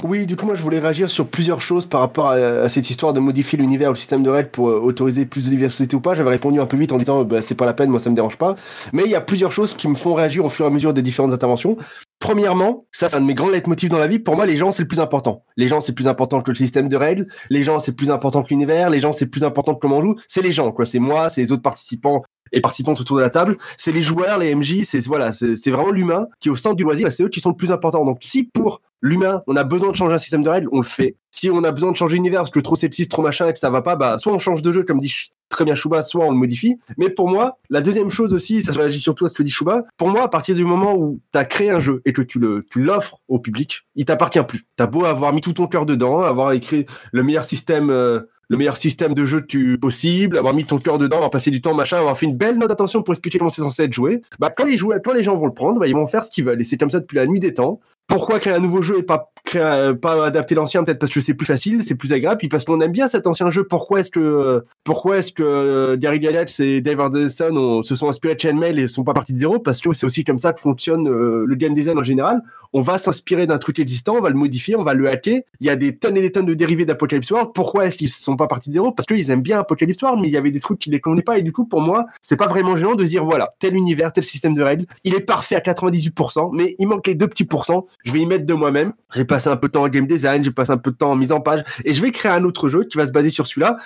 [0.05, 3.15] Oui, du coup, moi, je voulais réagir sur plusieurs choses par rapport à, cette histoire
[3.15, 6.01] de modifier l'univers ou le système de règles pour euh, autoriser plus de diversité ou
[6.01, 6.15] pas.
[6.15, 8.15] J'avais répondu un peu vite en disant, bah, c'est pas la peine, moi, ça me
[8.15, 8.55] dérange pas.
[8.93, 10.93] Mais il y a plusieurs choses qui me font réagir au fur et à mesure
[10.93, 11.79] des différentes interventions.
[12.19, 14.19] Premièrement, ça c'est un de mes grands leitmotifs dans la vie.
[14.19, 15.45] Pour moi, les gens c'est le plus important.
[15.57, 17.27] Les gens c'est plus important que le système de règles.
[17.51, 18.91] Les gens c'est plus important que l'univers.
[18.91, 20.17] Les gens c'est plus important que comment on joue.
[20.29, 20.87] C'est les gens quoi.
[20.87, 22.23] C'est moi, c'est les autres participants
[22.55, 23.57] et participantes autour de la table.
[23.77, 24.85] C'est les joueurs, les MJ.
[24.85, 27.11] C'est voilà, c'est vraiment l'humain qui est au centre du loisir.
[27.13, 28.05] C'est eux qui sont le plus importants.
[28.05, 30.85] Donc si pour l'humain on a besoin de changer un système de règles, on le
[30.85, 31.17] fait.
[31.31, 33.59] Si on a besoin de changer l'univers parce que trop sexiste, trop machin et que
[33.59, 35.13] ça va pas, bah soit on change de jeu comme dit
[35.49, 36.79] très bien Chouba, soit on le modifie.
[36.97, 39.51] Mais pour moi, la deuxième chose aussi, ça se réagit surtout à ce que dit
[39.51, 42.23] Chouba, pour moi, à partir du moment où tu as créé un jeu et que
[42.23, 44.67] tu le tu l'offres au public, il t'appartient plus.
[44.77, 48.57] T'as beau avoir mis tout ton cœur dedans, avoir écrit le meilleur système euh, le
[48.57, 49.45] meilleur système de jeu
[49.81, 52.59] possible, avoir mis ton cœur dedans, avoir passé du temps, machin, avoir fait une belle
[52.59, 55.23] note d'attention pour expliquer comment c'est censé être joué, bah quand les joueurs, quand les
[55.23, 56.61] gens vont le prendre, bah, ils vont faire ce qu'ils veulent.
[56.61, 57.81] Et c'est comme ça depuis la nuit des temps.
[58.07, 61.35] Pourquoi créer un nouveau jeu et pas un- pas adapter l'ancien Peut-être parce que c'est
[61.35, 63.65] plus facile, c'est plus agréable, puis parce qu'on aime bien cet ancien jeu.
[63.65, 68.09] Pourquoi est-ce que pourquoi est-ce que euh, Gary Gygax et Dave Arneson ont- se sont
[68.09, 69.59] inspirés de Chainmail et sont pas partis de zéro?
[69.59, 72.41] Parce que c'est aussi comme ça que fonctionne euh, le game design en général.
[72.77, 75.43] On va s'inspirer d'un truc existant, on va le modifier, on va le hacker.
[75.61, 77.51] Il y a des tonnes et des tonnes de dérivés d'Apocalypse World.
[77.55, 78.91] Pourquoi est-ce qu'ils sont pas partis de zéro?
[78.91, 81.23] Parce qu'ils aiment bien Apocalypse World, mais il y avait des trucs qui les convenaient
[81.23, 81.39] pas.
[81.39, 84.25] Et du coup, pour moi, c'est pas vraiment gênant de dire voilà, tel univers, tel
[84.25, 87.87] système de règles, il est parfait à 98%, mais il manque les deux petits pourcents.
[88.05, 88.93] Je vais y mettre de moi-même.
[89.15, 91.17] J'ai un peu de temps en game design, j'ai passé un peu de temps en
[91.17, 93.47] mise en page, et je vais créer un autre jeu qui va se baser sur
[93.47, 93.79] celui-là.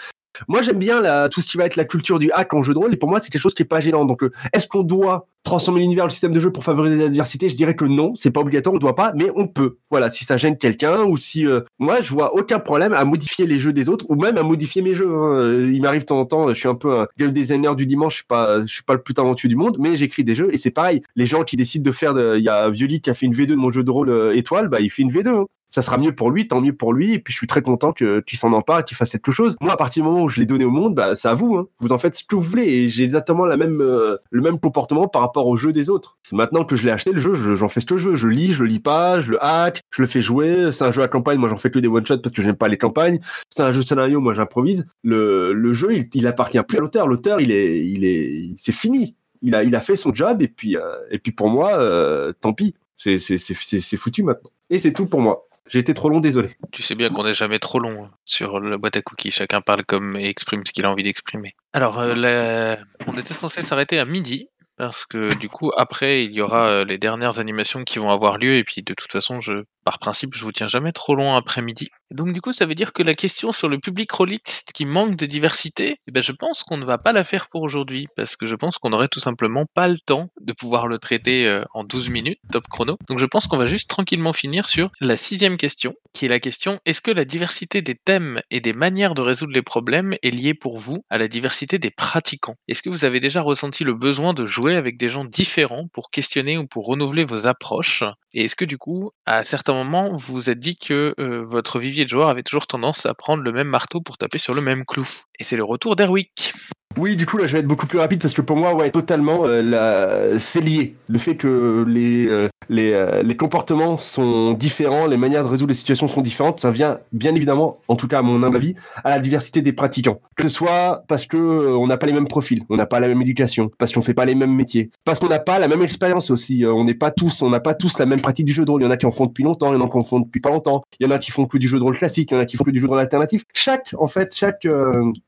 [0.47, 2.73] Moi, j'aime bien la, tout ce qui va être la culture du hack en jeu
[2.75, 4.05] de rôle, et pour moi, c'est quelque chose qui est pas gênant.
[4.05, 7.49] Donc, euh, est-ce qu'on doit transformer l'univers, le système de jeu pour favoriser la diversité?
[7.49, 9.79] Je dirais que non, c'est pas obligatoire, on doit pas, mais on peut.
[9.91, 13.47] Voilà, si ça gêne quelqu'un, ou si euh, moi, je vois aucun problème à modifier
[13.47, 15.09] les jeux des autres, ou même à modifier mes jeux.
[15.09, 15.39] hein.
[15.39, 17.87] Euh, Il m'arrive de temps en temps, je suis un peu un game designer du
[17.87, 20.35] dimanche, je suis pas, je suis pas le plus talentueux du monde, mais j'écris des
[20.35, 21.03] jeux, et c'est pareil.
[21.17, 23.47] Les gens qui décident de faire, il y a Violi qui a fait une V2
[23.47, 25.29] de mon jeu de rôle euh, étoile, bah il fait une V2.
[25.29, 27.63] hein ça sera mieux pour lui, tant mieux pour lui, et puis je suis très
[27.63, 29.57] content que qu'il s'en empare, qu'il fasse quelque chose.
[29.61, 31.57] Moi, à partir du moment où je l'ai donné au monde, bah c'est à vous,
[31.57, 31.69] hein.
[31.81, 34.59] vous en faites ce que vous voulez, et j'ai exactement la même euh, le même
[34.59, 36.19] comportement par rapport au jeu des autres.
[36.33, 38.29] Maintenant que je l'ai acheté le jeu, je- j'en fais ce que je veux, je
[38.29, 40.73] lis, je lis pas, je le hack, je le fais jouer.
[40.73, 42.57] C'est un jeu à campagne, moi j'en fais que des one shots parce que j'aime
[42.57, 43.19] pas les campagnes.
[43.51, 44.87] C'est un jeu scénario, moi j'improvise.
[45.03, 47.07] Le le jeu, il, il appartient plus à l'auteur.
[47.09, 49.15] L'auteur, il est il est c'est fini.
[49.43, 50.81] Il a il a fait son job, et puis euh,
[51.11, 52.75] et puis pour moi, euh, tant pis.
[52.97, 54.51] C'est c'est c'est foutu maintenant.
[54.71, 55.47] Et c'est tout pour moi.
[55.69, 56.57] J'ai été trop long, désolé.
[56.73, 59.31] Tu sais bien qu'on n'est jamais trop long sur la boîte à cookies.
[59.31, 61.55] Chacun parle comme et exprime ce qu'il a envie d'exprimer.
[61.73, 62.77] Alors, euh,
[63.07, 64.49] on était censé s'arrêter à midi.
[64.79, 68.39] Parce que du coup, après, il y aura euh, les dernières animations qui vont avoir
[68.39, 68.55] lieu.
[68.55, 69.41] Et puis, de toute façon,
[69.85, 71.91] par principe, je vous tiens jamais trop long après-midi.
[72.11, 75.17] Donc, du coup, ça veut dire que la question sur le public rôliste qui manque
[75.17, 78.09] de diversité, eh ben, je pense qu'on ne va pas la faire pour aujourd'hui.
[78.17, 81.47] Parce que je pense qu'on n'aurait tout simplement pas le temps de pouvoir le traiter
[81.47, 82.97] euh, en 12 minutes, top chrono.
[83.09, 86.41] Donc, je pense qu'on va juste tranquillement finir sur la sixième question, qui est la
[86.41, 90.31] question est-ce que la diversité des thèmes et des manières de résoudre les problèmes est
[90.31, 92.57] liée pour vous à la diversité des pratiquants?
[92.69, 96.11] Est-ce que vous avez déjà ressenti le besoin de jouer avec des gens différents pour
[96.11, 98.05] questionner ou pour renouveler vos approches?
[98.33, 101.79] Et est-ce que du coup, à certains moments, vous vous êtes dit que euh, votre
[101.79, 104.61] vivier de joueurs avait toujours tendance à prendre le même marteau pour taper sur le
[104.61, 105.07] même clou
[105.39, 106.55] Et c'est le retour d'Erwick.
[106.97, 108.91] Oui, du coup, là, je vais être beaucoup plus rapide parce que pour moi, ouais,
[108.91, 110.97] totalement, euh, c'est lié.
[111.09, 115.69] Le fait que les, euh, les, euh, les comportements sont différents, les manières de résoudre
[115.69, 118.75] les situations sont différentes, ça vient bien évidemment, en tout cas à mon humble avis,
[119.05, 120.21] à la diversité des pratiquants.
[120.35, 123.07] Que ce soit parce que on n'a pas les mêmes profils, on n'a pas la
[123.07, 125.83] même éducation, parce qu'on fait pas les mêmes métiers, parce qu'on n'a pas la même
[125.83, 126.65] expérience aussi.
[126.67, 128.83] On n'est pas tous, on n'a pas tous la même pratique du jeu de rôle.
[128.83, 130.05] Il y en a qui en font depuis longtemps, il y en a qui en
[130.05, 130.83] font depuis pas longtemps.
[130.99, 132.41] Il y en a qui font que du jeu de rôle classique, il y en
[132.41, 133.45] a qui font que du jeu de rôle alternatif.
[133.55, 134.67] Chaque, en fait, chaque,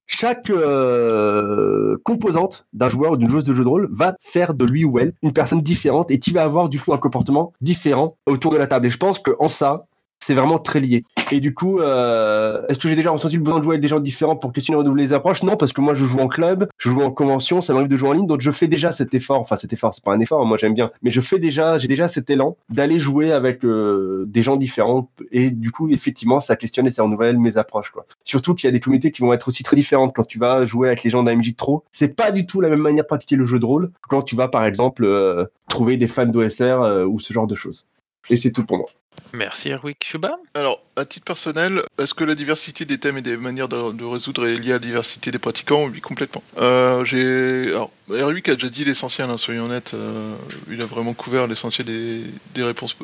[0.07, 0.51] chaque
[1.51, 4.85] euh, composante d'un joueur ou d'une joueuse de jeu de rôle va faire de lui
[4.85, 8.53] ou elle une personne différente et qui va avoir du coup un comportement différent autour
[8.53, 8.87] de la table.
[8.87, 9.87] Et je pense que en ça,
[10.21, 11.05] c'est vraiment très lié.
[11.33, 13.89] Et du coup, euh, est-ce que j'ai déjà ressenti le besoin de jouer avec des
[13.89, 16.29] gens différents pour questionner et renouveler les approches Non, parce que moi je joue en
[16.29, 18.93] club, je joue en convention, ça m'arrive de jouer en ligne, donc je fais déjà
[18.93, 19.41] cet effort.
[19.41, 21.89] Enfin, cet effort, c'est pas un effort, moi j'aime bien, mais je fais déjà, j'ai
[21.89, 25.09] déjà cet élan d'aller jouer avec euh, des gens différents.
[25.33, 27.93] Et du coup, effectivement, ça questionne et ça renouvelle mes approches.
[28.25, 30.65] Surtout qu'il y a des communautés qui vont être aussi très différentes quand tu vas
[30.67, 31.85] jouer avec les gens d'un MJ Trop.
[31.91, 34.37] C'est pas du tout la même manière de pratiquer le jeu de rôle quand tu
[34.37, 37.87] vas, par exemple, euh, trouver des fans d'OSR ou ce genre de choses.
[38.29, 38.87] Et c'est tout pour moi.
[39.33, 40.33] Merci Erwick Chuba.
[40.55, 44.47] Alors, à titre personnel, est-ce que la diversité des thèmes et des manières de, résoudre
[44.47, 45.87] est liée à la diversité des pratiquants?
[45.87, 46.43] Oui, complètement.
[46.59, 47.05] Euh,
[47.71, 49.95] alors, Eric a déjà dit l'essentiel, hein, soyons honnêtes.
[49.95, 50.35] euh,
[50.71, 52.25] il a vraiment couvert l'essentiel des,
[52.55, 52.97] des réponses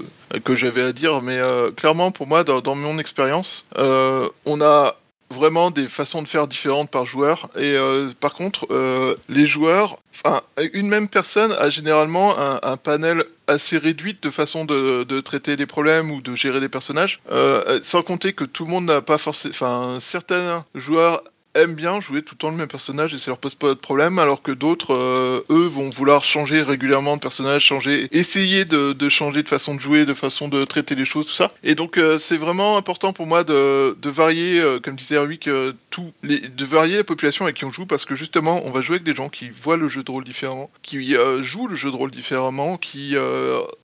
[0.45, 4.61] que j'avais à dire, mais euh, clairement, pour moi, dans, dans mon expérience, euh, on
[4.61, 4.97] a
[5.31, 7.51] vraiment des façons de faire différentes par joueur.
[7.57, 10.41] Et euh, par contre, euh, les joueurs, enfin,
[10.73, 16.11] une même personne a généralement un, panel assez réduit de façon de, traiter les problèmes
[16.11, 17.21] ou de gérer des personnages.
[17.31, 21.23] Euh, sans compter que tout le monde n'a pas forcément, enfin, certains joueurs
[21.57, 23.75] aiment bien jouer tout le temps le même personnage et ça leur pose pas de
[23.75, 29.09] problème, alors que d'autres, euh, eux, vont vouloir changer régulièrement de personnage, changer, essayer de,
[29.09, 31.51] changer de façon de jouer, de façon de traiter les choses, tout ça.
[31.63, 35.49] Et donc euh, c'est vraiment important pour moi de, de varier, euh, comme disait Erwick,
[35.91, 38.83] tout, les, de varier la population avec qui on joue, parce que justement, on va
[38.83, 41.91] jouer avec des gens qui voient le jeu de rôle différemment, qui jouent le jeu
[41.91, 43.17] de rôle différemment, qui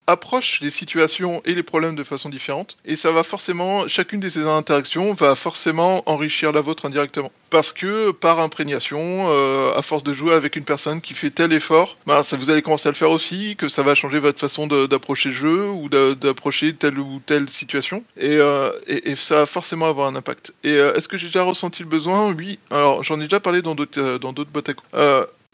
[0.07, 4.28] approchent les situations et les problèmes de façon différente, et ça va forcément, chacune de
[4.28, 8.98] ces interactions va forcément enrichir la vôtre indirectement parce que par imprégnation,
[9.28, 12.51] euh, à force de jouer avec une personne qui fait tel effort, bah, ça vous
[12.51, 15.68] allez commencer à le faire aussi, que ça va changer votre façon d'approcher le jeu
[15.68, 20.16] ou d'approcher telle ou telle situation, et, euh, et, et, ça va forcément avoir un
[20.16, 20.55] impact.
[20.64, 22.32] Et euh, est-ce que j'ai déjà ressenti le besoin?
[22.32, 22.59] Oui.
[22.70, 24.90] Alors j'en ai déjà parlé dans d'autres dans d'autres boîtes à coups.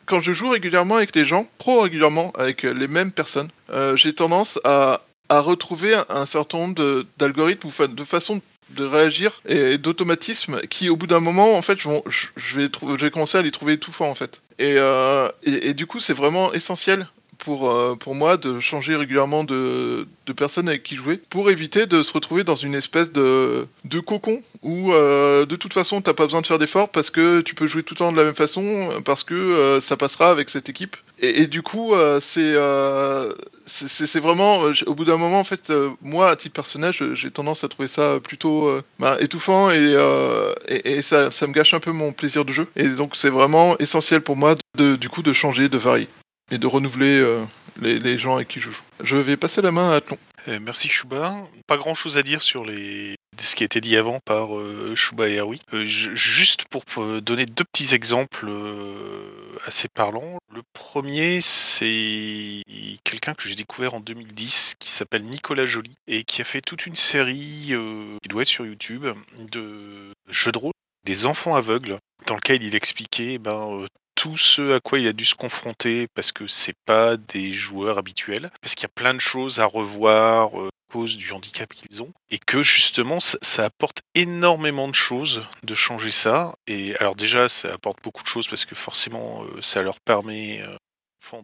[0.06, 3.50] Quand je joue régulièrement avec les gens, trop régulièrement avec les mêmes personnes,
[3.94, 8.40] j'ai tendance à à retrouver un certain nombre d'algorithmes ou de façons
[8.70, 13.10] de réagir et d'automatisme qui au bout d'un moment en fait je, vais je vais
[13.10, 14.42] commencer à les trouver étouffants en fait.
[14.58, 17.06] Et, euh, et, et du coup c'est vraiment essentiel
[17.38, 21.86] pour, euh, pour moi de changer régulièrement de, de personnes avec qui jouer pour éviter
[21.86, 26.14] de se retrouver dans une espèce de, de cocon où euh, de toute façon t'as
[26.14, 28.24] pas besoin de faire d'efforts parce que tu peux jouer tout le temps de la
[28.24, 32.54] même façon parce que euh, ça passera avec cette équipe et, du coup euh, c'est
[32.56, 33.32] euh,
[33.66, 37.68] c'est vraiment au bout d'un moment en fait moi à titre personnage j'ai tendance à
[37.68, 42.66] trouver ça plutôt bah, étouffant et, ça me gâche un peu mon plaisir de jeu.
[42.76, 46.08] Et donc c'est vraiment essentiel pour moi de, du coup de changer de varier
[46.50, 47.44] et de renouveler euh,
[47.80, 48.82] les, gens avec qui je joue.
[49.02, 50.18] Je vais passer la main à Atlon.
[50.48, 51.36] Euh, merci Chouba.
[51.66, 54.94] Pas grand chose à dire sur les ce qui a été dit avant par euh,
[54.94, 55.60] Chouba et Erwi.
[55.72, 56.82] Euh, juste pour
[57.20, 59.30] donner deux petits exemples euh,
[59.64, 60.38] assez parlants.
[60.52, 62.62] Le premier, c'est
[63.04, 66.86] quelqu'un que j'ai découvert en 2010 qui s'appelle Nicolas Joly et qui a fait toute
[66.86, 67.74] une série
[68.22, 69.06] qui doit être sur YouTube
[69.38, 70.72] de jeux de rôle
[71.04, 73.86] des enfants aveugles dans lequel il expliquait ben,
[74.18, 77.98] tout ce à quoi il a dû se confronter parce que c'est pas des joueurs
[77.98, 81.72] habituels, parce qu'il y a plein de choses à revoir euh, à cause du handicap
[81.72, 86.56] qu'ils ont, et que justement ça, apporte énormément de choses de changer ça.
[86.66, 90.62] Et alors déjà ça apporte beaucoup de choses parce que forcément euh, ça leur permet
[90.62, 90.76] euh,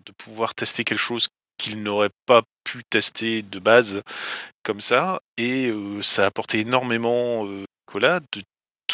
[0.04, 1.28] de pouvoir tester quelque chose
[1.58, 4.02] qu'ils n'auraient pas pu tester de base
[4.64, 5.72] comme ça, et
[6.02, 8.42] ça a apporté énormément de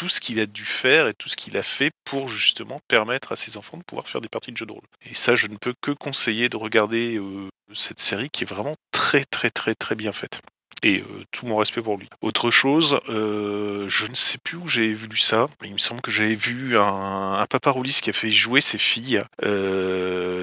[0.01, 3.33] tout ce qu'il a dû faire et tout ce qu'il a fait pour justement permettre
[3.33, 4.81] à ses enfants de pouvoir faire des parties de jeux de rôle.
[5.05, 8.73] Et ça, je ne peux que conseiller de regarder euh, cette série qui est vraiment
[8.89, 10.41] très très très très bien faite.
[10.81, 12.09] Et euh, tout mon respect pour lui.
[12.21, 15.47] Autre chose, euh, je ne sais plus où j'ai vu ça.
[15.63, 19.21] Il me semble que j'avais vu un, un paparoulis qui a fait jouer ses filles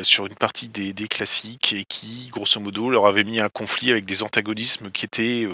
[0.04, 3.90] sur une partie des, des, classiques et qui, grosso modo, leur avait mis un conflit
[3.90, 5.48] avec des antagonismes qui étaient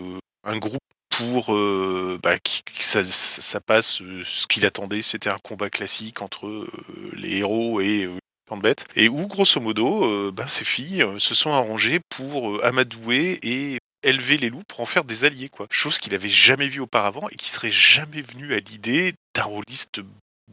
[0.44, 0.83] un groupe
[1.16, 6.70] pour euh, bah, que ça, passe ce qu'il attendait, c'était un combat classique entre euh,
[7.12, 8.18] les héros et euh,
[8.54, 13.78] de bêtes, et où grosso modo, bah, ces filles se sont arrangées pour amadouer et
[14.04, 15.66] élever les loups pour en faire des alliés, quoi.
[15.70, 20.02] Chose qu'il avait jamais vu auparavant et qui serait jamais venu à l'idée d'un rôliste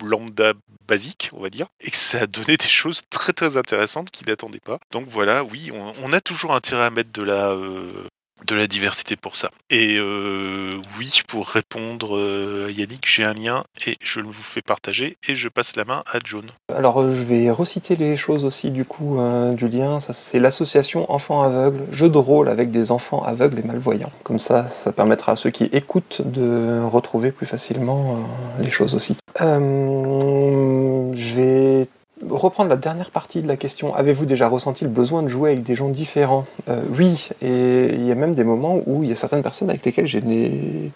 [0.02, 0.54] lambda
[0.88, 4.28] basique, on va dire, et que ça a donné des choses très très intéressantes qu'il
[4.28, 4.80] n'attendait pas.
[4.92, 8.08] Donc voilà, oui, on, a toujours intérêt à mettre de la euh,
[8.46, 9.52] de la diversité pour ça.
[9.70, 14.44] Et euh, oui, pour répondre euh, à Yannick, j'ai un lien et je le vous
[14.44, 16.46] fais partager et je passe la main à John.
[16.76, 20.00] Alors je vais reciter les choses aussi du coup euh, du lien.
[20.00, 24.12] Ça c'est l'association enfants aveugles, jeu de rôle avec des enfants aveugles et malvoyants.
[24.24, 28.16] Comme ça, ça permettra à ceux qui écoutent de retrouver plus facilement
[28.60, 29.16] euh, les choses aussi.
[29.42, 31.88] Euh, je vais
[32.30, 33.95] reprendre la dernière partie de la question.
[33.95, 36.45] Avez-vous déjà ressenti le besoin de jouer avec des gens différents?
[36.69, 39.69] Euh, Oui, et il y a même des moments où il y a certaines personnes
[39.69, 40.22] avec lesquelles j'ai,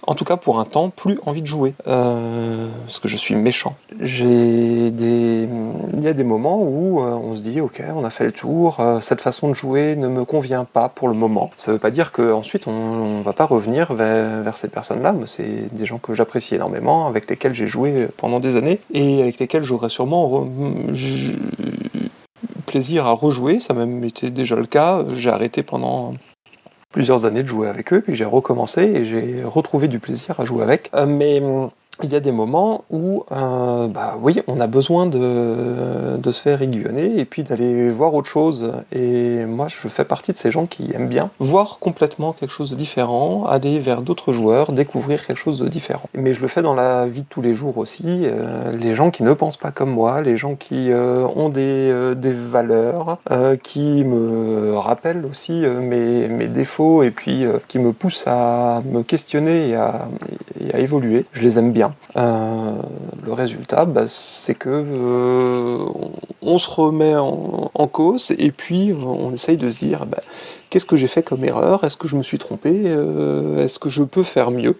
[0.06, 3.36] en tout cas pour un temps, plus envie de jouer, euh, parce que je suis
[3.36, 3.76] méchant.
[4.00, 4.94] Il
[6.04, 8.78] y a des moments où euh, on se dit, ok, on a fait le tour,
[9.02, 11.52] cette façon de jouer ne me convient pas pour le moment.
[11.58, 15.28] Ça veut pas dire qu'ensuite on, on va pas revenir vers, vers ces personnes-là, mais
[15.28, 19.40] c'est des gens que j'apprécie énormément, avec lesquels j'ai joué pendant des années et avec
[19.40, 20.48] lesquels j'aurais sûrement re
[22.66, 25.04] plaisir à rejouer, ça même été déjà le cas.
[25.16, 26.14] J'ai arrêté pendant
[26.92, 30.46] plusieurs années de jouer avec eux, puis j'ai recommencé et j'ai retrouvé du plaisir à
[30.46, 30.90] jouer avec.
[30.94, 31.42] Euh, mais
[32.04, 36.42] il y a des moments où, euh, bah oui, on a besoin de, de se
[36.42, 38.74] faire aiguillonner et puis d'aller voir autre chose.
[38.92, 42.72] Et moi, je fais partie de ces gens qui aiment bien voir complètement quelque chose
[42.72, 46.10] de différent, aller vers d'autres joueurs, découvrir quelque chose de différent.
[46.14, 48.04] Mais je le fais dans la vie de tous les jours aussi.
[48.06, 52.14] Euh, les gens qui ne pensent pas comme moi, les gens qui euh, ont des,
[52.16, 53.18] des valeurs,
[53.64, 59.70] qui me rappellent aussi mes, mes défauts et puis qui me poussent à me questionner
[59.70, 60.08] et à,
[60.60, 61.85] et à évoluer, je les aime bien.
[62.18, 62.74] Euh,
[63.24, 65.86] le résultat, bah, c'est que euh,
[66.42, 70.18] on se remet en, cause et puis on essaye de se dire bah,
[70.70, 71.84] qu'est-ce que j'ai fait comme erreur?
[71.84, 72.72] Est-ce que je me suis trompé?
[72.86, 74.78] Euh, Est-ce que je peux faire mieux?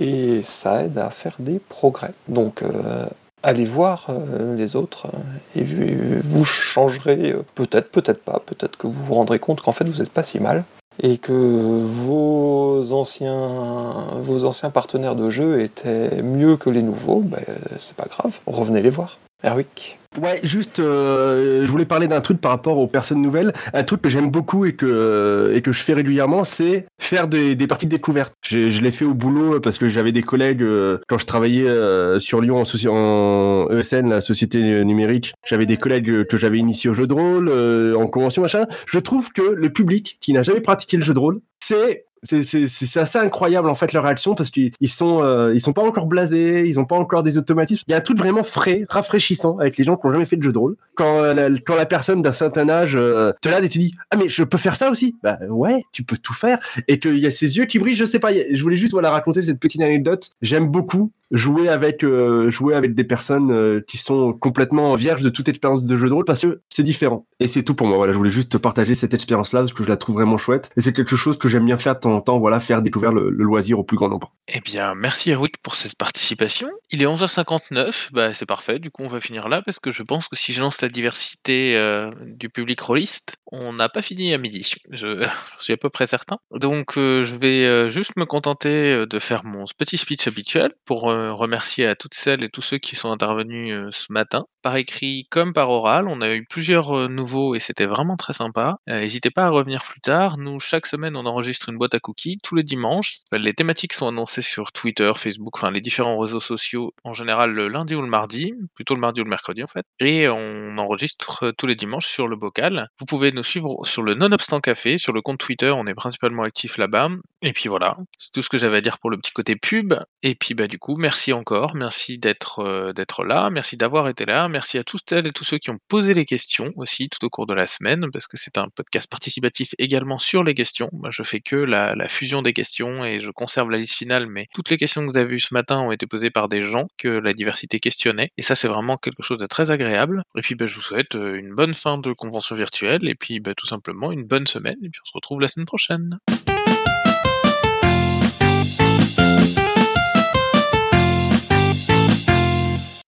[0.00, 2.12] Et ça aide à faire des progrès.
[2.28, 3.06] Donc euh,
[3.42, 8.86] allez voir euh, les autres euh, et vous- changerez euh, peut-être, peut-être pas, peut-être que
[8.86, 10.64] vous vous rendrez compte qu'en fait vous n'êtes pas si mal
[11.00, 17.42] et que vos anciens, vos anciens partenaires de jeu étaient mieux que les nouveaux, ben,
[17.78, 19.18] c'est pas grave, revenez les voir.
[19.44, 19.94] Erwick.
[20.20, 23.52] Ouais, juste, euh, je voulais parler d'un truc par rapport aux personnes nouvelles.
[23.72, 27.28] Un truc que j'aime beaucoup et que, euh, et que je fais régulièrement, c'est faire
[27.28, 28.34] des, des parties de découverte.
[28.42, 31.66] J'ai- Je l'ai fait au boulot parce que j'avais des collègues, euh, quand je travaillais
[31.66, 36.90] euh, sur Lyon en, en ESN, la société numérique, j'avais des collègues que j'avais initiés
[36.90, 38.66] au jeu de rôle, euh, en convention, machin.
[38.86, 42.96] Je trouve que le public qui n'a jamais pratiqué le jeu de rôle, c'est c'est
[42.96, 46.06] assez incroyable en fait leur réaction parce qu'ils ils sont euh, ils sont pas encore
[46.06, 47.82] blasés, ils ont pas encore des automatismes.
[47.88, 50.36] Il y a un truc vraiment frais, rafraîchissant avec les gens qui ont jamais fait
[50.36, 50.76] de jeu de rôle.
[50.94, 53.94] Quand euh, la, quand la personne d'un certain âge euh, te l'a et te dit
[54.10, 55.16] ah mais je peux faire ça aussi?
[55.22, 57.94] Bah ouais, tu peux tout faire et qu'il y a ses yeux qui brillent.
[57.94, 58.30] Je sais pas.
[58.32, 60.30] Je voulais juste voilà raconter cette petite anecdote.
[60.42, 65.30] J'aime beaucoup jouer avec euh, jouer avec des personnes euh, qui sont complètement vierges de
[65.30, 67.26] toute expérience de jeu de rôle parce que c'est différent.
[67.40, 67.96] Et c'est tout pour moi.
[67.96, 70.38] Voilà, je voulais juste te partager cette expérience là parce que je la trouve vraiment
[70.38, 72.38] chouette et c'est quelque chose que j'aime bien faire de temps en temps.
[72.38, 74.34] Voilà, faire découvrir le, loisir au plus grand nombre.
[74.48, 76.68] Eh bien, merci Erwick pour cette participation.
[76.90, 80.02] Il est 11h59, bah, c'est parfait, du coup on va finir là, parce que je
[80.02, 84.34] pense que si je lance la diversité euh, du public rôliste, on n'a pas fini
[84.34, 85.26] à midi, je,
[85.58, 86.36] suis à peu près certain.
[86.54, 91.94] Donc je vais juste me contenter de faire mon petit speech habituel pour remercier à
[91.96, 95.70] toutes celles et tous ceux qui sont intervenus euh, ce matin, par écrit comme par
[95.70, 96.08] oral.
[96.08, 98.78] On a eu plusieurs nouveaux et c'était vraiment très sympa.
[98.88, 100.38] Euh, N'hésitez pas à revenir plus tard.
[100.38, 103.18] Nous, chaque semaine, on enregistre une boîte à cookies tous les dimanches.
[103.32, 107.68] Les thématiques sont annoncées sur Twitter, Facebook, enfin les différents réseaux sociaux, en général le
[107.68, 109.84] lundi ou le mardi, plutôt le mardi ou le mercredi en fait.
[110.00, 112.88] Et on enregistre tous les dimanches sur le bocal.
[112.98, 116.42] Vous pouvez nous suivre sur le Nonobstant Café, sur le compte Twitter, on est principalement
[116.42, 117.08] actif là-bas.
[117.42, 119.94] Et puis voilà, c'est tout ce que j'avais à dire pour le petit côté pub.
[120.22, 124.48] Et puis bah du coup, merci encore, merci d'être d'être là, merci d'avoir été là,
[124.52, 127.30] merci à toutes celles et tous ceux qui ont posé les questions aussi tout au
[127.30, 130.88] cours de la semaine, parce que c'est un podcast participatif également sur les questions.
[130.92, 134.46] Moi, je fais que la, fusion des questions et je conserve la liste finale, mais
[134.54, 136.86] toutes les questions que vous avez vues ce matin ont été posées par des gens
[136.98, 140.22] que la diversité questionnait, et ça c'est vraiment quelque chose de très agréable.
[140.36, 143.40] Et puis bah, je vous souhaite euh, une bonne fin de convention virtuelle, et puis
[143.40, 146.18] bah, tout simplement une bonne semaine, et puis on se retrouve la semaine prochaine.